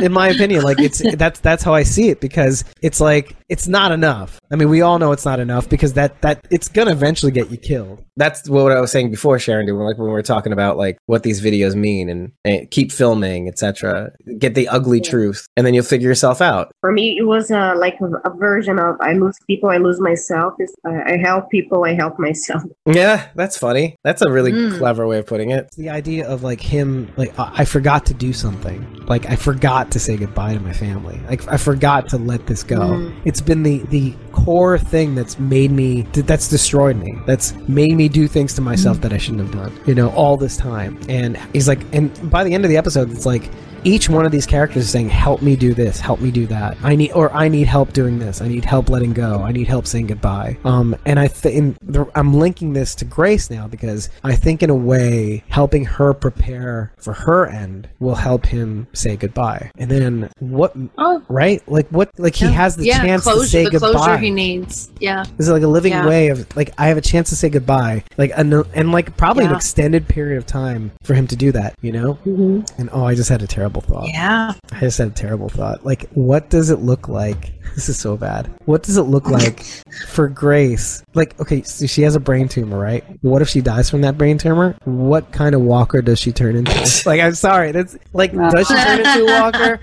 [0.02, 3.68] In my opinion like it's that's that's how i see it because it's like it's
[3.68, 4.40] not enough.
[4.52, 7.50] I mean we all know it's not enough because that that it's gonna eventually get
[7.50, 9.66] you killed that's what I was saying before, Sharon.
[9.66, 12.92] When like when we were talking about like what these videos mean and, and keep
[12.92, 14.12] filming, etc.
[14.38, 16.72] Get the ugly truth, and then you'll figure yourself out.
[16.84, 20.02] For me, it was uh, like a, a version of I lose people, I lose
[20.02, 20.56] myself.
[20.60, 22.62] It's, uh, I help people, I help myself.
[22.86, 23.96] Yeah, that's funny.
[24.04, 24.78] That's a really Mm.
[24.78, 25.72] clever way of putting it.
[25.78, 28.80] the idea of like him like I I forgot to do something
[29.14, 32.62] like I forgot to say goodbye to my family like I forgot to let this
[32.64, 33.14] go Mhm.
[33.30, 36.02] it's been the the core thing that's made me
[36.32, 39.72] that's destroyed me that's made me do things to myself that I shouldn't have done
[39.90, 43.08] you know all this time and he's like and by the end of the episode
[43.16, 43.46] it's like
[43.84, 46.78] each one of these characters is saying, "Help me do this, help me do that.
[46.84, 48.42] I need, or I need help doing this.
[48.42, 49.42] I need help letting go.
[49.42, 51.78] I need help saying goodbye." Um, and I think
[52.16, 56.92] I'm linking this to Grace now because I think in a way, helping her prepare
[56.98, 59.72] for her end will help him say goodbye.
[59.78, 60.76] And then what?
[60.98, 61.22] Oh.
[61.28, 61.62] right?
[61.68, 62.10] Like what?
[62.18, 63.92] Like he has the yeah, chance closure, to say the goodbye.
[63.92, 64.92] closure he needs.
[65.00, 65.24] Yeah.
[65.38, 66.08] This is like a living Yeah.
[66.08, 69.46] way of like I have a chance to say goodbye, like and and like probably
[69.46, 72.14] an extended period of time for him to do that, you know.
[72.26, 72.80] Mm-hmm.
[72.80, 74.08] And oh, I just had a terrible thought.
[74.08, 74.54] Yeah.
[74.72, 75.86] I just had a terrible thought.
[75.86, 77.54] Like, what does it look like?
[77.74, 78.54] This is so bad.
[78.66, 79.64] What does it look like
[80.10, 81.02] for Grace?
[81.16, 83.04] Like, okay, so she has a brain tumor, right?
[83.24, 84.76] What if she dies from that brain tumor?
[84.84, 86.72] What kind of walker does she turn into?
[87.08, 89.80] like, I'm sorry, that's like, does she turn into a walker?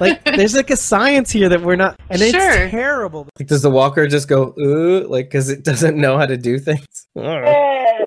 [0.00, 2.68] like, there's like a science here that we're not, and it's Sure.
[2.68, 3.26] terrible.
[3.38, 6.58] Like, does the walker just go ooh, like because it doesn't know how to do
[6.58, 7.06] things?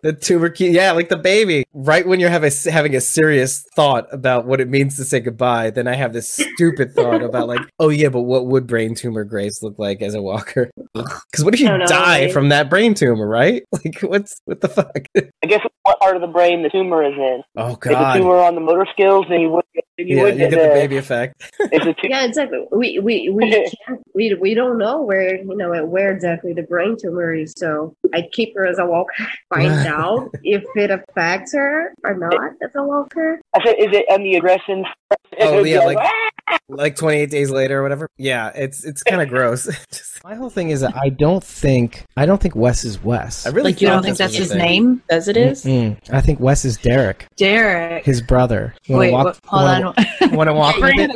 [0.03, 0.19] I don't know.
[0.19, 1.63] The tumor key, yeah, like the baby.
[1.73, 5.69] Right when you're having having a serious thought about what it means to say goodbye,
[5.69, 9.23] then I have this stupid thought about like, oh yeah, but what would brain tumor
[9.23, 10.69] Grace look like as a walker?
[10.93, 12.33] Because what if you know, die right?
[12.33, 13.63] from that brain tumor, right?
[13.83, 15.05] Like, what's what the fuck?
[15.15, 17.41] I guess what part of the brain the tumor is in.
[17.57, 20.23] Oh If the god, tumor on the motor skills, then you would get, you yeah,
[20.23, 21.41] would you get, get the the, baby effect.
[21.59, 22.65] If the tu- Yeah, exactly.
[22.71, 23.49] We we we
[23.87, 27.53] can't, we we don't know where you know where exactly the brain tumor is.
[27.57, 29.13] So I keep her as a walker.
[29.49, 33.39] Find out if it affects her or not as a walker.
[33.53, 34.85] I said, is it on the aggression?
[35.39, 38.09] Oh yeah, like, like like 28 days later or whatever.
[38.17, 39.65] Yeah, it's it's kind of gross.
[39.91, 43.47] Just- My whole thing is that I don't think I don't think Wes is Wes.
[43.47, 44.57] I really Like you don't think this that's his thing.
[44.59, 45.03] name?
[45.09, 45.63] As it is?
[45.63, 45.97] Mm-mm.
[46.11, 48.03] I think Wes is Derek, Derek.
[48.05, 48.75] his brother.
[48.87, 50.31] Wanna Wait, walk, what, hold wanna, on.
[50.35, 51.11] Want to walk with it?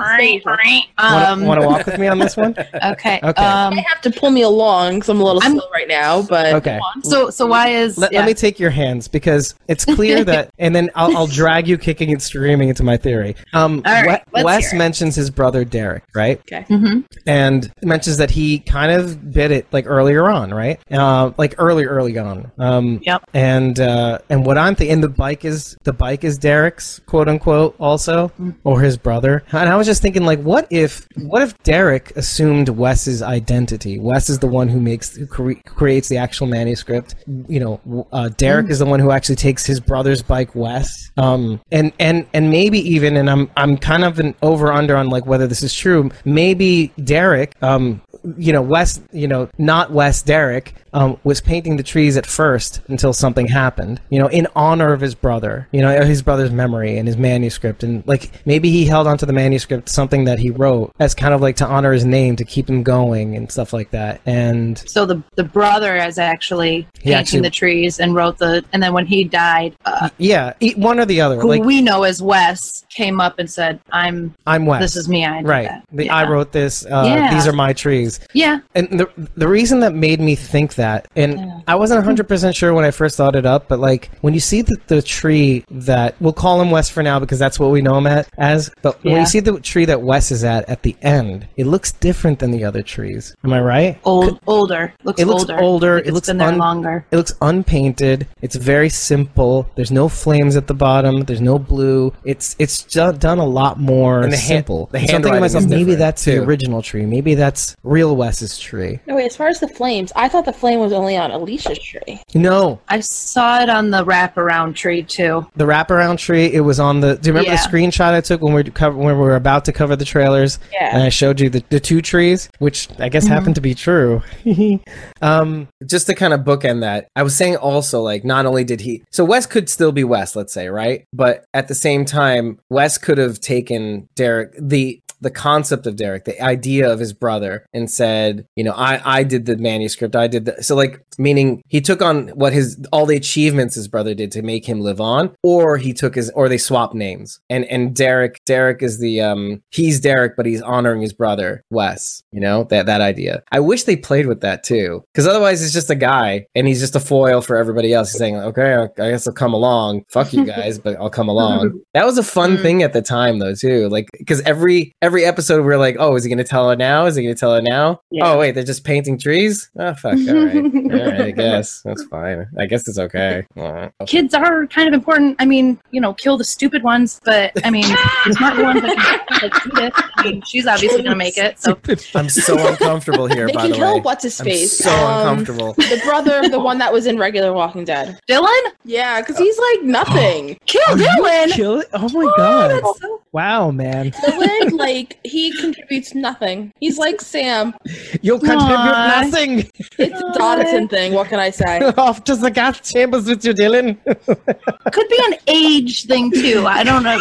[0.97, 2.55] Um, Want to walk with me on this one?
[2.83, 3.19] okay.
[3.23, 3.43] Okay.
[3.43, 6.21] Um, You have to pull me along because I'm a little I'm- slow right now,
[6.23, 6.79] but Okay.
[7.03, 8.19] so so why is Let, yeah.
[8.19, 11.77] let me take your hands because it's clear that, and then I'll, I'll drag you
[11.77, 13.35] kicking and screaming into my theory.
[13.53, 16.39] Um, All right, Wes mentions his brother Derek, right?
[16.41, 16.65] okay.
[16.69, 17.03] Mhm.
[17.27, 20.79] and mentions that he kind of bit it like earlier on, right?
[20.91, 22.51] Uh, like early, early on.
[22.57, 23.23] Um, Yep.
[23.33, 27.27] And uh, and what I'm thinking, and the bike is the bike is Derek's quote
[27.27, 28.31] unquote also,
[28.63, 29.43] or his brother.
[29.51, 33.99] And I was just thinking, like, what if what if Derek assumed Wes's identity?
[33.99, 37.15] Wes is the one who makes who cre- creates the actual manuscript.
[37.47, 41.11] You know, uh, Derek is the one who actually takes his brother's bike Wes.
[41.17, 45.09] Um, and and and maybe even, and I'm I'm kind of an over under on
[45.09, 46.09] like whether this is true.
[46.23, 48.01] Maybe Derek, um,
[48.37, 52.81] you know, Wes, you know, not Wes Derek, um, was painting the trees at first
[52.87, 56.97] until something happened, you know, in honor of his brother, you know, his brother's memory
[56.97, 57.83] and his manuscript.
[57.83, 61.41] And like maybe he held onto the manuscript, something that he wrote, as kind of
[61.41, 64.21] like to honor his name, to keep him going and stuff like that.
[64.25, 68.81] And So the the brother is actually painting actually- the trees and wrote the and
[68.81, 71.35] then when he died, uh, yeah, one or the other.
[71.39, 74.81] who like, we know as Wes came up and said, "I'm I'm Wes.
[74.81, 75.25] this is me.
[75.25, 75.67] I right.
[75.69, 76.15] that." The, yeah.
[76.15, 76.85] I wrote this.
[76.85, 77.33] Uh, Yeah.
[77.33, 78.19] These are my trees.
[78.33, 78.59] Yeah.
[78.75, 81.59] And the the reason that made me think that, and Yeah.
[81.67, 84.39] I wasn't hundred percent sure when I first thought it up, but like when you
[84.39, 87.81] see the, the tree that we'll call him Wes for now because that's what we
[87.81, 90.83] know him at, as, but when you see the tree that Wes is at at
[90.83, 93.35] the end, it looks different than the other trees.
[93.43, 93.99] Am I right?
[94.03, 94.93] Old, older.
[95.03, 95.59] Looks, it looks older.
[95.59, 95.95] older.
[95.97, 97.05] Like it looks been there un- longer.
[97.11, 98.27] It looks unpainted.
[98.41, 99.69] It's very simple.
[99.75, 101.21] There's no flames at the bottom.
[101.21, 102.13] There's no blue.
[102.23, 104.89] It's it's done a lot more And the hand- simple.
[104.91, 107.05] the So I'm thinking to myself, maybe different, that's the original tree.
[107.05, 108.99] Maybe that's real Wes's tree.
[109.07, 111.79] No, wait, as far as the flames, I thought the flame was only on Alicia's
[111.79, 112.21] tree.
[112.33, 115.45] No, I saw it on the wraparound tree too.
[115.55, 116.45] the wraparound tree.
[116.53, 117.15] It was on the.
[117.15, 117.61] Do you remember Yeah.
[117.61, 120.59] the screenshot I took when we cover when we were about to cover the trailers?
[120.73, 120.93] Yeah.
[120.93, 124.21] And I showed you the, the two trees, which I guess happened to be true.
[125.21, 128.81] um, just to kind of bookend that, I was saying also like not only did
[128.81, 131.05] he so Wes could still be Wes, let's say, right?
[131.13, 136.25] But at the same time, Wes could have taken Derek the the concept of Derek,
[136.25, 140.27] the idea of his brother, and said, you know, I I did the manuscript, I
[140.27, 144.13] did the so like meaning he took on what his all the achievements his brother
[144.13, 147.39] did to make him live on, or he took his or they swapped names.
[147.49, 152.21] And and Derek Derek is the um he's Derek, but he's honoring his brother Wes.
[152.31, 153.43] You know that that idea.
[153.51, 156.79] I wish they played with that too, because otherwise it's just a guy and he's
[156.79, 158.11] just a foil for everybody else.
[158.11, 160.03] He's saying, okay, I I guess I'll come along.
[160.09, 161.81] Fuck you guys, but I'll come along.
[161.93, 165.65] That was a fun thing at the time though too, like because every every episode
[165.65, 167.05] we are like, oh, is he gonna tell her now?
[167.05, 168.01] Is he gonna tell her now?
[168.11, 168.29] Yeah.
[168.33, 169.69] Oh wait, they're just painting trees.
[169.79, 172.45] Oh fuck, all right, all right, I guess that's fine.
[172.59, 173.45] I guess it's okay.
[173.55, 173.91] All right.
[174.07, 175.37] Kids are kind of important.
[175.39, 177.85] I mean, you know, kill the stupid ones, but I mean,
[178.25, 179.93] the smart ones like, like Judith.
[180.17, 181.59] I mean, she's obviously gonna make it.
[181.59, 181.77] So
[182.15, 183.45] I'm so uncomfortable here.
[183.47, 184.77] They by can the kill way, what's his I'm face.
[184.79, 185.73] so um, uncomfortable.
[185.73, 188.19] The brother of the one that was in regular Walking Dead.
[188.27, 190.57] Dylan, Yeah, because he's like nothing.
[190.65, 191.51] kill Dylan.
[191.51, 191.87] kill it?
[191.93, 192.71] Oh my god!
[192.71, 194.11] That's so Wow, man.
[194.11, 196.71] Dylan, like he contributes nothing.
[196.79, 197.73] He's like Sam.
[198.21, 199.59] You'll contribute nothing.
[199.97, 201.13] It's a Dodson thing.
[201.13, 201.79] What can I say?
[201.97, 203.97] Off to the gas chambers with you, Dylan.
[204.91, 206.65] Could be an age thing too.
[206.67, 207.17] I don't know.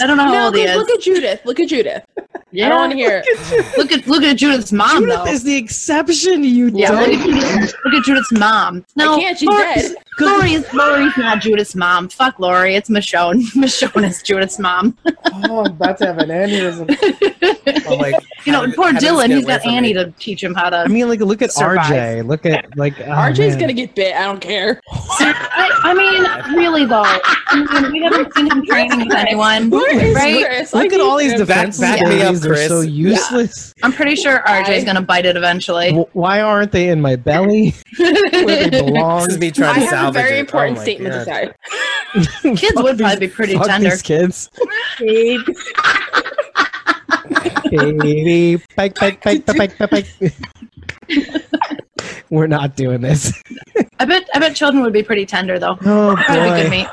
[0.00, 0.76] I don't know how No, old he look, is.
[0.76, 1.40] look at Judith.
[1.44, 2.02] Look at Judith.
[2.54, 3.78] I don't want to hear it.
[3.78, 5.30] Look at look at Judith's mom Judith though.
[5.30, 7.38] is the exception, you yeah, look dumb.
[7.38, 8.84] at, look at Judith's mom.
[8.94, 9.96] No, I can't, she's Lori's, dead.
[10.20, 12.08] Lori's, Lori's not Judith's mom.
[12.08, 12.74] Fuck Lori.
[12.74, 13.42] It's Michonne.
[13.54, 14.96] Michonne is Judith's mom.
[15.32, 17.86] Oh, I'm about to have an aneurysm.
[17.86, 18.14] I'm like,
[18.44, 19.34] You know, how poor how did this Dylan.
[19.36, 19.94] he's got Annie me?
[19.94, 20.78] to teach him how to.
[20.78, 21.84] I mean, like, look at Survive.
[21.92, 22.26] RJ.
[22.26, 23.58] Look at like oh, RJ's man.
[23.60, 24.14] gonna get bit.
[24.16, 24.80] I don't care.
[24.90, 27.02] I, I mean, really though.
[27.04, 30.44] I mean, we haven't seen him training with anyone, right?
[30.46, 30.74] Chris?
[30.74, 31.38] I Look at all these him.
[31.40, 32.90] defense Back- back me up, They're so Chris.
[32.90, 33.74] useless.
[33.82, 35.88] I'm pretty sure RJ's gonna bite it eventually.
[35.88, 39.24] W- Why aren't they in my belly where they belong?
[39.26, 40.36] This is me I trying to have a very it.
[40.36, 41.24] Oh important oh statement God.
[41.24, 41.24] to
[42.44, 42.54] say.
[42.56, 43.90] Kids would probably be pretty fuck tender.
[43.90, 44.50] These kids.
[47.70, 50.06] Baby, bike, bike, bike, bike, bike, bike.
[52.30, 53.32] We're not doing this.
[53.98, 55.76] I bet I bet children would be pretty tender though.
[55.84, 56.88] Oh That'd be good boy, meat.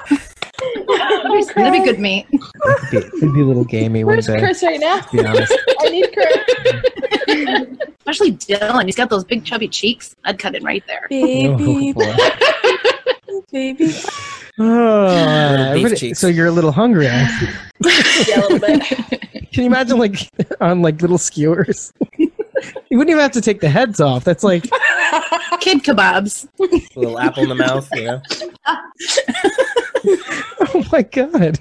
[0.88, 2.26] That'd be, that'd be good meat.
[2.32, 4.38] it'd be, it'd be a little gamey one Where's day.
[4.40, 5.00] Chris right now?
[5.00, 5.54] To be honest.
[5.80, 7.78] I need Chris.
[8.00, 8.86] Especially Dylan.
[8.86, 10.16] He's got those big chubby cheeks.
[10.26, 11.08] I'd cut it right there.
[11.10, 13.44] Baby, Oh, boy.
[13.52, 13.94] baby.
[14.62, 15.08] Oh,
[15.74, 16.20] Beef everybody- cheeks.
[16.20, 17.08] so you're a little hungry.
[18.28, 19.29] Yeah, a little bit.
[19.54, 20.30] Can you imagine like
[20.62, 21.92] on like little skewers?
[22.18, 22.30] you
[22.92, 24.24] wouldn't even have to take the heads off.
[24.24, 24.64] That's like
[25.62, 26.48] Kid kebabs.
[26.96, 28.22] A little apple in the mouth, you know.
[30.62, 31.60] oh my god.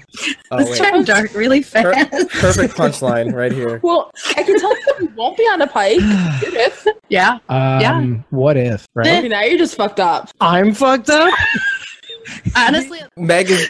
[0.51, 2.29] Oh This wait, turned dark really Per- fast.
[2.29, 3.79] perfect punchline right here.
[3.83, 5.99] Well, I can tell you won't be on a pike.
[6.39, 6.87] Judith.
[7.09, 7.39] Yeah.
[7.49, 9.07] Um, what if, right?
[9.07, 10.29] Okay, now you're just fucked up.
[10.39, 11.33] I'm fucked up.
[12.55, 13.69] Honestly, Meg is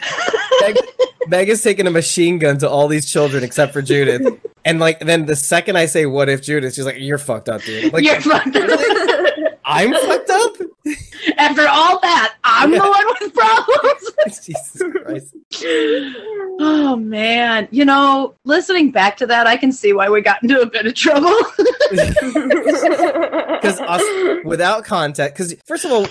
[0.60, 0.76] Meg,
[1.28, 4.40] Meg is taking a machine gun to all these children except for Judith.
[4.64, 7.62] And like then the second I say what if Judith, she's like, You're fucked up,
[7.62, 7.86] dude.
[7.86, 8.80] I'm like you're fucked up.
[9.64, 10.52] I'm fucked up?
[11.36, 14.44] After all that, I'm the one with problems.
[14.46, 15.34] Jesus Christ.
[16.60, 17.68] oh man.
[17.70, 20.86] You know, listening back to that, I can see why we got into a bit
[20.86, 21.34] of trouble.
[22.40, 24.02] Because us
[24.44, 26.06] without context, because first of all,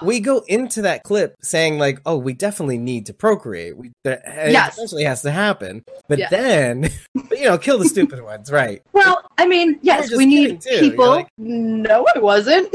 [0.06, 3.76] we go into that clip saying like, "Oh, we definitely need to procreate.
[3.76, 4.74] We that Yes.
[4.74, 6.28] essentially has to happen." But Yeah.
[6.30, 6.90] then,
[7.30, 8.82] you know, kill the stupid ones, right?
[8.92, 10.60] well, I mean, yes, we need.
[10.62, 11.06] People.
[11.08, 12.72] like- no, I wasn't.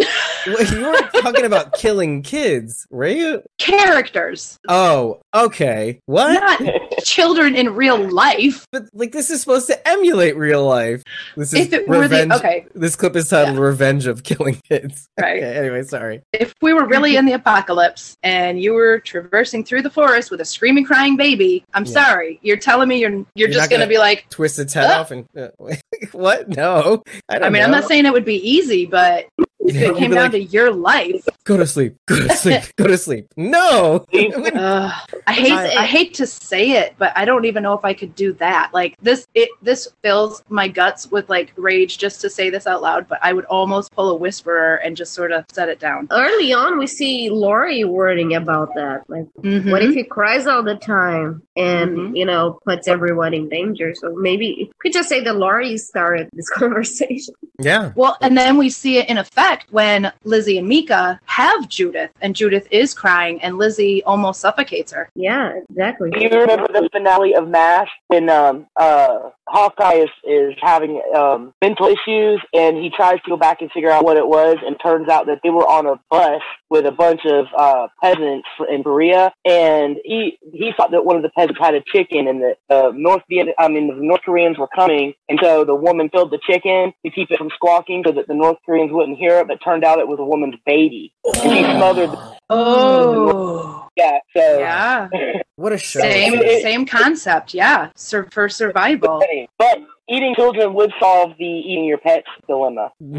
[0.48, 3.42] You weren't talking about killing kids, were you?
[3.60, 6.00] Characters, Oh, okay.
[6.06, 6.34] What?
[6.62, 8.66] not children in real life.
[8.72, 11.04] But like, this is supposed to emulate real life.
[11.36, 12.32] This is If it were the- revenge.
[12.34, 12.66] okay.
[12.74, 15.38] This clip is titled "Revenge of Killing Kids." Right.
[15.44, 16.22] Okay, anyway, sorry.
[16.34, 20.42] If we were really in the apocalypse and you were traversing through the forest with
[20.42, 21.92] a screaming, crying baby, I'm Yeah.
[21.92, 22.40] sorry.
[22.42, 24.30] You're telling me you're you're, You're just gonna, gonna be like.
[24.30, 25.00] Twist its head Ah.
[25.02, 25.50] off and uh,
[26.12, 26.50] what?
[26.56, 29.26] No, I don't I mean, I'm not saying it would be easy, but
[29.68, 31.96] if it came down like, to your life, Go to sleep.
[32.08, 32.64] Go to sleep.
[32.76, 33.28] go to sleep.
[33.38, 34.06] No.
[34.14, 34.92] Ugh.
[35.28, 37.94] I hate I- I, hate to say it, but I don't even know if I
[37.94, 38.72] could do that.
[38.74, 42.82] Like this, it this fills my guts with like rage just to say this out
[42.82, 43.08] loud.
[43.08, 46.08] But I would almost pull a whisperer and just sort of set it down.
[46.12, 49.04] Early on, we see Lori worrying about that.
[49.08, 49.72] Like, Mhm.
[49.72, 52.18] what if he cries all the time and, Mhm.
[52.18, 53.94] you know, puts everyone in danger?
[53.96, 57.36] So maybe we could just say that Lori started this conversation.
[57.60, 57.92] Yeah.
[57.96, 62.36] Well, and then we see it in effect when Lizzie and Mika have Judith, and
[62.36, 65.10] Judith is crying, and Lizzie almost suffocates her.
[65.16, 66.12] Yeah, exactly.
[66.12, 71.54] Do you remember the finale of MASH when um, uh, Hawkeye is, is having um,
[71.62, 74.76] mental issues and he tries to go back and figure out what it was, and
[74.82, 78.84] turns out that they were on a bus with a bunch of uh, peasants in
[78.84, 82.56] Korea, and he he thought that one of the peasants had a chicken, and the
[82.70, 86.32] uh, North Viet I mean the North Koreans were coming, and so the woman filled
[86.32, 89.48] the chicken to keep it from squawking so that the North Koreans wouldn't hear it,
[89.48, 92.12] but turned out it was a woman's baby, and she smothered.
[92.12, 95.10] The, Oh, yeah, so yeah.
[95.58, 96.02] What a show.
[96.02, 97.54] Same same concept.
[97.54, 99.24] Yeah, Sur- for survival.
[99.58, 102.92] But eating children would solve the eating your pets dilemma.
[103.02, 103.12] oh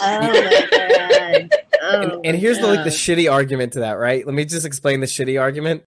[0.00, 1.50] my god.
[1.82, 4.24] Oh And, and my here's the like the oh shitty argument to that, right?
[4.24, 5.84] Let me just explain the shitty argument.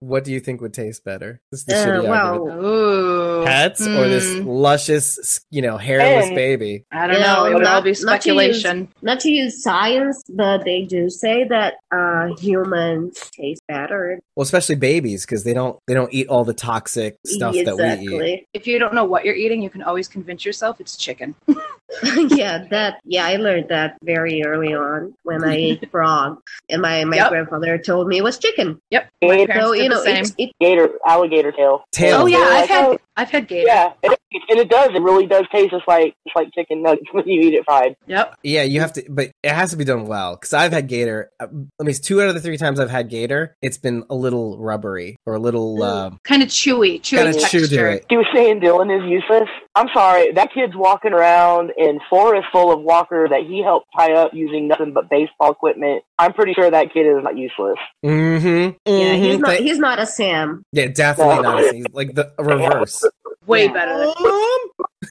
[0.00, 1.40] What do you think would taste better?
[1.50, 2.64] This is the Uh, shitty well, argument.
[2.64, 4.46] Ooh, Pets or this Hmm.
[4.48, 6.84] luscious, you know, hairless And- baby?
[6.92, 7.34] I don't You know.
[7.36, 8.88] know, It would all not- be not to use- speculation.
[9.02, 14.20] Not to use science, but they do say that uh, humans taste better.
[14.36, 18.32] Well, especially babies because they don't they don't eat all the toxic stuff that we
[18.32, 18.44] eat.
[18.54, 21.34] If you don't know what you're eating, you can always convince yourself it's chicken.
[22.28, 27.04] yeah, that yeah, I learned that very early on when I ate frog, and my
[27.04, 27.28] my Yep.
[27.30, 28.80] grandfather told me it was chicken.
[28.90, 29.08] Yep.
[29.22, 30.24] My So you know, same.
[30.24, 31.84] it's, it, Gator, alligator tail.
[31.92, 32.22] Tail.
[32.22, 33.66] Oh yeah, They're I've like, had oh, I've had gator.
[33.66, 34.18] Yeah, it,
[34.48, 34.90] and it does.
[34.94, 37.96] It really does taste just like just like chicken nuggets when you eat it fried.
[38.06, 38.36] Yep.
[38.42, 40.36] Yeah, you have to, but it has to be done well.
[40.36, 41.30] Because I've had gator.
[41.40, 41.92] uh, Let me.
[41.94, 45.34] Two out of the three times I've had gator, it's been a little rubbery or
[45.34, 45.82] a little.
[45.82, 47.60] Um, Kind of chewy, chewy Kinda texture.
[47.60, 48.06] chew to it.
[48.08, 49.48] He was saying Dylan is useless.
[49.74, 54.12] I'm sorry, that kid's walking around in forest full of walker that he helped tie
[54.12, 56.02] up using nothing but baseball equipment.
[56.18, 57.78] I'm pretty sure that kid is not useless.
[58.04, 58.76] mm-hmm.
[58.86, 60.62] yeah, he's mhm, not he's not a Sam.
[60.72, 61.74] yeah, definitely not.
[61.74, 63.04] He's like the reverse.
[63.46, 63.72] Way Yeah.
[63.72, 64.12] better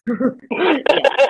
[0.08, 0.82] than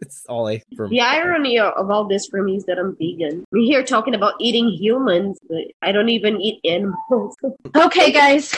[0.00, 2.96] It's all A for The irony of of all this for me is that I'm
[2.96, 3.44] vegan.
[3.50, 7.34] We're here talking about eating humans, but I don't even eat animals.
[7.76, 8.54] Okay, guys.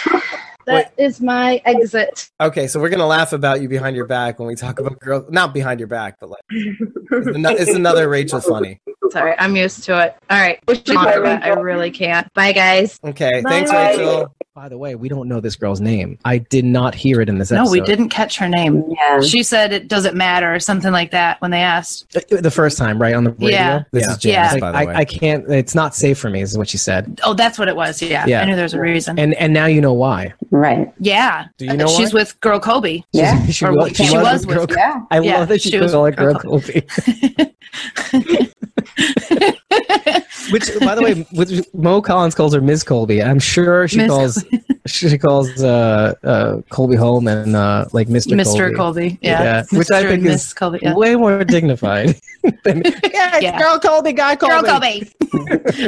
[0.71, 2.31] That is my exit.
[2.41, 5.31] Okay, so we're gonna laugh about you behind your back when we talk about girls.
[5.31, 8.81] Not behind your back, but like it's, ano- it's another Rachel funny.
[9.11, 10.17] Sorry, I'm used to it.
[10.31, 10.61] All right.
[10.69, 12.33] Wish you I really can't.
[12.35, 12.99] Bye, guys.
[13.05, 13.51] Okay, Bye.
[13.51, 14.35] thanks, Rachel.
[14.55, 16.19] By the way, we don't know this girl's name.
[16.25, 17.73] I did not hear it in this No, episode.
[17.73, 18.85] we didn't catch her name.
[18.91, 19.21] Yeah.
[19.21, 22.15] She said it doesn't matter or something like that when they asked.
[22.17, 23.49] Uh, The first time, right on the radio.
[23.51, 23.83] Yeah.
[23.93, 24.59] This is Janis, Yeah.
[24.61, 24.95] by the I, way.
[24.97, 25.49] I can't.
[25.51, 26.43] It's not safe for me.
[26.43, 27.21] Is what she said.
[27.25, 28.03] Oh, that's what it was.
[28.03, 28.27] Yeah.
[28.27, 28.43] Yeah.
[28.43, 29.19] I knew there was a reason.
[29.19, 30.35] And and now you know why.
[30.61, 30.93] Right.
[30.99, 31.47] yeah.
[31.57, 32.21] Do you know She's why?
[32.21, 33.03] with Girl Colby.
[33.13, 33.47] Yeah.
[33.47, 35.01] she, Or was, she she was with with- Girl- Yeah.
[35.11, 36.87] I Yeah, love that she, she was was like Girl Girl Colby.
[40.51, 42.83] Which, by the way, with Mo Collins calls her Ms.
[42.85, 43.23] Colby.
[43.23, 44.45] I'm sure she Miss calls
[44.87, 48.33] she calls uh, uh, Colby Hollman uh, like Mr.
[48.35, 48.75] Mr.
[48.75, 49.11] Colby.
[49.11, 49.19] Colby.
[49.23, 49.65] Yeah.
[49.73, 50.81] which I think is Colby.
[50.83, 50.95] Yeah.
[50.95, 52.19] way more dignified.
[52.65, 53.59] than, yeah, Yeah.
[53.59, 54.55] girl Colby, guy Colby.
[54.55, 55.11] Girl Colby.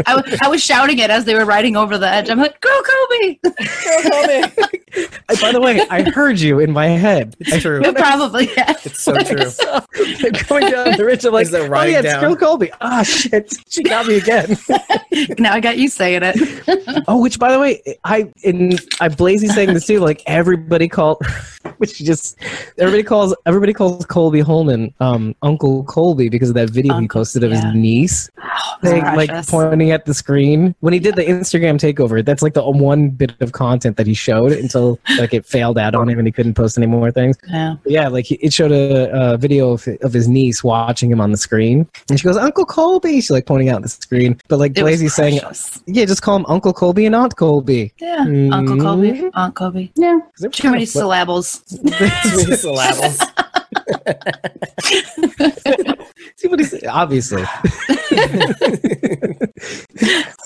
[0.07, 2.29] I, w- I was shouting it as they were riding over the edge.
[2.31, 3.41] I'm like, Girl Colby.
[3.45, 7.35] Uh, By the way, I heard you in my head.
[7.41, 7.81] It's true.
[7.95, 8.51] Probably.
[8.55, 8.75] Yeah.
[8.85, 9.37] It's so true.
[10.49, 12.21] Going down the ridge, I'm like, Is oh yeah, it's down?
[12.21, 12.71] Girl Colby.
[12.81, 14.42] Ah, shit, she got me again.
[15.39, 17.05] now I got you saying it.
[17.09, 20.01] oh, which by the way, I in I Blazy saying this too.
[20.01, 21.23] Like everybody called,
[21.79, 22.37] which just
[22.79, 27.45] everybody calls everybody calls Colby Hollman um Uncle Colby because of that video he posted
[27.45, 27.67] of yeah.
[27.67, 28.31] his niece.
[28.83, 32.25] so like, like pointing at the screen when he did the Instagram takeover.
[32.25, 35.95] That's like the one bit of content that he showed until like it failed out
[35.95, 37.37] on him and he couldn't post any more things.
[37.49, 37.77] Yeah.
[37.85, 41.31] Yeah, like he- it showed a, a video of, of his niece watching him on
[41.31, 44.75] the screen, and she goes, "Uncle Colby." She's like pointing out the screen, but like
[44.77, 45.41] was saying,
[45.87, 48.25] "Yeah, just call him Uncle Colby and Aunt Colby." Yeah.
[48.53, 49.13] Uncle Colby.
[49.13, 49.31] Mm.
[49.35, 49.93] Aunt Colby.
[49.97, 50.21] Yeah.
[50.53, 50.89] Too many of-
[51.53, 51.89] syllables.
[52.45, 53.19] Three syllables.
[56.37, 57.43] See what he's obviously.
[57.43, 57.47] I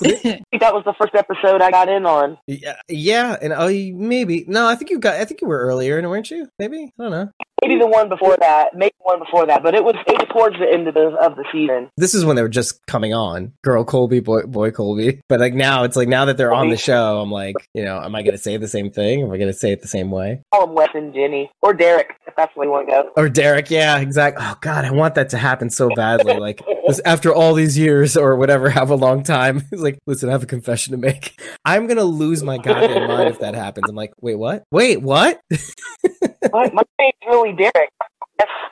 [0.01, 2.37] think that was the first episode I got in on.
[2.47, 4.67] Yeah, yeah, and oh, maybe no.
[4.67, 5.15] I think you got.
[5.15, 6.47] I think you were earlier, and weren't you?
[6.59, 7.29] Maybe I don't know.
[7.63, 10.57] Maybe the one before that, maybe one before that, but it was, it was towards
[10.59, 11.89] the end of the of the season.
[11.97, 15.21] This is when they were just coming on, girl Colby, boy, boy Colby.
[15.27, 17.99] But like now, it's like now that they're on the show, I'm like, you know,
[17.99, 19.23] am I going to say the same thing?
[19.23, 20.41] Am I going to say it the same way?
[20.53, 23.11] Call him Wes and Jenny or Derek if that's where you want to go.
[23.15, 23.71] Or Derek?
[23.71, 24.45] Yeah, exactly.
[24.47, 26.37] Oh God, I want that to happen so badly.
[26.37, 29.63] Like this, after all these years or whatever, have a long time.
[29.71, 31.39] It's like, listen, I have a confession to make.
[31.65, 33.89] I'm gonna lose my goddamn mind if that happens.
[33.89, 34.63] I'm like, wait, what?
[34.71, 35.39] Wait, what?
[36.53, 37.89] my, my name's really Derek.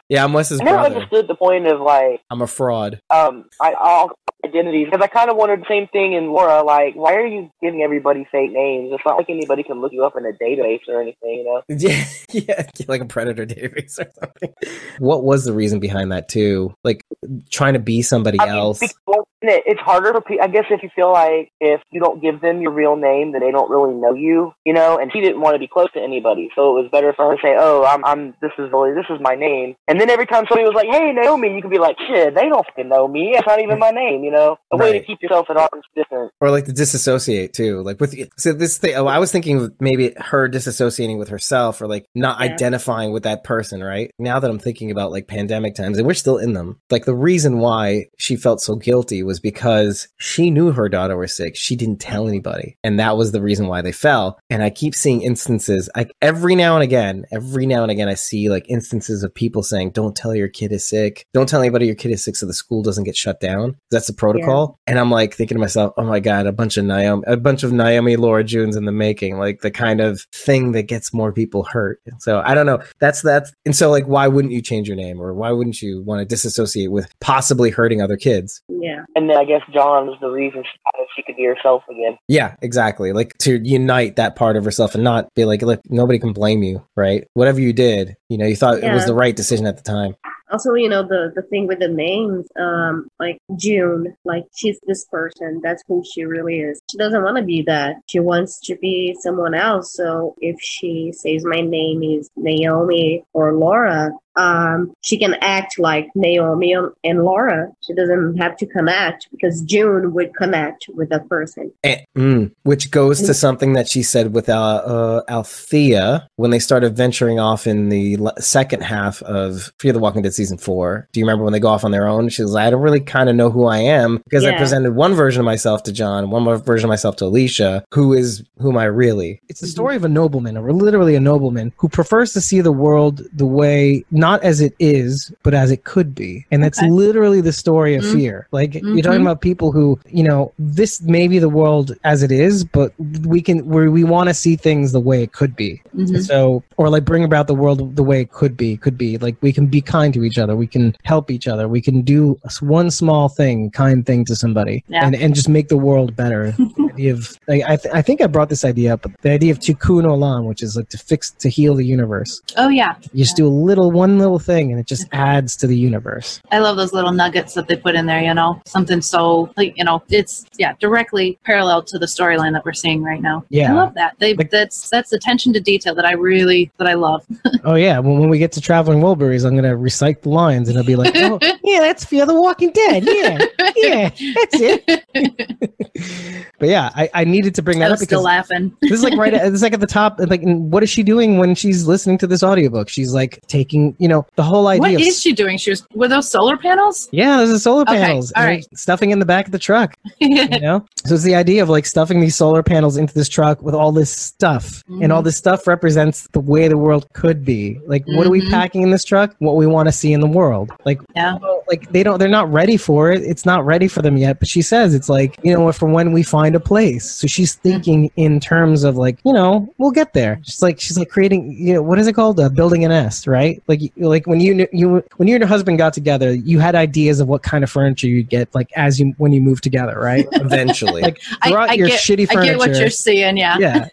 [0.09, 0.95] yeah, I'm Wes's I never brother.
[0.95, 2.99] understood the point of like I'm a fraud.
[3.09, 4.11] um I all
[4.45, 6.63] identities because I kind of wondered the same thing in Laura.
[6.63, 8.91] Like, why are you giving everybody fake names?
[8.93, 11.61] It's not like anybody can look you up in a database or anything, you know.
[11.77, 14.53] Yeah, yeah, like a predator database or something.
[14.99, 16.73] What was the reason behind that too?
[16.84, 17.03] Like
[17.51, 18.80] trying to be somebody I mean, else.
[18.80, 18.95] because-
[19.41, 20.43] it- it's harder for people.
[20.43, 23.41] I guess if you feel like if you don't give them your real name, that
[23.41, 24.97] they don't really know you, you know.
[24.97, 27.35] And she didn't want to be close to anybody, so it was better for her
[27.35, 28.34] to say, "Oh, I'm, I'm.
[28.41, 31.11] This is really, this is my name." And then every time somebody was like, "Hey,
[31.13, 33.34] Naomi," you could be like, "Shit, they don't fucking know me.
[33.35, 34.35] It's not even my name," you know.
[34.72, 36.32] A way to keep yourself at arm's distance.
[36.41, 37.82] or like to disassociate too.
[37.82, 41.82] Like with so this thing oh, i was thinking of maybe her disassociating with herself
[41.82, 42.53] or like not Yeah.
[42.53, 44.12] identifying with that person right?
[44.20, 47.16] Now that i'm thinking about like pandemic times and we're still in them like the
[47.16, 51.56] reason why she felt so guilty was because she knew her daughter was sick.
[51.56, 52.78] She didn't tell anybody.
[52.84, 54.40] And that was the reason why they fell.
[54.49, 58.14] And i keep seeing instances like every now and again every now and again i
[58.16, 61.26] see like instances of people saying don't tell your kid is sick.
[61.34, 63.76] Don't tell anybody your kid is sick so the school doesn't get shut down.
[63.91, 66.85] That's the protocol and i'm like thinking to myself oh my god a bunch of
[66.85, 70.72] naomi a bunch of naomi laura junes in the making like the kind of thing
[70.72, 74.27] that gets more people hurt so i don't know that's that's and so like why
[74.27, 78.02] wouldn't you change your name or why wouldn't you want to disassociate with possibly hurting
[78.02, 79.03] other kids Yeah.
[79.15, 82.18] And then I guess John was the reason she, she could be herself again.
[82.27, 83.14] Yeah, exactly.
[83.14, 86.64] Like to unite that part of herself and not be like, look, nobody can blame
[86.64, 87.27] you, right?
[87.34, 90.15] Whatever you did, you know, you thought it was the right decision at the time.
[90.51, 95.05] Also, you know, the, the thing with the names, um, like June, like she's this
[95.05, 95.59] person.
[95.63, 96.81] That's who she really is.
[96.91, 97.95] She doesn't want to be that.
[98.07, 99.93] She wants to be someone else.
[99.93, 106.10] So if she says my name is Naomi or Laura, um, she can act like
[106.16, 107.70] Naomi and Laura.
[107.82, 111.72] She doesn't have to connect because June would connect with that person.
[111.84, 114.53] Eh, mm, which goes to something that she said with uh,
[114.86, 119.99] uh, Althea when they started venturing off in the l- second half of Fear the
[119.99, 121.07] Walking Dead season four.
[121.14, 122.30] Do you remember when they go off on their own?
[122.30, 124.95] She was like, I don't really kind of know who I am because I presented
[124.95, 127.86] one version of myself to John, one more version of myself to Alicia.
[127.94, 129.41] Who is who am I really?
[129.48, 132.72] It's the story of a nobleman, or literally a nobleman, who prefers to see the
[132.72, 136.45] world the way not as it is, but as it could be.
[136.52, 138.14] And that's literally the story of Mm.
[138.14, 138.47] fear.
[138.52, 139.03] Like you're Mhm.
[139.03, 142.91] talking about people who, you know, this may be the world as it is, but
[143.26, 145.81] we can where we want to see things the way it could be.
[145.95, 146.23] Mhm.
[146.26, 149.18] So or like bring about the world the way it could be, could be.
[149.18, 152.02] Like we can be kind to each other, we can help each other, we can
[152.02, 155.06] do one small thing, kind thing to somebody Yeah.
[155.06, 156.53] and and just make the world better.
[156.57, 159.31] the idea of like, I th- I think I brought this idea up, but the
[159.31, 162.41] idea of tikkun olam, which is like to fix to heal the universe.
[162.57, 165.67] Oh yeah, You just do a little one little thing, and it just adds to
[165.67, 166.41] the universe.
[166.51, 168.21] I love those little nuggets that they put in there.
[168.21, 172.65] You know, something so like you know, it's yeah, directly parallel to the storyline that
[172.65, 173.43] we're seeing right now.
[173.49, 173.71] Yeah.
[173.71, 174.15] I love that.
[174.19, 177.25] They that's that's attention to detail that I really that I love.
[177.63, 180.77] Oh yeah, when, when we get to traveling Wilburys, I'm gonna recite the lines, and
[180.77, 183.03] it'll be like, oh yeah, that's Fear the Walking Dead.
[183.03, 183.39] Yeah,
[183.75, 185.05] yeah, that's it.
[186.59, 188.75] but yeah, I, I needed to bring that I up was still because laughing.
[188.81, 189.33] this is like right.
[189.33, 190.19] At, this is like at the top.
[190.19, 192.89] Like, what is she doing when she's listening to this audiobook?
[192.89, 194.82] She's like taking, you know, the whole idea.
[194.82, 195.57] What of is she doing?
[195.57, 197.10] She was were those solar panels?
[197.11, 198.32] Yeah, those the solar panels.
[198.36, 198.77] all and right.
[198.77, 199.95] Stuffing in the back of the truck.
[200.19, 200.86] you know?
[201.06, 203.91] So it's the idea of like stuffing these solar panels into this truck with all
[203.91, 204.84] this stuff.
[205.02, 205.26] And all Mhm.
[205.26, 207.80] this stuff represents the way the world could be.
[207.88, 208.52] Like what are we Mhm.
[208.52, 209.34] packing in this truck?
[209.40, 210.69] What we want to see in the world.
[210.86, 211.40] Like Yeah.
[211.67, 213.23] Well, like they don't they're not ready for it.
[213.23, 214.39] It's not ready for them yet.
[214.39, 217.09] But she says it's like, you know, for when we find a place.
[217.09, 220.39] So she's thinking in terms of like, you know, we'll get there.
[220.43, 222.39] she's like she's like creating, you know, what is it called?
[222.39, 223.61] Uh, building a nest, right?
[223.67, 227.19] Like like when you you when you and your husband got together, you had ideas
[227.19, 230.27] of what kind of furniture you'd get like as you when you moved together, right?
[230.33, 231.01] Eventually.
[231.01, 233.37] like I, throughout I your get, shitty I get what you're saying.
[233.37, 233.57] Yeah.
[233.59, 233.87] Yeah,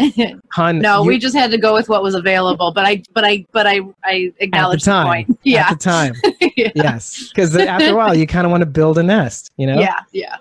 [0.00, 0.34] yeah.
[0.52, 2.72] Hun, no, you- we just had to go with what was available.
[2.72, 5.06] But I, but I, but I, I at the acknowledge the, time.
[5.06, 5.38] point.
[5.42, 5.70] Yeah.
[5.70, 6.14] At the time.
[6.56, 7.01] Yes.
[7.28, 9.80] Because after a while you kind of want to build a nest, you know?
[9.80, 10.36] Yeah, yeah.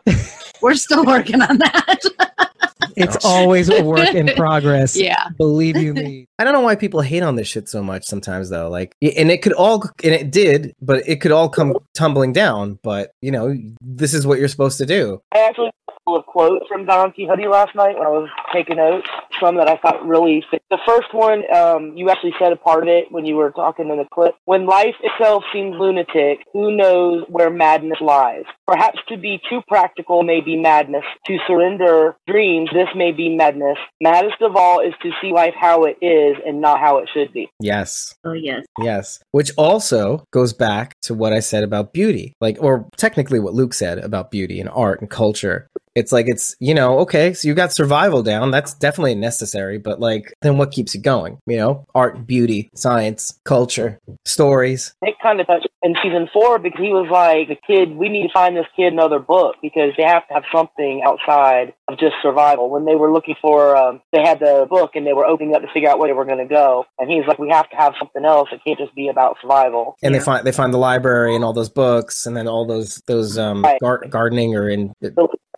[0.61, 1.99] We're still working on that.
[2.95, 4.95] It's always a work in progress.
[5.01, 5.29] Yeah.
[5.37, 6.27] Believe you me.
[6.37, 8.69] I don't know why people hate on this shit so much sometimes though.
[8.69, 12.77] Like and it could all and it did, but it could all come tumbling down,
[12.83, 15.21] but you know, this is what you're supposed to do.
[15.31, 18.29] I actually had a couple of quotes from Don Quixote last night when I was
[18.53, 19.07] taking notes.
[19.39, 20.61] Some that I thought really fit.
[20.69, 23.89] The first one, um, you actually said a part of it when you were talking
[23.89, 24.35] in the clip.
[24.45, 28.43] When life itself seems lunatic, who knows where madness lies?
[28.67, 31.03] Perhaps to be too practical may be madness.
[31.27, 33.77] To surrender dreams, this may be madness.
[34.01, 37.33] Maddest of all is to see life how it is and not how it should
[37.33, 37.49] be.
[37.59, 38.15] Yes.
[38.23, 38.65] Oh yes.
[38.79, 39.23] Yes.
[39.31, 42.33] Which also goes back to what I said about beauty.
[42.41, 45.67] Like or technically what Luke said about beauty and art and culture.
[45.95, 48.51] It's like it's, you know, okay, so you got survival down.
[48.51, 51.37] That's definitely necessary, but like then what keeps you going?
[51.45, 54.93] You know, art, beauty, science, culture, stories.
[55.01, 58.27] it kind of touched in season four because he was like, the kid, we need
[58.27, 62.13] to find this kid another book because they have to have something outside of just
[62.21, 62.69] survival.
[62.69, 65.61] When they were looking for, um, they had the book and they were opening up
[65.61, 66.85] to figure out where they were going to go.
[66.99, 68.49] And he's like, we have to have something else.
[68.51, 69.95] It can't just be about survival.
[70.03, 73.01] And they find they find the library and all those books and then all those
[73.07, 73.79] those um Right.
[73.81, 74.93] gar- gardening or in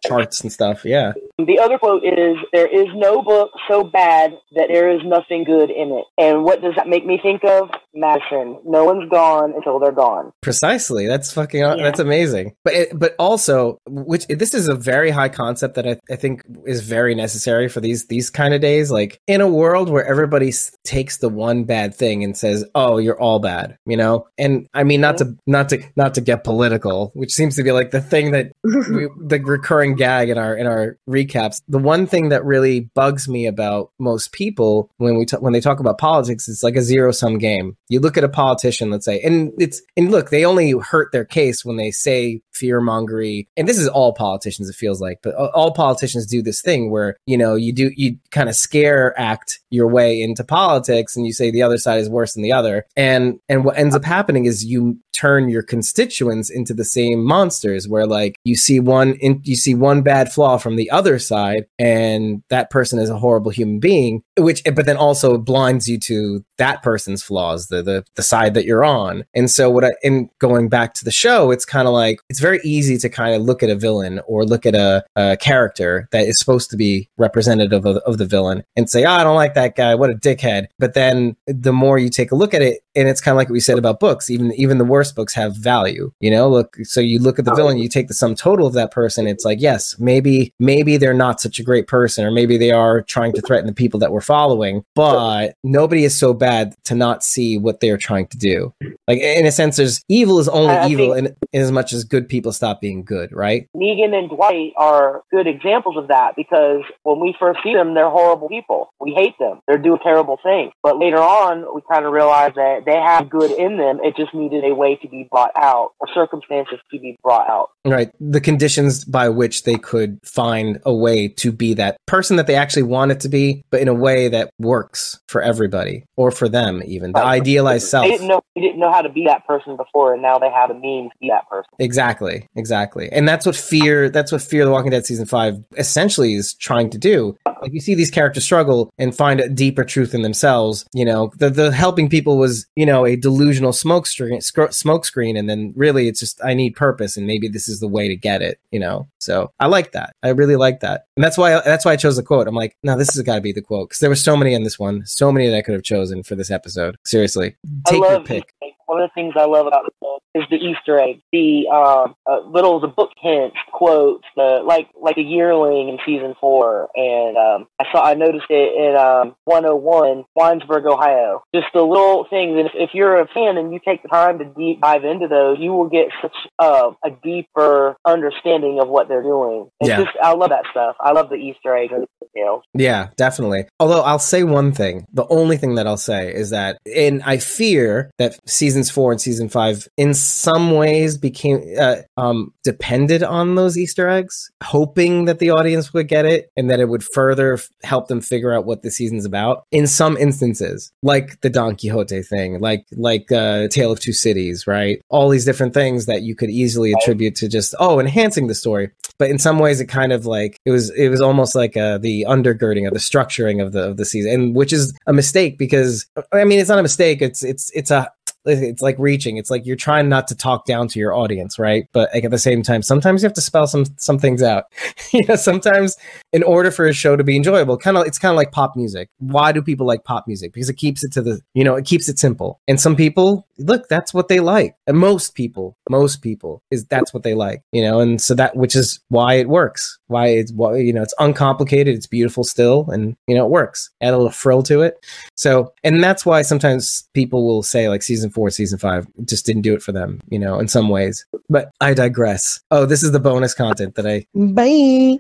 [0.06, 0.86] charts and stuff.
[0.86, 1.14] Yeah.
[1.38, 5.70] The other quote is, there is no book so bad that there is nothing good
[5.70, 6.06] in it.
[6.18, 7.70] And what does that make me think of?
[7.94, 8.60] Madison.
[8.66, 10.32] No one's gone until they're gone.
[10.42, 11.08] Precisely.
[11.08, 11.62] That's fucking.
[11.62, 12.56] That's amazing.
[12.64, 16.44] But it, but also, which this is a very high concept that I, I think
[16.66, 18.92] is very necessary for these these kind of days.
[18.92, 20.52] Like in a world where everybody
[20.84, 24.28] takes the one bad thing and says, "Oh, you're all bad," you know.
[24.38, 27.72] And I mean, not to not to not to get political, which seems to be
[27.72, 31.62] like the thing that we, the recurring gag in our in our recaps.
[31.68, 35.62] The one thing that really bugs me about most people when we t- when they
[35.62, 37.78] talk about politics, it's like a zero sum game.
[37.90, 41.26] You look at a politician, let's say, and it's and look, they only hurt their
[41.26, 43.48] case when they say fear mongery.
[43.58, 47.18] And this is all politicians, it feels like, but all politicians do this thing where,
[47.26, 51.34] you know, you do, you kind of scare act your way into politics and you
[51.34, 52.86] say the other side is worse than the other.
[52.96, 57.88] And, and what ends up happening is you turn your constituents into the same monsters
[57.88, 61.66] where like you see one in, you see one bad flaw from the other side
[61.80, 66.44] and that person is a horrible human being which but then also blinds you to
[66.58, 70.30] that person's flaws the the, the side that you're on and so what i in
[70.40, 73.42] going back to the show it's kind of like it's very easy to kind of
[73.42, 77.10] look at a villain or look at a, a character that is supposed to be
[77.18, 79.96] representative of, of the villain and say oh, i don't like that guy.
[79.96, 80.68] What a dickhead.
[80.78, 83.48] But then the more you take a look at it and it's kind of like
[83.50, 86.78] what we said about books even even the worst books have value you know look
[86.84, 89.46] so you look at the villain you take the sum total of that person it's
[89.46, 93.34] like yes maybe maybe they're not such a great person or maybe they are trying
[93.34, 97.58] to threaten the people that we're following but nobody is so bad to not see
[97.58, 98.74] what they're trying to do
[99.08, 102.04] like in a sense there's evil is only I evil in, in as much as
[102.04, 106.82] good people stop being good right Negan and Dwight are good examples of that because
[107.04, 108.94] when we first see them, they're horrible people.
[109.00, 109.60] We hate them.
[109.68, 110.74] They're doing terrible things.
[110.82, 114.00] But later on, we kind of realize that they have good in them.
[114.04, 117.70] It just needed a way to be brought out or circumstances to be brought out.
[117.86, 118.12] Right.
[118.20, 122.56] The conditions by which they could find a way to be that person that they
[122.56, 126.82] actually wanted to be, but in a way that works for everybody or for them,
[126.86, 128.06] even the idealized self.
[128.06, 130.50] They didn't know they didn't know how to be that person before, and now they
[130.50, 131.70] have a means to be that person.
[131.80, 133.12] Exactly, exactly.
[133.12, 136.90] And that's what fear that's what Fear the Walking Dead season 5 essentially is trying
[136.92, 137.38] to do.
[137.46, 141.32] Like you see these characters struggle and find a deeper truth in themselves, you know,
[141.38, 145.74] the the helping people was, you know, a delusional smoke screen smoke screen and then
[145.76, 148.60] really it's just I need purpose and maybe this is the way to get it,
[148.72, 149.08] you know.
[149.20, 150.16] So, I like that.
[150.24, 151.06] I really like that.
[151.16, 152.48] And that's why that's why I chose the quote.
[152.48, 154.54] I'm like, no, this has got to be the quote cuz there were so many
[154.54, 156.98] in this one, so many that I could have chosen for this episode.
[157.06, 157.56] Seriously.
[157.88, 158.54] Take your pick.
[158.84, 158.88] Eggs.
[158.88, 162.16] One of the things I love about the book is the Easter egg, the um,
[162.30, 167.38] uh, little the book hints, quotes, the like like a yearling in season four, and
[167.38, 171.44] um, I saw I noticed it in um, 101 Winesburg, Ohio.
[171.54, 174.40] Just the little things, and if, if you're a fan and you take the time
[174.40, 179.08] to deep dive into those, you will get such uh, a deeper understanding of what
[179.08, 179.70] they're doing.
[179.80, 180.04] It's Yeah.
[180.04, 180.96] just I love that stuff.
[181.00, 182.64] I love the Easter eggs and the details.
[182.74, 183.66] Yeah, definitely.
[183.80, 185.06] Although I'll say one thing.
[185.14, 188.40] The only thing that I'll say is that, and I fear that
[188.74, 194.10] seasons four and season five, in some ways, became uh, um, depended on those Easter
[194.10, 198.08] eggs, hoping that the audience would get it and that it would further f- help
[198.08, 199.64] them figure out what the season's about.
[199.72, 204.66] In some instances, like the Don Quixote thing, like like uh, Tale of Two Cities,
[204.66, 205.00] right?
[205.10, 208.90] All these different things that you could easily attribute to just oh, enhancing the story.
[209.20, 212.00] But in some ways, it kind of like it was it was almost like uh,
[212.00, 215.60] the undergirding of the structuring of the of the season, and which is a mistake
[215.60, 217.22] because I mean it's not a mistake.
[217.22, 218.10] It's it's it's a
[218.46, 219.38] it's like reaching.
[219.38, 221.88] It's like you're trying not to talk down to your audience, right?
[221.92, 224.66] But like at the same time, sometimes you have to spell some some things out.
[225.14, 225.96] you know, sometimes
[226.32, 228.76] in order for a show to be enjoyable, kind of it's kind of like pop
[228.76, 229.10] music.
[229.20, 230.54] Why do people like pop music?
[230.54, 232.60] Because it keeps it to the you know it keeps it simple.
[232.68, 234.76] And some people look, that's what they like.
[234.88, 237.64] And most people, most people is that's what they like.
[237.72, 240.00] You know, and so that which is why it works.
[240.08, 241.96] Why it's why you know it's uncomplicated.
[241.96, 243.90] It's beautiful still, and you know it works.
[244.02, 245.04] Add a little frill to it.
[245.36, 249.62] So, and that's why sometimes people will say like season four, season five just didn't
[249.62, 251.26] do it for them, you know, in some ways.
[251.50, 252.62] But I digress.
[252.72, 255.20] Oh, this is the bonus content that I Bye.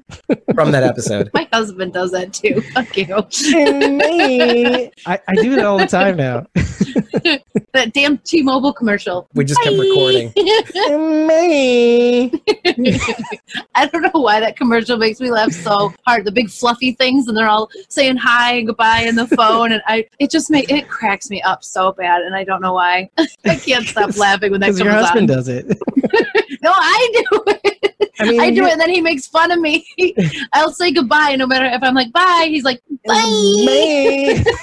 [0.55, 1.29] from that episode.
[1.33, 2.61] My husband does that too.
[2.73, 3.05] Fuck you.
[5.05, 6.45] I, I do it all the time now.
[7.73, 9.27] that damn T-Mobile commercial.
[9.33, 10.31] We just kept recording.
[13.75, 16.25] I don't know why that commercial makes me laugh so hard.
[16.25, 19.81] The big fluffy things, and they're all saying hi and goodbye in the phone, and
[19.87, 23.09] I it just make it cracks me up so bad, and I don't know why.
[23.45, 25.37] I can't stop laughing when that comes your husband on.
[25.37, 25.67] does it.
[26.61, 27.92] No, I do it.
[28.23, 29.85] I mean, I do it, and then he makes fun of me.
[30.53, 32.47] I'll say goodbye, no matter if I'm like bye.
[32.49, 34.43] He's like bye.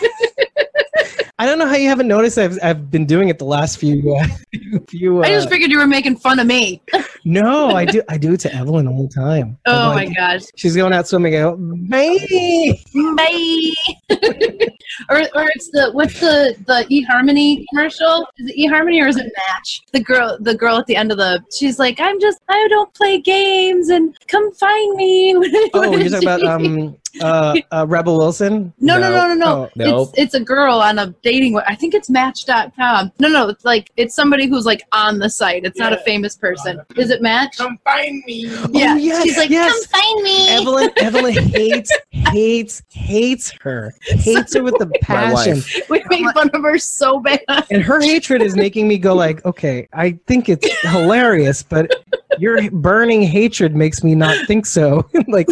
[1.38, 2.36] I don't know how you haven't noticed.
[2.36, 4.26] I've I've been doing it the last few uh,
[4.88, 5.22] few.
[5.22, 6.82] Uh, I just figured you were making fun of me.
[7.24, 9.56] no, I do I do it to Evelyn all the time.
[9.64, 10.42] Oh I'm my gosh.
[10.56, 11.36] She's going out swimming.
[11.36, 12.78] I go, bye.
[13.16, 14.66] Bye.
[15.08, 18.26] Or or it's the what's the the eHarmony commercial?
[18.38, 19.82] Is it eHarmony or is it Match?
[19.92, 22.92] The girl the girl at the end of the she's like, I'm just I don't
[22.94, 25.34] play games and come find me.
[25.72, 28.72] Oh, you're talking about um uh, uh Rebel Wilson?
[28.78, 29.46] No, no, no, no, no.
[29.64, 30.02] Oh, no.
[30.02, 31.56] It's it's a girl on a dating.
[31.66, 33.12] I think it's Match.com.
[33.18, 35.64] No, no, it's like it's somebody who's like on the site.
[35.64, 36.80] It's not a famous person.
[36.96, 37.56] Is it Match?
[37.58, 38.46] Come find me.
[38.70, 39.86] Yeah, Oh, yes, she's like, yes.
[39.86, 40.48] come find me.
[40.50, 43.94] Evelyn Evelyn hates hates hates her.
[44.02, 45.62] Hates her with the passion.
[45.88, 47.40] we make fun of her so bad.
[47.70, 51.90] And her hatred is making me go like, okay, I think it's hilarious, but
[52.38, 55.08] your burning hatred makes me not think so.
[55.28, 55.46] like,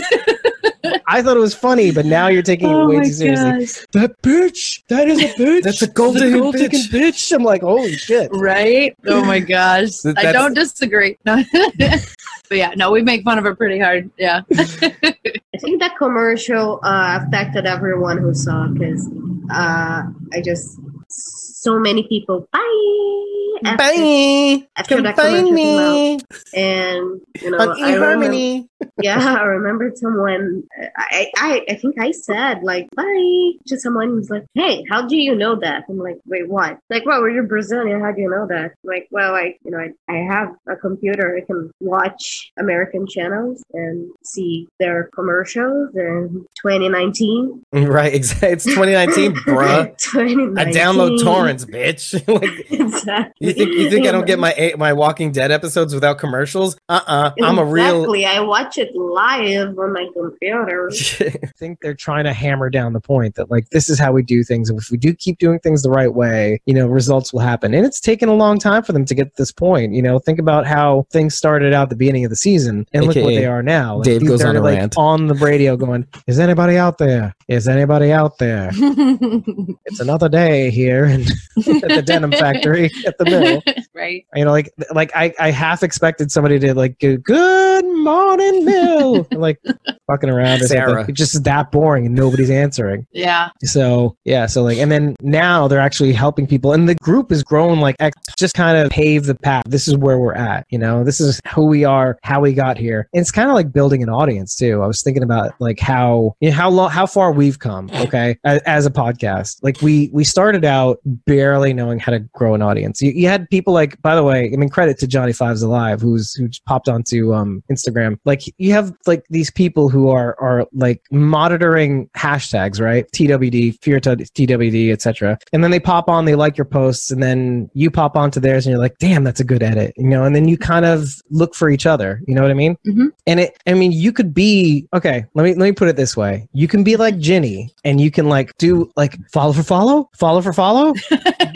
[1.06, 3.66] I thought it was funny, but now you're taking Oh it way my too seriously.
[3.66, 3.86] gosh.
[3.92, 5.62] That bitch, that is a bitch.
[5.62, 7.14] That's a golden, gold digging gold-digging bitch.
[7.14, 7.32] bitch.
[7.34, 8.30] I'm like, holy shit.
[8.32, 8.96] Right?
[9.06, 9.90] Oh my gosh.
[10.02, 11.18] Th- I don't disagree.
[11.24, 11.42] No.
[11.78, 14.10] but yeah, no, we make fun of her pretty hard.
[14.18, 14.42] Yeah.
[14.52, 19.09] I think that commercial uh, affected everyone who saw because
[19.50, 20.02] uh,
[20.32, 20.78] I just
[21.09, 23.18] so many people bye
[23.64, 24.66] after, Bye.
[24.76, 26.22] after Come that find me came out,
[26.55, 28.68] and you know on I remember, eHarmony.
[29.02, 30.62] yeah, I remember someone.
[30.80, 35.06] Uh, I, I I think I said like bye to someone who's like, "Hey, how
[35.06, 38.01] do you know that?" I'm like, "Wait, what?" Like, "Well, you're Brazilian.
[38.01, 40.76] How do you know that?" I'm like, "Well, I you know I, I have a
[40.76, 41.36] computer.
[41.36, 48.48] I can watch American channels and see their commercials in 2019." Right, exactly.
[48.51, 49.97] It's 2019, bruh.
[49.98, 50.59] 2019.
[50.59, 52.12] I download torrents, bitch.
[52.41, 53.47] like, Exactly.
[53.47, 56.77] you think you think I don't get my my Walking Dead episodes without commercials?
[56.89, 57.33] Uh uh-uh.
[57.39, 57.45] uh.
[57.45, 57.97] i am a real.
[57.97, 58.27] Exactly.
[58.27, 60.91] I watch it live on my computer.
[61.20, 64.23] I think they're trying to hammer down the point that like this is how we
[64.23, 67.33] do things and if we do keep doing things the right way you know results
[67.33, 69.93] will happen and it's taken a long time for them to get to this point
[69.93, 73.07] you know think about how things started out at the beginning of the season and
[73.07, 74.95] look what they are now Like, Dave goes on a like, rant.
[74.97, 80.70] on the radio going is anybody out there is anybody out there it's another day
[80.70, 81.23] here in,
[81.56, 83.62] at the denim factory at the mill
[83.94, 84.24] right.
[84.35, 89.27] you know like like i i half expected somebody to like go, good morning mill
[89.32, 89.59] like
[90.06, 90.89] fucking around or Sarah.
[90.90, 91.10] something.
[91.10, 93.51] It's just that boring and nobody's answering Yeah.
[93.65, 97.43] so yeah so like and then now they're actually helping people and the group has
[97.43, 100.78] grown like ex- just kind of pave the path this is where we're at you
[100.78, 103.73] know this is who we are how we got here and it's kind of like
[103.73, 107.05] building an audience too i was thinking about like how you know, how long how
[107.06, 110.77] far we've come okay as, as a podcast like we we started out
[111.26, 113.00] barely knowing how to grow an audience.
[113.02, 116.00] You, you had people like by the way i mean credit to johnny fives alive
[116.00, 118.18] who's who popped onto um instagram.
[118.24, 123.05] Like you have like these people who are are like monitoring hashtags right?
[123.12, 127.22] Twd fear to twd etc and then they pop on they like your posts and
[127.22, 130.24] then you pop onto theirs and you're like damn that's a good edit you know?
[130.24, 132.76] And then you kind of look for each other you know what i mean?
[132.86, 133.09] Mhm.
[133.26, 136.16] and it i mean you could be okay let me let me put it this
[136.16, 136.48] way.
[136.52, 140.40] You can be like ginny and you can like do like follow for follow follow
[140.42, 140.68] for follow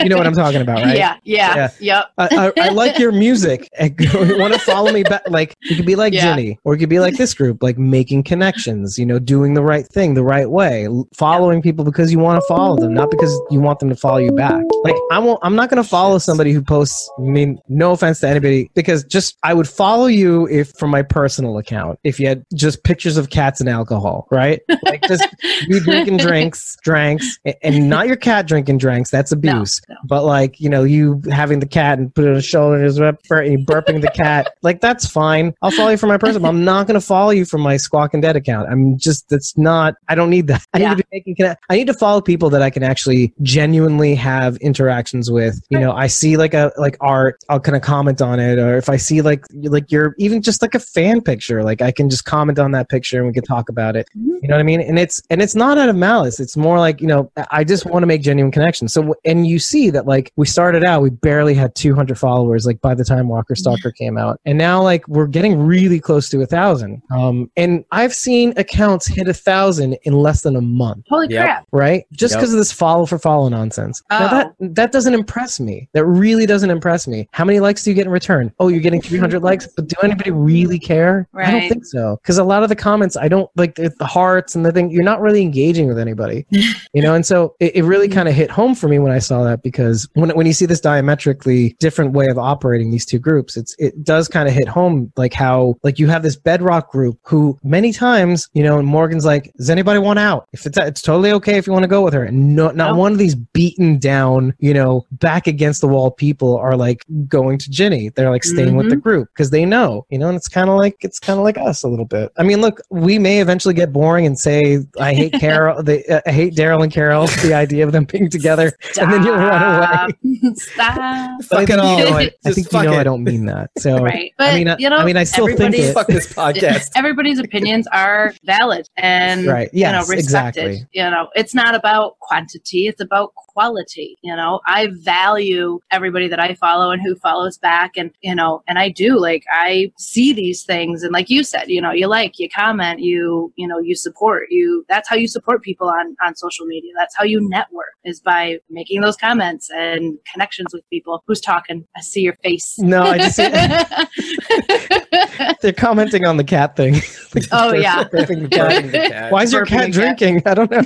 [0.01, 1.17] you know what i'm talking about right Yeah.
[1.23, 1.71] Yeah.
[1.79, 2.05] Yep.
[2.17, 3.69] I, I, I like your music.
[3.99, 5.21] You want to follow me back?
[5.29, 6.21] Like you could be like Yeah.
[6.21, 8.97] Jenny, or you could be like this group, like making connections.
[8.97, 12.47] You know, doing the right thing the right way, following people because you want to
[12.47, 14.61] follow them, not because you want them to follow you back.
[14.83, 15.39] Like I won't.
[15.43, 17.09] I'm not going to follow somebody who posts.
[17.17, 21.01] I mean, no offense to anybody, because just I would follow you if from my
[21.01, 24.61] personal account if you had just pictures of cats and alcohol, right?
[24.83, 25.27] Like just
[25.67, 29.02] you drinking drinks, drinks, and, and not your cat drinking drinks.
[29.09, 29.81] That's abuse.
[30.05, 32.85] But like you know, you having the cat and put it on his shoulder and,
[32.85, 35.53] his rep- and you burping the cat, like that's fine.
[35.61, 36.49] I'll follow you from my personal.
[36.49, 38.69] I'm not going to follow you from my Squawking Dead account.
[38.69, 39.95] I'm just that's not.
[40.07, 40.65] I don't need that.
[40.73, 41.35] I need to be making.
[41.35, 45.59] conne- I need to follow people that I can actually genuinely have interactions with.
[45.69, 48.77] You know, I see like a like art, I'll kind of comment on it, or
[48.77, 52.09] if I see like like you're even just like a fan picture, like I can
[52.09, 54.07] just comment on that picture and we can talk about it.
[54.17, 54.37] Mm-hmm.
[54.41, 54.81] You know what I mean?
[54.81, 56.39] And it's and it's not out of malice.
[56.39, 58.92] It's more like you know I just want to make genuine connections.
[58.93, 62.65] So and you see that like we started out, we barely had 200 followers.
[62.65, 66.29] Like by the time Walker Stalker came out, and now like we're getting really close
[66.29, 67.01] to a thousand.
[67.11, 71.05] Um, and I've seen accounts hit a thousand in less than a month.
[71.09, 71.43] Holy Yep.
[71.43, 71.67] crap.
[71.71, 72.05] Right?
[72.13, 72.39] Just Yep.
[72.41, 74.01] because of this follow for follow nonsense.
[74.09, 74.29] Now Oh.
[74.29, 75.89] that that doesn't impress me.
[75.93, 77.27] That really doesn't impress me.
[77.31, 78.51] How many likes do you get in return?
[78.59, 81.27] Oh, you're getting 300 likes, but do anybody really care?
[81.33, 82.17] I don't think so.
[82.21, 84.91] Because a lot of the comments, I don't like the, the hearts and the thing.
[84.91, 87.15] You're not really engaging with anybody, you know.
[87.15, 89.63] And so it, it really kind of hit home for me when I saw that
[89.63, 93.73] because when when you see this diametrically different way of operating these two groups, it's
[93.79, 97.57] it does kind of hit home like how like you have this bedrock group who
[97.63, 100.47] many times you know Morgan's like, does anybody want out?
[100.51, 102.97] If it's it's totally okay if you want to go with her, and no, not
[102.97, 107.57] one of these beaten down you know back against the wall people are like going
[107.59, 108.09] to Ginny.
[108.09, 109.01] They're like staying with the Mhm.
[109.01, 111.57] group because they know you know, and it's kind of like it's kind of like
[111.57, 112.31] us a little bit.
[112.37, 116.21] I mean, look, we may eventually get boring and say I hate Carol, the, uh,
[116.25, 118.62] I hate Daryl and Carol, the idea of them being together,
[118.99, 120.53] and then you'll run away.
[120.55, 120.97] Stop.
[120.99, 121.97] I Fuck it think all.
[121.99, 123.71] You know, I, I think you fuck know I don't mean that.
[123.77, 124.33] So Right.
[124.37, 125.93] But, I mean, I, you know, I mean, I still think it.
[125.93, 126.91] Fuck this podcast.
[126.95, 129.69] Everybody's opinions are valid and Right.
[129.73, 130.65] you know Yes, respected.
[130.65, 130.87] exactly.
[130.93, 134.17] You know, it's not about quantity; it's about quality.
[134.21, 138.63] You know, I value everybody that I follow and who follows back, and you know,
[138.67, 142.07] and I do like I see these things, and like you said, you know, you
[142.07, 144.47] like, you comment, you you know, you support.
[144.49, 146.91] You that's how you support people on on social media.
[146.97, 151.23] That's how you network is by making those comments and connections with people.
[151.27, 151.87] Who's talking?
[151.95, 152.77] I see your face.
[152.79, 153.37] No, I just
[155.61, 156.95] They're commenting on the cat thing.
[157.51, 158.03] Oh, yeah.
[158.03, 158.91] Burping the the cat.
[159.11, 159.31] cat.
[159.31, 160.17] Why is your cat the cat.
[160.17, 160.43] drinking?
[160.45, 160.83] I don't know.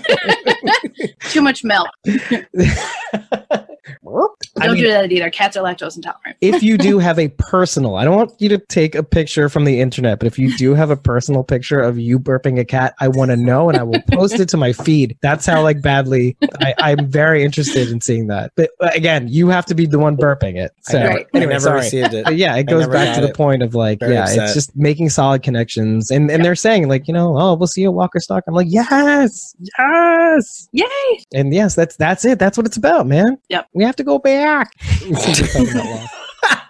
[1.29, 1.89] Too much milk.
[4.59, 5.29] I Don't mean- do that either.
[5.29, 6.37] Cats are lactose intolerant.
[6.41, 9.65] if you do have a personal, I don't want you to take a picture from
[9.65, 12.95] the internet, but if you do have a personal picture of you burping a cat,
[12.99, 15.17] I want to know and I will post it to my feed.
[15.21, 18.51] That's how like badly I, I'm very interested in seeing that.
[18.55, 20.71] But again, you have to be the one burping it.
[20.81, 21.79] So I never, I anyway, never sorry.
[21.81, 22.25] received it.
[22.25, 23.35] But yeah, it goes back to got the it.
[23.37, 24.43] point of like, Very yeah, upset.
[24.45, 26.11] it's just making solid connections.
[26.11, 28.43] And and they're saying like, you know, oh, we'll see you at Walker Stock.
[28.47, 30.87] I'm like, yes, yes, Yay!
[31.33, 32.39] and yes, that's that's it.
[32.39, 33.37] That's what it's about, man.
[33.49, 33.67] Yep.
[33.73, 34.71] We have to go back.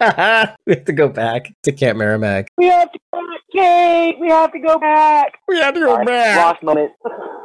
[0.66, 2.50] we have to go back to Camp Merrimack.
[2.56, 4.16] We have to go back, Kate.
[4.20, 5.38] We have to go back.
[5.48, 6.36] We have to go Sorry, back.
[6.36, 6.92] Lost moment.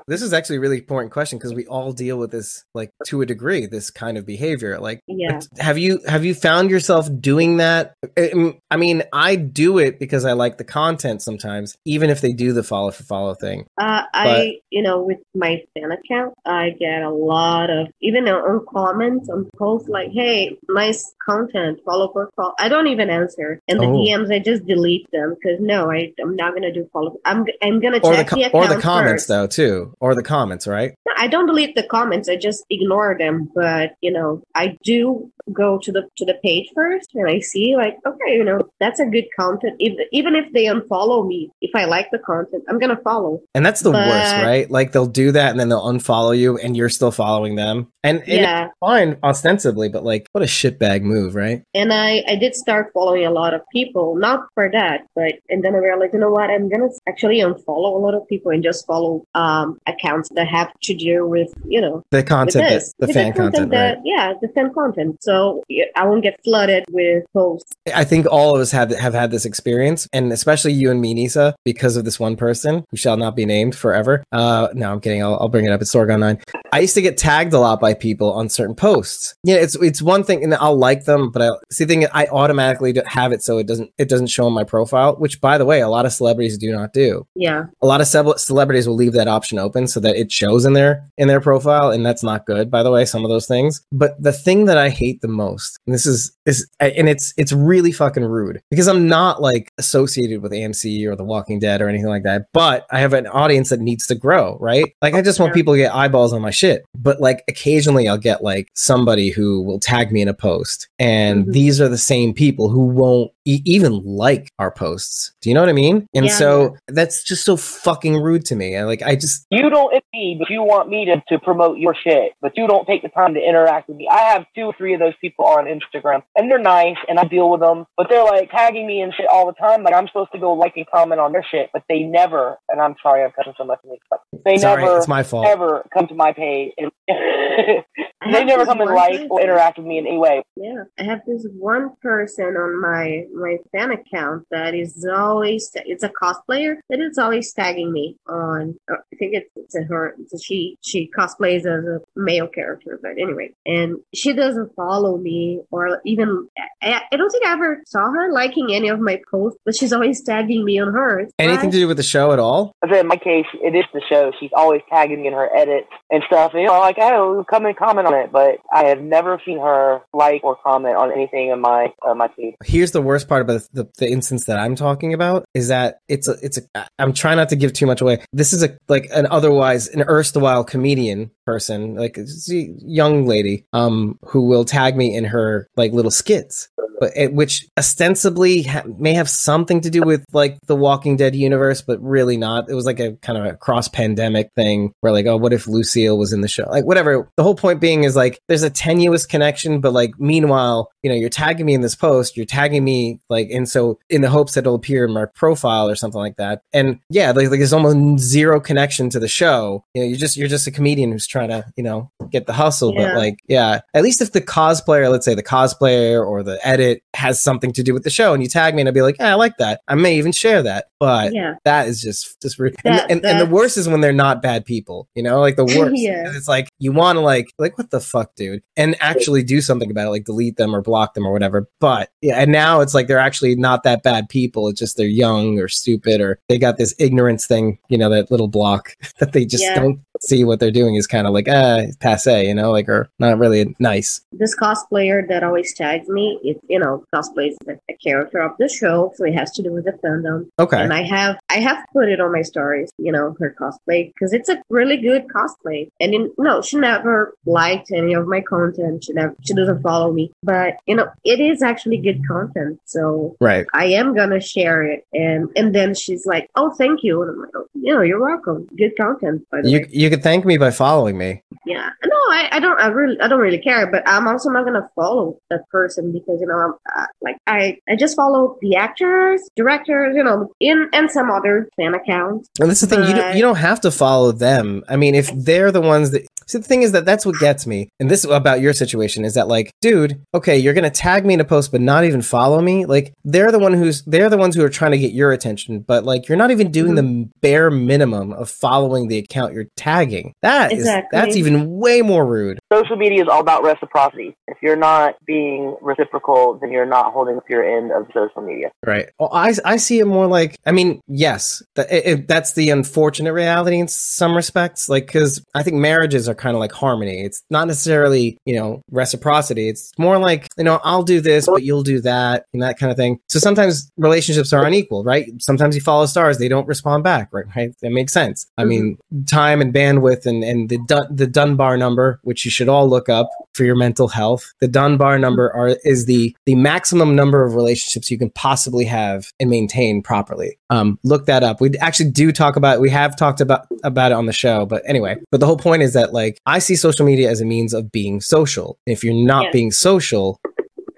[0.06, 3.22] This is actually a really important question because we all deal with this, like to
[3.22, 4.78] a degree, this kind of behavior.
[4.78, 5.40] Like, Yeah.
[5.60, 7.94] have you have you found yourself doing that?
[8.18, 12.34] I I mean, I do it because I like the content sometimes, even if they
[12.34, 13.66] do the follow for follow thing.
[13.80, 18.42] Uh, I, you know, with my fan account, I get a lot of, even on-
[18.44, 22.54] on comments, on posts like, hey, nice content, follow for follow.
[22.60, 23.60] I don't even answer.
[23.70, 23.94] And the Oh.
[24.04, 25.90] DMs, I just delete them because no,
[26.22, 27.16] I'm not going to do follow.
[27.26, 29.28] I'm, I'm going to Or the check co- the, or the comments first.
[29.28, 30.94] though too, or the comments, right?
[31.06, 32.28] No, I don't delete the comments.
[32.30, 33.50] I just ignore them.
[33.56, 37.76] But you know, I do go to the to the page first, and I see
[37.76, 39.76] like, okay, you know, that's a good content.
[39.80, 43.42] Even even if they unfollow me, if I like the content, I'm gonna follow.
[43.54, 44.70] And that's the worst, right?
[44.70, 47.88] Like they'll do that and then they'll unfollow you, and you're still following them.
[48.04, 48.66] And, and Yeah.
[48.66, 51.64] it's fine ostensibly, but like, what a shitbag move, right?
[51.74, 55.64] And I, I did start following a lot of people, not for that, but and
[55.64, 58.64] then I realized, you know what, I'm gonna actually unfollow a lot of people and
[58.64, 63.08] just follow um accounts that have to do with you know The content, that, the
[63.08, 64.02] with fan content, that right?
[64.04, 65.18] yeah, the fan content.
[65.22, 65.64] So
[65.96, 67.72] I won't get flooded with posts.
[67.94, 71.14] I think all of us have have had this experience, and especially you and me,
[71.14, 74.24] Nisa, because of this one person who shall not be named forever.
[74.32, 75.24] Uh, no, I'm kidding.
[75.24, 75.82] I'll, I'll bring it up.
[75.82, 76.40] It's Sorgon Nine.
[76.72, 79.36] I used to get tagged a lot by people on certain posts.
[79.44, 82.08] Yeah, it's it's one thing, and I'll like them, but I see the thing.
[82.14, 85.16] I automatically have it so it doesn't it doesn't show on my profile.
[85.16, 87.28] Which, by the way, a lot of celebrities do not do.
[87.36, 87.66] Yeah.
[87.82, 90.74] A lot of cele- celebrities will leave that option open so that it shows in
[90.74, 92.70] their in their profile, and that's not good.
[92.72, 93.82] By the way, some of those things.
[93.92, 97.52] But the thing that I hate the most, and this is is, and it's it's
[97.52, 101.90] really fucking rude because I'm not like associated with AMC or The Walking Dead or
[101.90, 102.48] anything like that.
[102.54, 104.94] But I have an audience that needs to grow, right?
[105.02, 106.84] Like I just want people to get eyeballs on my shit.
[106.96, 111.44] But like occasionally I'll get like somebody who will tag me in a post, and
[111.44, 111.52] mm-hmm.
[111.52, 115.34] these are the same people who won't e- even like our posts.
[115.42, 116.08] Do you know what I mean?
[116.14, 116.34] And Yeah.
[116.34, 118.78] so that's just so fucking rude to me.
[118.78, 121.96] I like I just You don't me, but you want me to, to promote your
[121.96, 124.08] shit, but you don't take the time to interact with me.
[124.10, 127.26] I have two or three of those people on Instagram, and they're nice, and I
[127.26, 129.84] deal with them, but they're like tagging me and shit all the time.
[129.84, 132.58] Like I'm supposed to go like and comment on their shit, but they never.
[132.70, 133.80] And I'm sorry, I'm cutting so much.
[133.84, 135.48] of but They Sorry, never, it's my fault.
[135.48, 136.74] ever come to my page.
[136.78, 136.92] And
[138.32, 139.28] they never come and one like person.
[139.30, 140.44] or interact with me in any way.
[140.56, 146.04] Yeah, I have this one person on my my fan account that is always it's
[146.04, 148.76] a cosplayer that is always tagging me on.
[148.92, 150.16] uh, I think it's, it's a her.
[150.20, 150.78] It's a she.
[150.82, 156.48] She cosplays as a male character, but anyway, and she doesn't follow me or even.
[156.82, 159.94] I, I don't think I ever saw her liking any of my posts, but she's
[159.94, 161.32] always tagging me on hers.
[161.40, 162.76] anything to do with the show at all.
[162.84, 164.32] In my case, it is the show.
[164.40, 166.52] She's always tagging me in her edits and stuff.
[166.54, 168.32] And, you know, like, oh, come and comment on it.
[168.32, 172.30] But I have never seen her like or comment on anything in my uh, my
[172.36, 172.56] feed.
[172.64, 176.28] Here's the worst part about the, the instance that I'm talking about is that it's
[176.28, 178.24] a it's a I'm trying not to give too much away.
[178.32, 184.18] This is a like an otherwise an erstwhile comedian person, like a young lady, um,
[184.24, 186.70] who will tag me in her like little skits,
[187.00, 191.82] but which ostensibly ha- may have something to do with like the Walking Dead universe,
[191.82, 192.70] but really not.
[192.70, 195.68] It was like a kind of a cross pandemic thing where like, oh, what if
[195.68, 196.66] Lucille was in the show?
[196.70, 197.30] Like whatever.
[197.36, 201.16] The whole point being is like there's a tenuous connection, but like meanwhile, you know,
[201.16, 204.54] you're tagging me in this post, you're tagging me like, and so in the hopes
[204.54, 206.62] that it'll appear in my profile or something like that.
[206.72, 209.84] And yeah, like, like there's almost zero connection to the show.
[209.94, 212.54] You know, you're just you're just a comedian who's trying to you know get the
[212.54, 213.10] hustle, Yeah.
[213.14, 217.02] but like yeah, at least if the cosplayer, let's say the cosplayer or the edit
[217.14, 219.18] has something to do with the show, and you tag me and I'd be like,
[219.20, 219.82] yeah, I like that.
[219.88, 221.56] I may even share that, but Yeah.
[221.66, 222.76] that is just just rude.
[222.84, 225.08] That- and, and, and the worst is when they're not bad people.
[225.16, 225.96] You know, like the worst.
[225.98, 226.32] Yeah.
[226.34, 229.62] It's like you want to like like like what the fuck, dude, and actually do
[229.62, 231.68] something about it, like delete them or block them or whatever.
[231.80, 234.68] But yeah, and now it's like they're actually not that bad people.
[234.68, 238.32] It's just they're young or stupid or they got this ignorance thing, you know, that
[238.32, 239.76] little block that they just Yeah.
[239.76, 243.10] don't see what they're doing is kind of like ah passe, you know, like or
[243.20, 244.22] not really nice.
[244.32, 246.40] This cosplayer that always tags me.
[246.44, 249.72] It you know cosplays a, a character of the show, so it has to do
[249.72, 250.48] with the fandom.
[250.60, 250.82] Okay.
[250.82, 254.34] And I have I have put it on my stories, you know, her cosplay because
[254.34, 255.90] it's a really good cosplay.
[256.00, 259.04] And in, no, she never liked any of my content.
[259.06, 262.80] She never she doesn't follow me, but you know, it is actually good content.
[262.86, 263.66] So Right.
[263.74, 265.06] I am gonna share it.
[265.14, 268.22] And and then she's like, "Oh, thank you," and I'm like, "Oh, you know, you're
[268.22, 268.68] welcome.
[268.78, 269.88] Good content." By the You way.
[269.92, 271.42] you could thank me by following me.
[271.66, 273.88] Yeah, no, I, I don't, I really, I don't really care.
[273.90, 277.78] But I'm also not gonna follow that person because you know, I'm uh, like, I,
[277.88, 282.50] I just follow the actors, directors, you know, in and some other fan accounts.
[282.60, 284.84] And that's the thing, you don't, you don't have to follow them.
[284.90, 286.24] I mean, if they're the ones that.
[286.46, 287.90] See, the thing is that that's what gets me.
[288.00, 291.36] And this about your situation is that, like, dude, okay, you're going to tag me
[291.36, 292.86] in a post, but not even follow me.
[292.86, 295.82] Like, they're the one who's, they're the ones who are trying to get your attention,
[295.82, 297.30] but like, you're not even doing the mm-hmm.
[297.42, 300.34] bare minimum of following the account you're tagging.
[300.42, 301.20] That is, Exactly.
[301.20, 302.58] that's even way more rude.
[302.72, 304.36] Social media is all about reciprocity.
[304.48, 308.72] If you're not being reciprocal, then you're not holding up your end of social media.
[308.84, 309.10] Right.
[309.20, 312.72] Well, I, I see it more like, I mean, yes, that, it, it- that's the
[312.72, 314.90] unfortunate reality in some respects.
[314.90, 317.03] Like, cause I think marriages are kind of like harmony.
[317.12, 319.70] It's not necessarily, you know, reciprocity.
[319.70, 322.92] It's more like, you know, I'll do this, but you'll do that and that kind
[322.92, 323.20] of thing.
[323.30, 325.30] So sometimes relationships are unequal, right?
[325.40, 327.46] Sometimes you follow stars, they don't respond back, right?
[327.56, 327.74] Right.
[327.82, 328.48] That makes sense.
[328.58, 328.98] I mean,
[329.28, 333.10] time and bandwidth and, and the, Dun- the Dunbar number, which you should all look
[333.10, 334.52] up for your mental health.
[334.60, 339.32] The Dunbar number are, is the, the maximum number of relationships you can possibly have
[339.40, 340.58] and maintain properly.
[340.70, 341.62] Um, look that up.
[341.62, 344.82] We actually do talk about, we have talked about, about it on the show, but
[344.86, 347.74] anyway, but the whole point is that like, I see social media as a means
[347.74, 348.78] of being social.
[348.86, 349.54] If you're not Yes.
[349.54, 350.40] being social,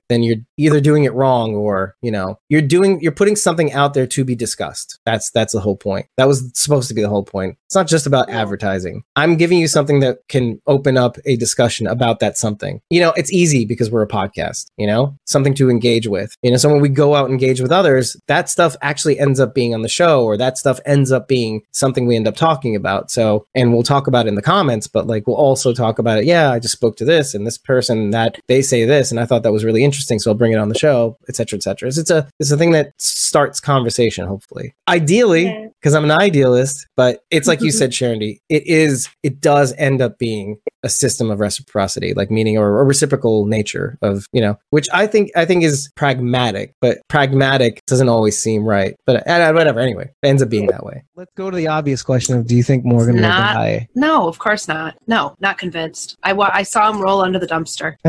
[0.10, 3.94] then you're either doing it wrong or you know you're doing you're putting something out
[3.96, 7.10] there to be discussed that's that's the whole point that was supposed to be the
[7.10, 9.04] whole point it's not just about advertising.
[9.18, 12.80] I'm giving you something that can open up a discussion about that something.
[12.90, 15.18] You know it's easy because we're a podcast you know?
[15.26, 16.34] Something to engage with.
[16.42, 19.42] You know so when we go out and engage with others that stuff actually ends
[19.42, 22.38] up being on the show or that stuff ends up being something we end up
[22.38, 23.12] talking about.
[23.12, 26.18] So and we'll talk about it in the comments but like we'll also talk about
[26.18, 29.20] it yeah i just spoke to this and this person that they say this and
[29.20, 31.58] i thought that was really interesting so i'll bring it on the show etc cetera,
[31.58, 32.02] etc cetera.
[32.02, 34.74] it's a it's a thing that starts conversation hopefully.
[34.88, 39.74] Ideally because i'm an idealist but it's like you said sharon it is it does
[39.78, 44.40] end up being a system of reciprocity like meaning or a reciprocal nature of you
[44.42, 49.28] know which i think i think is pragmatic but pragmatic doesn't always seem right but
[49.28, 52.38] uh, whatever anyway it ends up being that way Let's go to the obvious question
[52.38, 53.88] of do you think Morgan will die?
[53.96, 54.96] no, of course not.
[55.08, 56.18] No, not convinced.
[56.24, 57.96] I, wa- I saw him roll under the dumpster.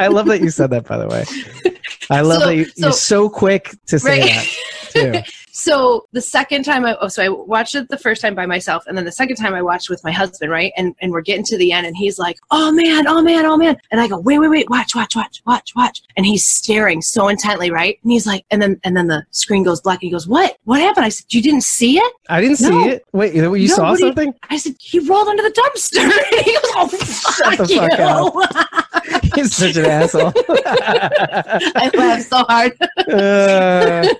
[0.00, 1.24] I love that you said that, by the way.
[2.10, 4.48] I love So- that you, you're so- so quick to say Right.
[4.94, 5.32] that, too.
[5.58, 8.84] So the second time I oh so I watched it the first time by myself
[8.86, 10.70] and then the second time I watched with my husband, right?
[10.76, 13.56] And and we're getting to the end and he's like, "Oh man, oh man, oh
[13.56, 14.68] man." And I go, "Wait, wait, wait.
[14.68, 17.98] Watch, watch, watch, watch, watch." And he's staring so intently, right?
[18.02, 20.58] And he's like and then and then the screen goes black and he goes, "What?
[20.64, 23.06] What happened?" I said, "You didn't see it?" I didn't see it.
[23.12, 24.34] Wait, you No, saw do you- something?
[24.50, 26.06] I said, "He rolled under the dumpster."
[26.44, 30.32] He goes, "Oh, fuck, the fuck you." He's such an asshole.
[30.66, 32.72] I laughed so hard.
[33.08, 34.14] Uh,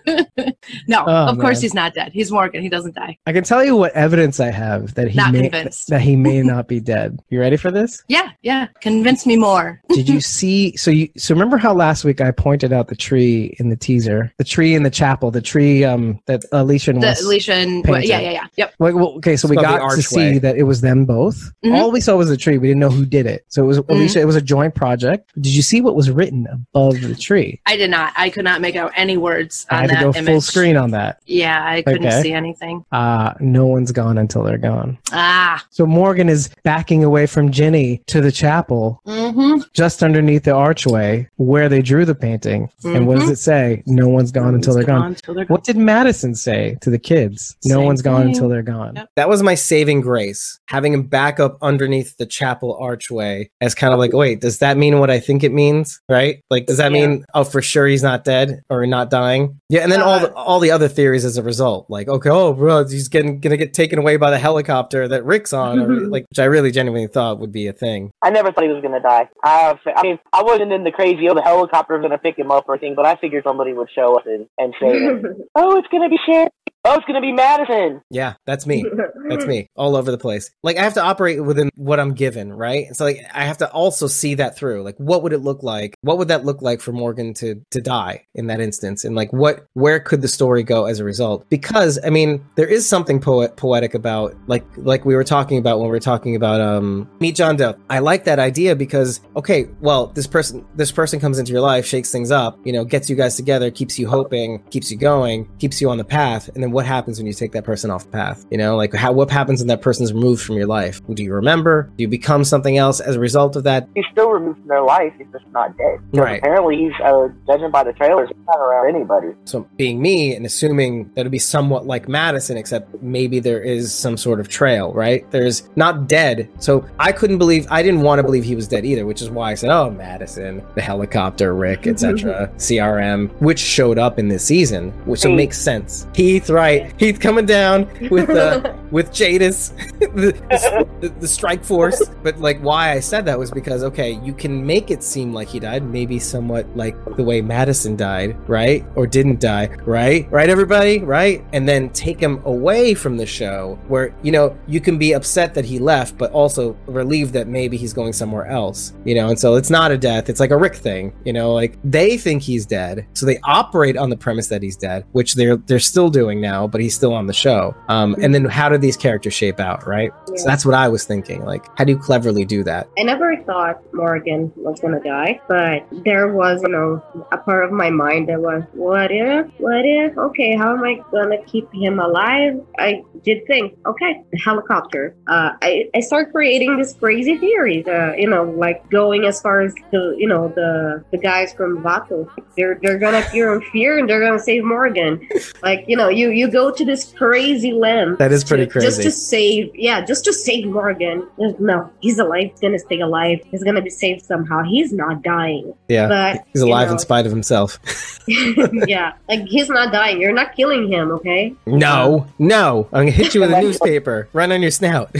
[0.88, 2.12] no, Oh, of course he's not dead.
[2.12, 2.62] He's Morgan.
[2.62, 3.18] He doesn't die.
[3.26, 5.88] I can tell you what evidence I have that he Not may convinced.
[5.88, 7.18] that he may not be dead.
[7.30, 8.02] You ready for this?
[8.08, 8.68] Yeah, yeah.
[8.80, 9.80] Convince me more.
[9.90, 10.76] Did you see?
[10.76, 14.32] So you so remember how last week I pointed out the tree in the teaser,
[14.38, 17.84] the tree in the chapel, the tree um that Alicia and The Wes Alicia and
[17.84, 18.08] painted.
[18.08, 18.46] yeah, yeah, yeah.
[18.56, 18.74] Yep.
[18.78, 21.52] Like, well, okay, so It's we got to see that it was them both.
[21.64, 21.74] Mhm.
[21.76, 22.58] All we saw was the tree.
[22.58, 23.44] We didn't know who did it.
[23.48, 24.20] So it was Alicia.
[24.20, 25.32] It was a joint project.
[25.34, 27.60] Did you see what was written above the tree?
[27.66, 28.12] I did not.
[28.16, 30.26] I could not make out any words I on had to go image.
[30.26, 31.15] full screen on that.
[31.24, 32.22] Yeah, I couldn't Okay.
[32.22, 32.84] see anything.
[32.92, 34.98] Uh, no one's gone until they're gone.
[35.12, 35.64] Ah.
[35.70, 39.62] So Morgan is backing away from Ginny to the chapel, Mm-hmm.
[39.72, 42.68] just underneath the archway where they drew the painting.
[42.84, 43.32] And what does Mhm.
[43.32, 43.82] it say?
[43.86, 45.08] No one's gone until they're gone gone.
[45.08, 47.56] until they're What did Madison say to the kids?
[47.64, 48.28] No Same one's gone thing.
[48.34, 48.98] until they're gone.
[49.16, 53.92] that was my saving grace having him back up underneath the chapel archway as kind
[53.92, 56.92] of like wait does that mean what i think it means right like does that
[56.92, 60.32] mean oh for sure he's not dead or not dying yeah and then all the
[60.34, 63.74] all the other theories as a result like okay oh bro he's getting gonna get
[63.74, 67.38] taken away by the helicopter that rick's on or, like which i really genuinely thought
[67.38, 69.28] would be a thing I never thought he was gonna die.
[69.44, 72.64] I, I mean, I wasn't in the crazy, oh, the helicopter's gonna pick him up
[72.66, 76.08] or thing, but I figured somebody would show up and, and say, oh, it's gonna
[76.08, 76.48] be Sharon.
[76.86, 78.02] Oh, it's gonna be Madison.
[78.10, 78.84] Yeah, that's me.
[79.28, 80.50] That's me all over the place.
[80.62, 82.94] Like I have to operate within what I'm given, right?
[82.94, 84.82] So like I have to also see that through.
[84.82, 85.94] Like what would it look like?
[86.02, 89.04] What would that look like for Morgan to to die in that instance?
[89.04, 91.48] And like what where could the story go as a result?
[91.48, 95.78] Because I mean, there is something poet poetic about like like we were talking about
[95.78, 97.76] when we were talking about um Meet John Doe.
[97.90, 101.86] I like that idea because okay, well, this person this person comes into your life,
[101.86, 105.48] shakes things up, you know, gets you guys together, keeps you hoping, keeps you going,
[105.58, 108.04] keeps you on the path, and then what happens when you take that person off
[108.04, 108.44] the path?
[108.50, 111.00] You know, like how what happens when that person's removed from your life?
[111.12, 111.90] Do you remember?
[111.96, 113.88] Do you become something else as a result of that?
[113.94, 115.14] He's still removed from their life.
[115.16, 116.00] He's just not dead.
[116.12, 116.38] Right.
[116.38, 118.28] Apparently, he's uh, judging by the trailers.
[118.28, 119.28] He's not around anybody.
[119.46, 123.92] So being me and assuming that it'd be somewhat like Madison, except maybe there is
[123.94, 125.28] some sort of trail, right?
[125.30, 126.50] There's not dead.
[126.58, 129.30] So I couldn't believe I didn't want to believe he was dead either, which is
[129.30, 132.50] why I said, Oh, Madison, the helicopter, Rick, etc.
[132.58, 136.06] CRM, which showed up in this season, which so makes sense.
[136.14, 136.26] He.
[136.26, 136.92] Heath, right.
[136.98, 139.68] He's coming down with uh with Jadis,
[139.98, 142.02] the, the, the strike force.
[142.22, 145.48] But like why I said that was because okay, you can make it seem like
[145.48, 148.84] he died, maybe somewhat like the way Madison died, right?
[148.94, 150.30] Or didn't die, right?
[150.30, 151.44] Right, everybody, right?
[151.52, 155.52] And then take him away from the show where, you know, you can be upset
[155.54, 159.28] that he left, but also relieved that maybe he's going somewhere else, you know?
[159.28, 162.16] And so it's not a death, it's like a Rick thing, you know, like they
[162.16, 163.06] think he's dead.
[163.14, 166.45] So they operate on the premise that he's dead, which they're they're still doing now,
[166.70, 167.74] but he's still on the show.
[167.88, 170.12] Um, and then how do these characters shape out, right?
[170.28, 170.36] Yeah.
[170.36, 171.44] So that's what I was thinking.
[171.44, 172.88] Like, how do you cleverly do that?
[172.98, 177.02] I never thought Morgan was gonna die, but there was, you know,
[177.32, 179.46] a part of my mind that was, what if?
[179.58, 180.16] What if?
[180.16, 182.60] Okay, how am I gonna keep him alive?
[182.78, 185.16] I did think, okay, helicopter.
[185.26, 189.60] Uh, I, I started creating this crazy theory, uh, you know, like going as far
[189.62, 192.28] as the, you know, the the guys from Vato.
[192.56, 195.28] They're they're gonna appear in fear and they're gonna save Morgan.
[195.62, 198.16] Like, you know, you you go to this crazy limb.
[198.18, 201.26] That is pretty to- Just to save, yeah, just to save Morgan.
[201.40, 202.50] Uh, no, he's alive.
[202.52, 203.40] He's gonna stay alive.
[203.50, 204.62] He's gonna be saved somehow.
[204.62, 205.74] He's not dying.
[205.88, 207.78] Yeah, but he's you alive know, in spite of himself.
[208.28, 210.20] yeah, like he's not dying.
[210.20, 211.54] You're not killing him, okay?
[211.66, 212.88] No, no.
[212.92, 215.14] I'm gonna hit you with a newspaper Run on your snout.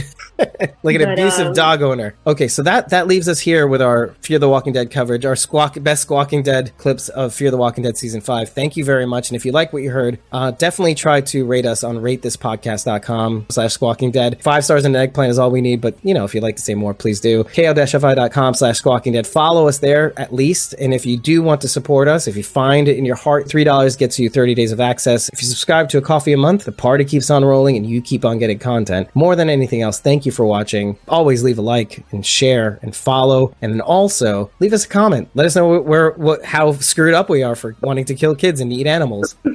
[0.83, 2.15] like an But, abusive um, dog owner.
[2.25, 5.35] Okay, so that that leaves us here with our Fear the Walking Dead coverage, our
[5.35, 8.49] squawk best Squawking Dead clips of Fear the Walking Dead season five.
[8.49, 9.29] Thank you very much.
[9.29, 13.47] And if you like what you heard, uh, definitely try to rate us on ratethispodcast.com
[13.49, 14.41] slash squawking dead.
[14.41, 16.55] Five stars and an eggplant is all we need, but you know, if you'd like
[16.55, 17.43] to say more, please do.
[17.43, 19.27] ko-fi.com slash squawking dead.
[19.27, 20.73] Follow us there at least.
[20.79, 23.47] And if you do want to support us, if you find it in your heart,
[23.47, 25.29] $3 gets you 30 days of access.
[25.29, 28.01] If you subscribe to a coffee a month, the party keeps on rolling and you
[28.01, 29.09] keep on getting content.
[29.13, 30.97] More than anything else, thank you for watching.
[31.07, 33.55] Always leave a like and share and follow.
[33.61, 35.29] And then also leave us a comment.
[35.35, 38.59] Let us know where, what, how screwed up we are for wanting to kill kids
[38.59, 39.35] and eat animals.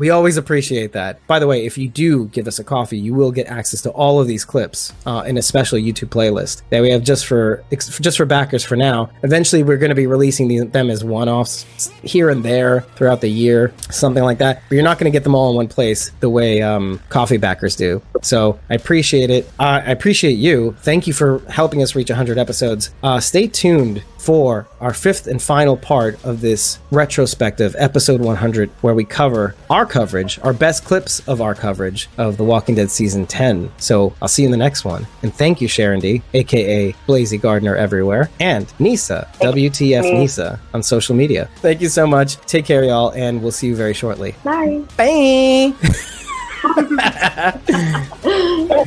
[0.00, 1.24] We always appreciate that.
[1.26, 3.90] By the way, if you do give us a coffee, you will get access to
[3.90, 7.62] all of these clips uh, in a special YouTube playlist that we have just for
[7.70, 9.10] just for backers for now.
[9.24, 13.28] Eventually, we're going to be releasing these, them as one-offs here and there throughout the
[13.28, 14.62] year, something like that.
[14.70, 17.36] But you're not going to get them all in one place the way um, coffee
[17.36, 18.00] backers do.
[18.22, 19.50] So I appreciate it.
[19.58, 20.74] Uh, I appreciate you.
[20.80, 22.90] Thank you for helping us reach 100 episodes.
[23.02, 28.94] Uh, stay tuned for our fifth and final part of this retrospective, episode 100, where
[28.94, 33.26] we cover our coverage, our best clips of our coverage of The Walking Dead season
[33.26, 33.70] 10.
[33.78, 35.06] So I'll see you in the next one.
[35.22, 40.02] And thank you, Sharon D, aka Blazy Gardner everywhere, and Nisa, WTF.
[40.02, 41.48] Nisa, on social media.
[41.56, 42.36] Thank you so much.
[42.46, 44.34] Take care, y'all, and we'll see you very shortly.
[44.44, 44.82] Bye.
[44.96, 45.72] Bye.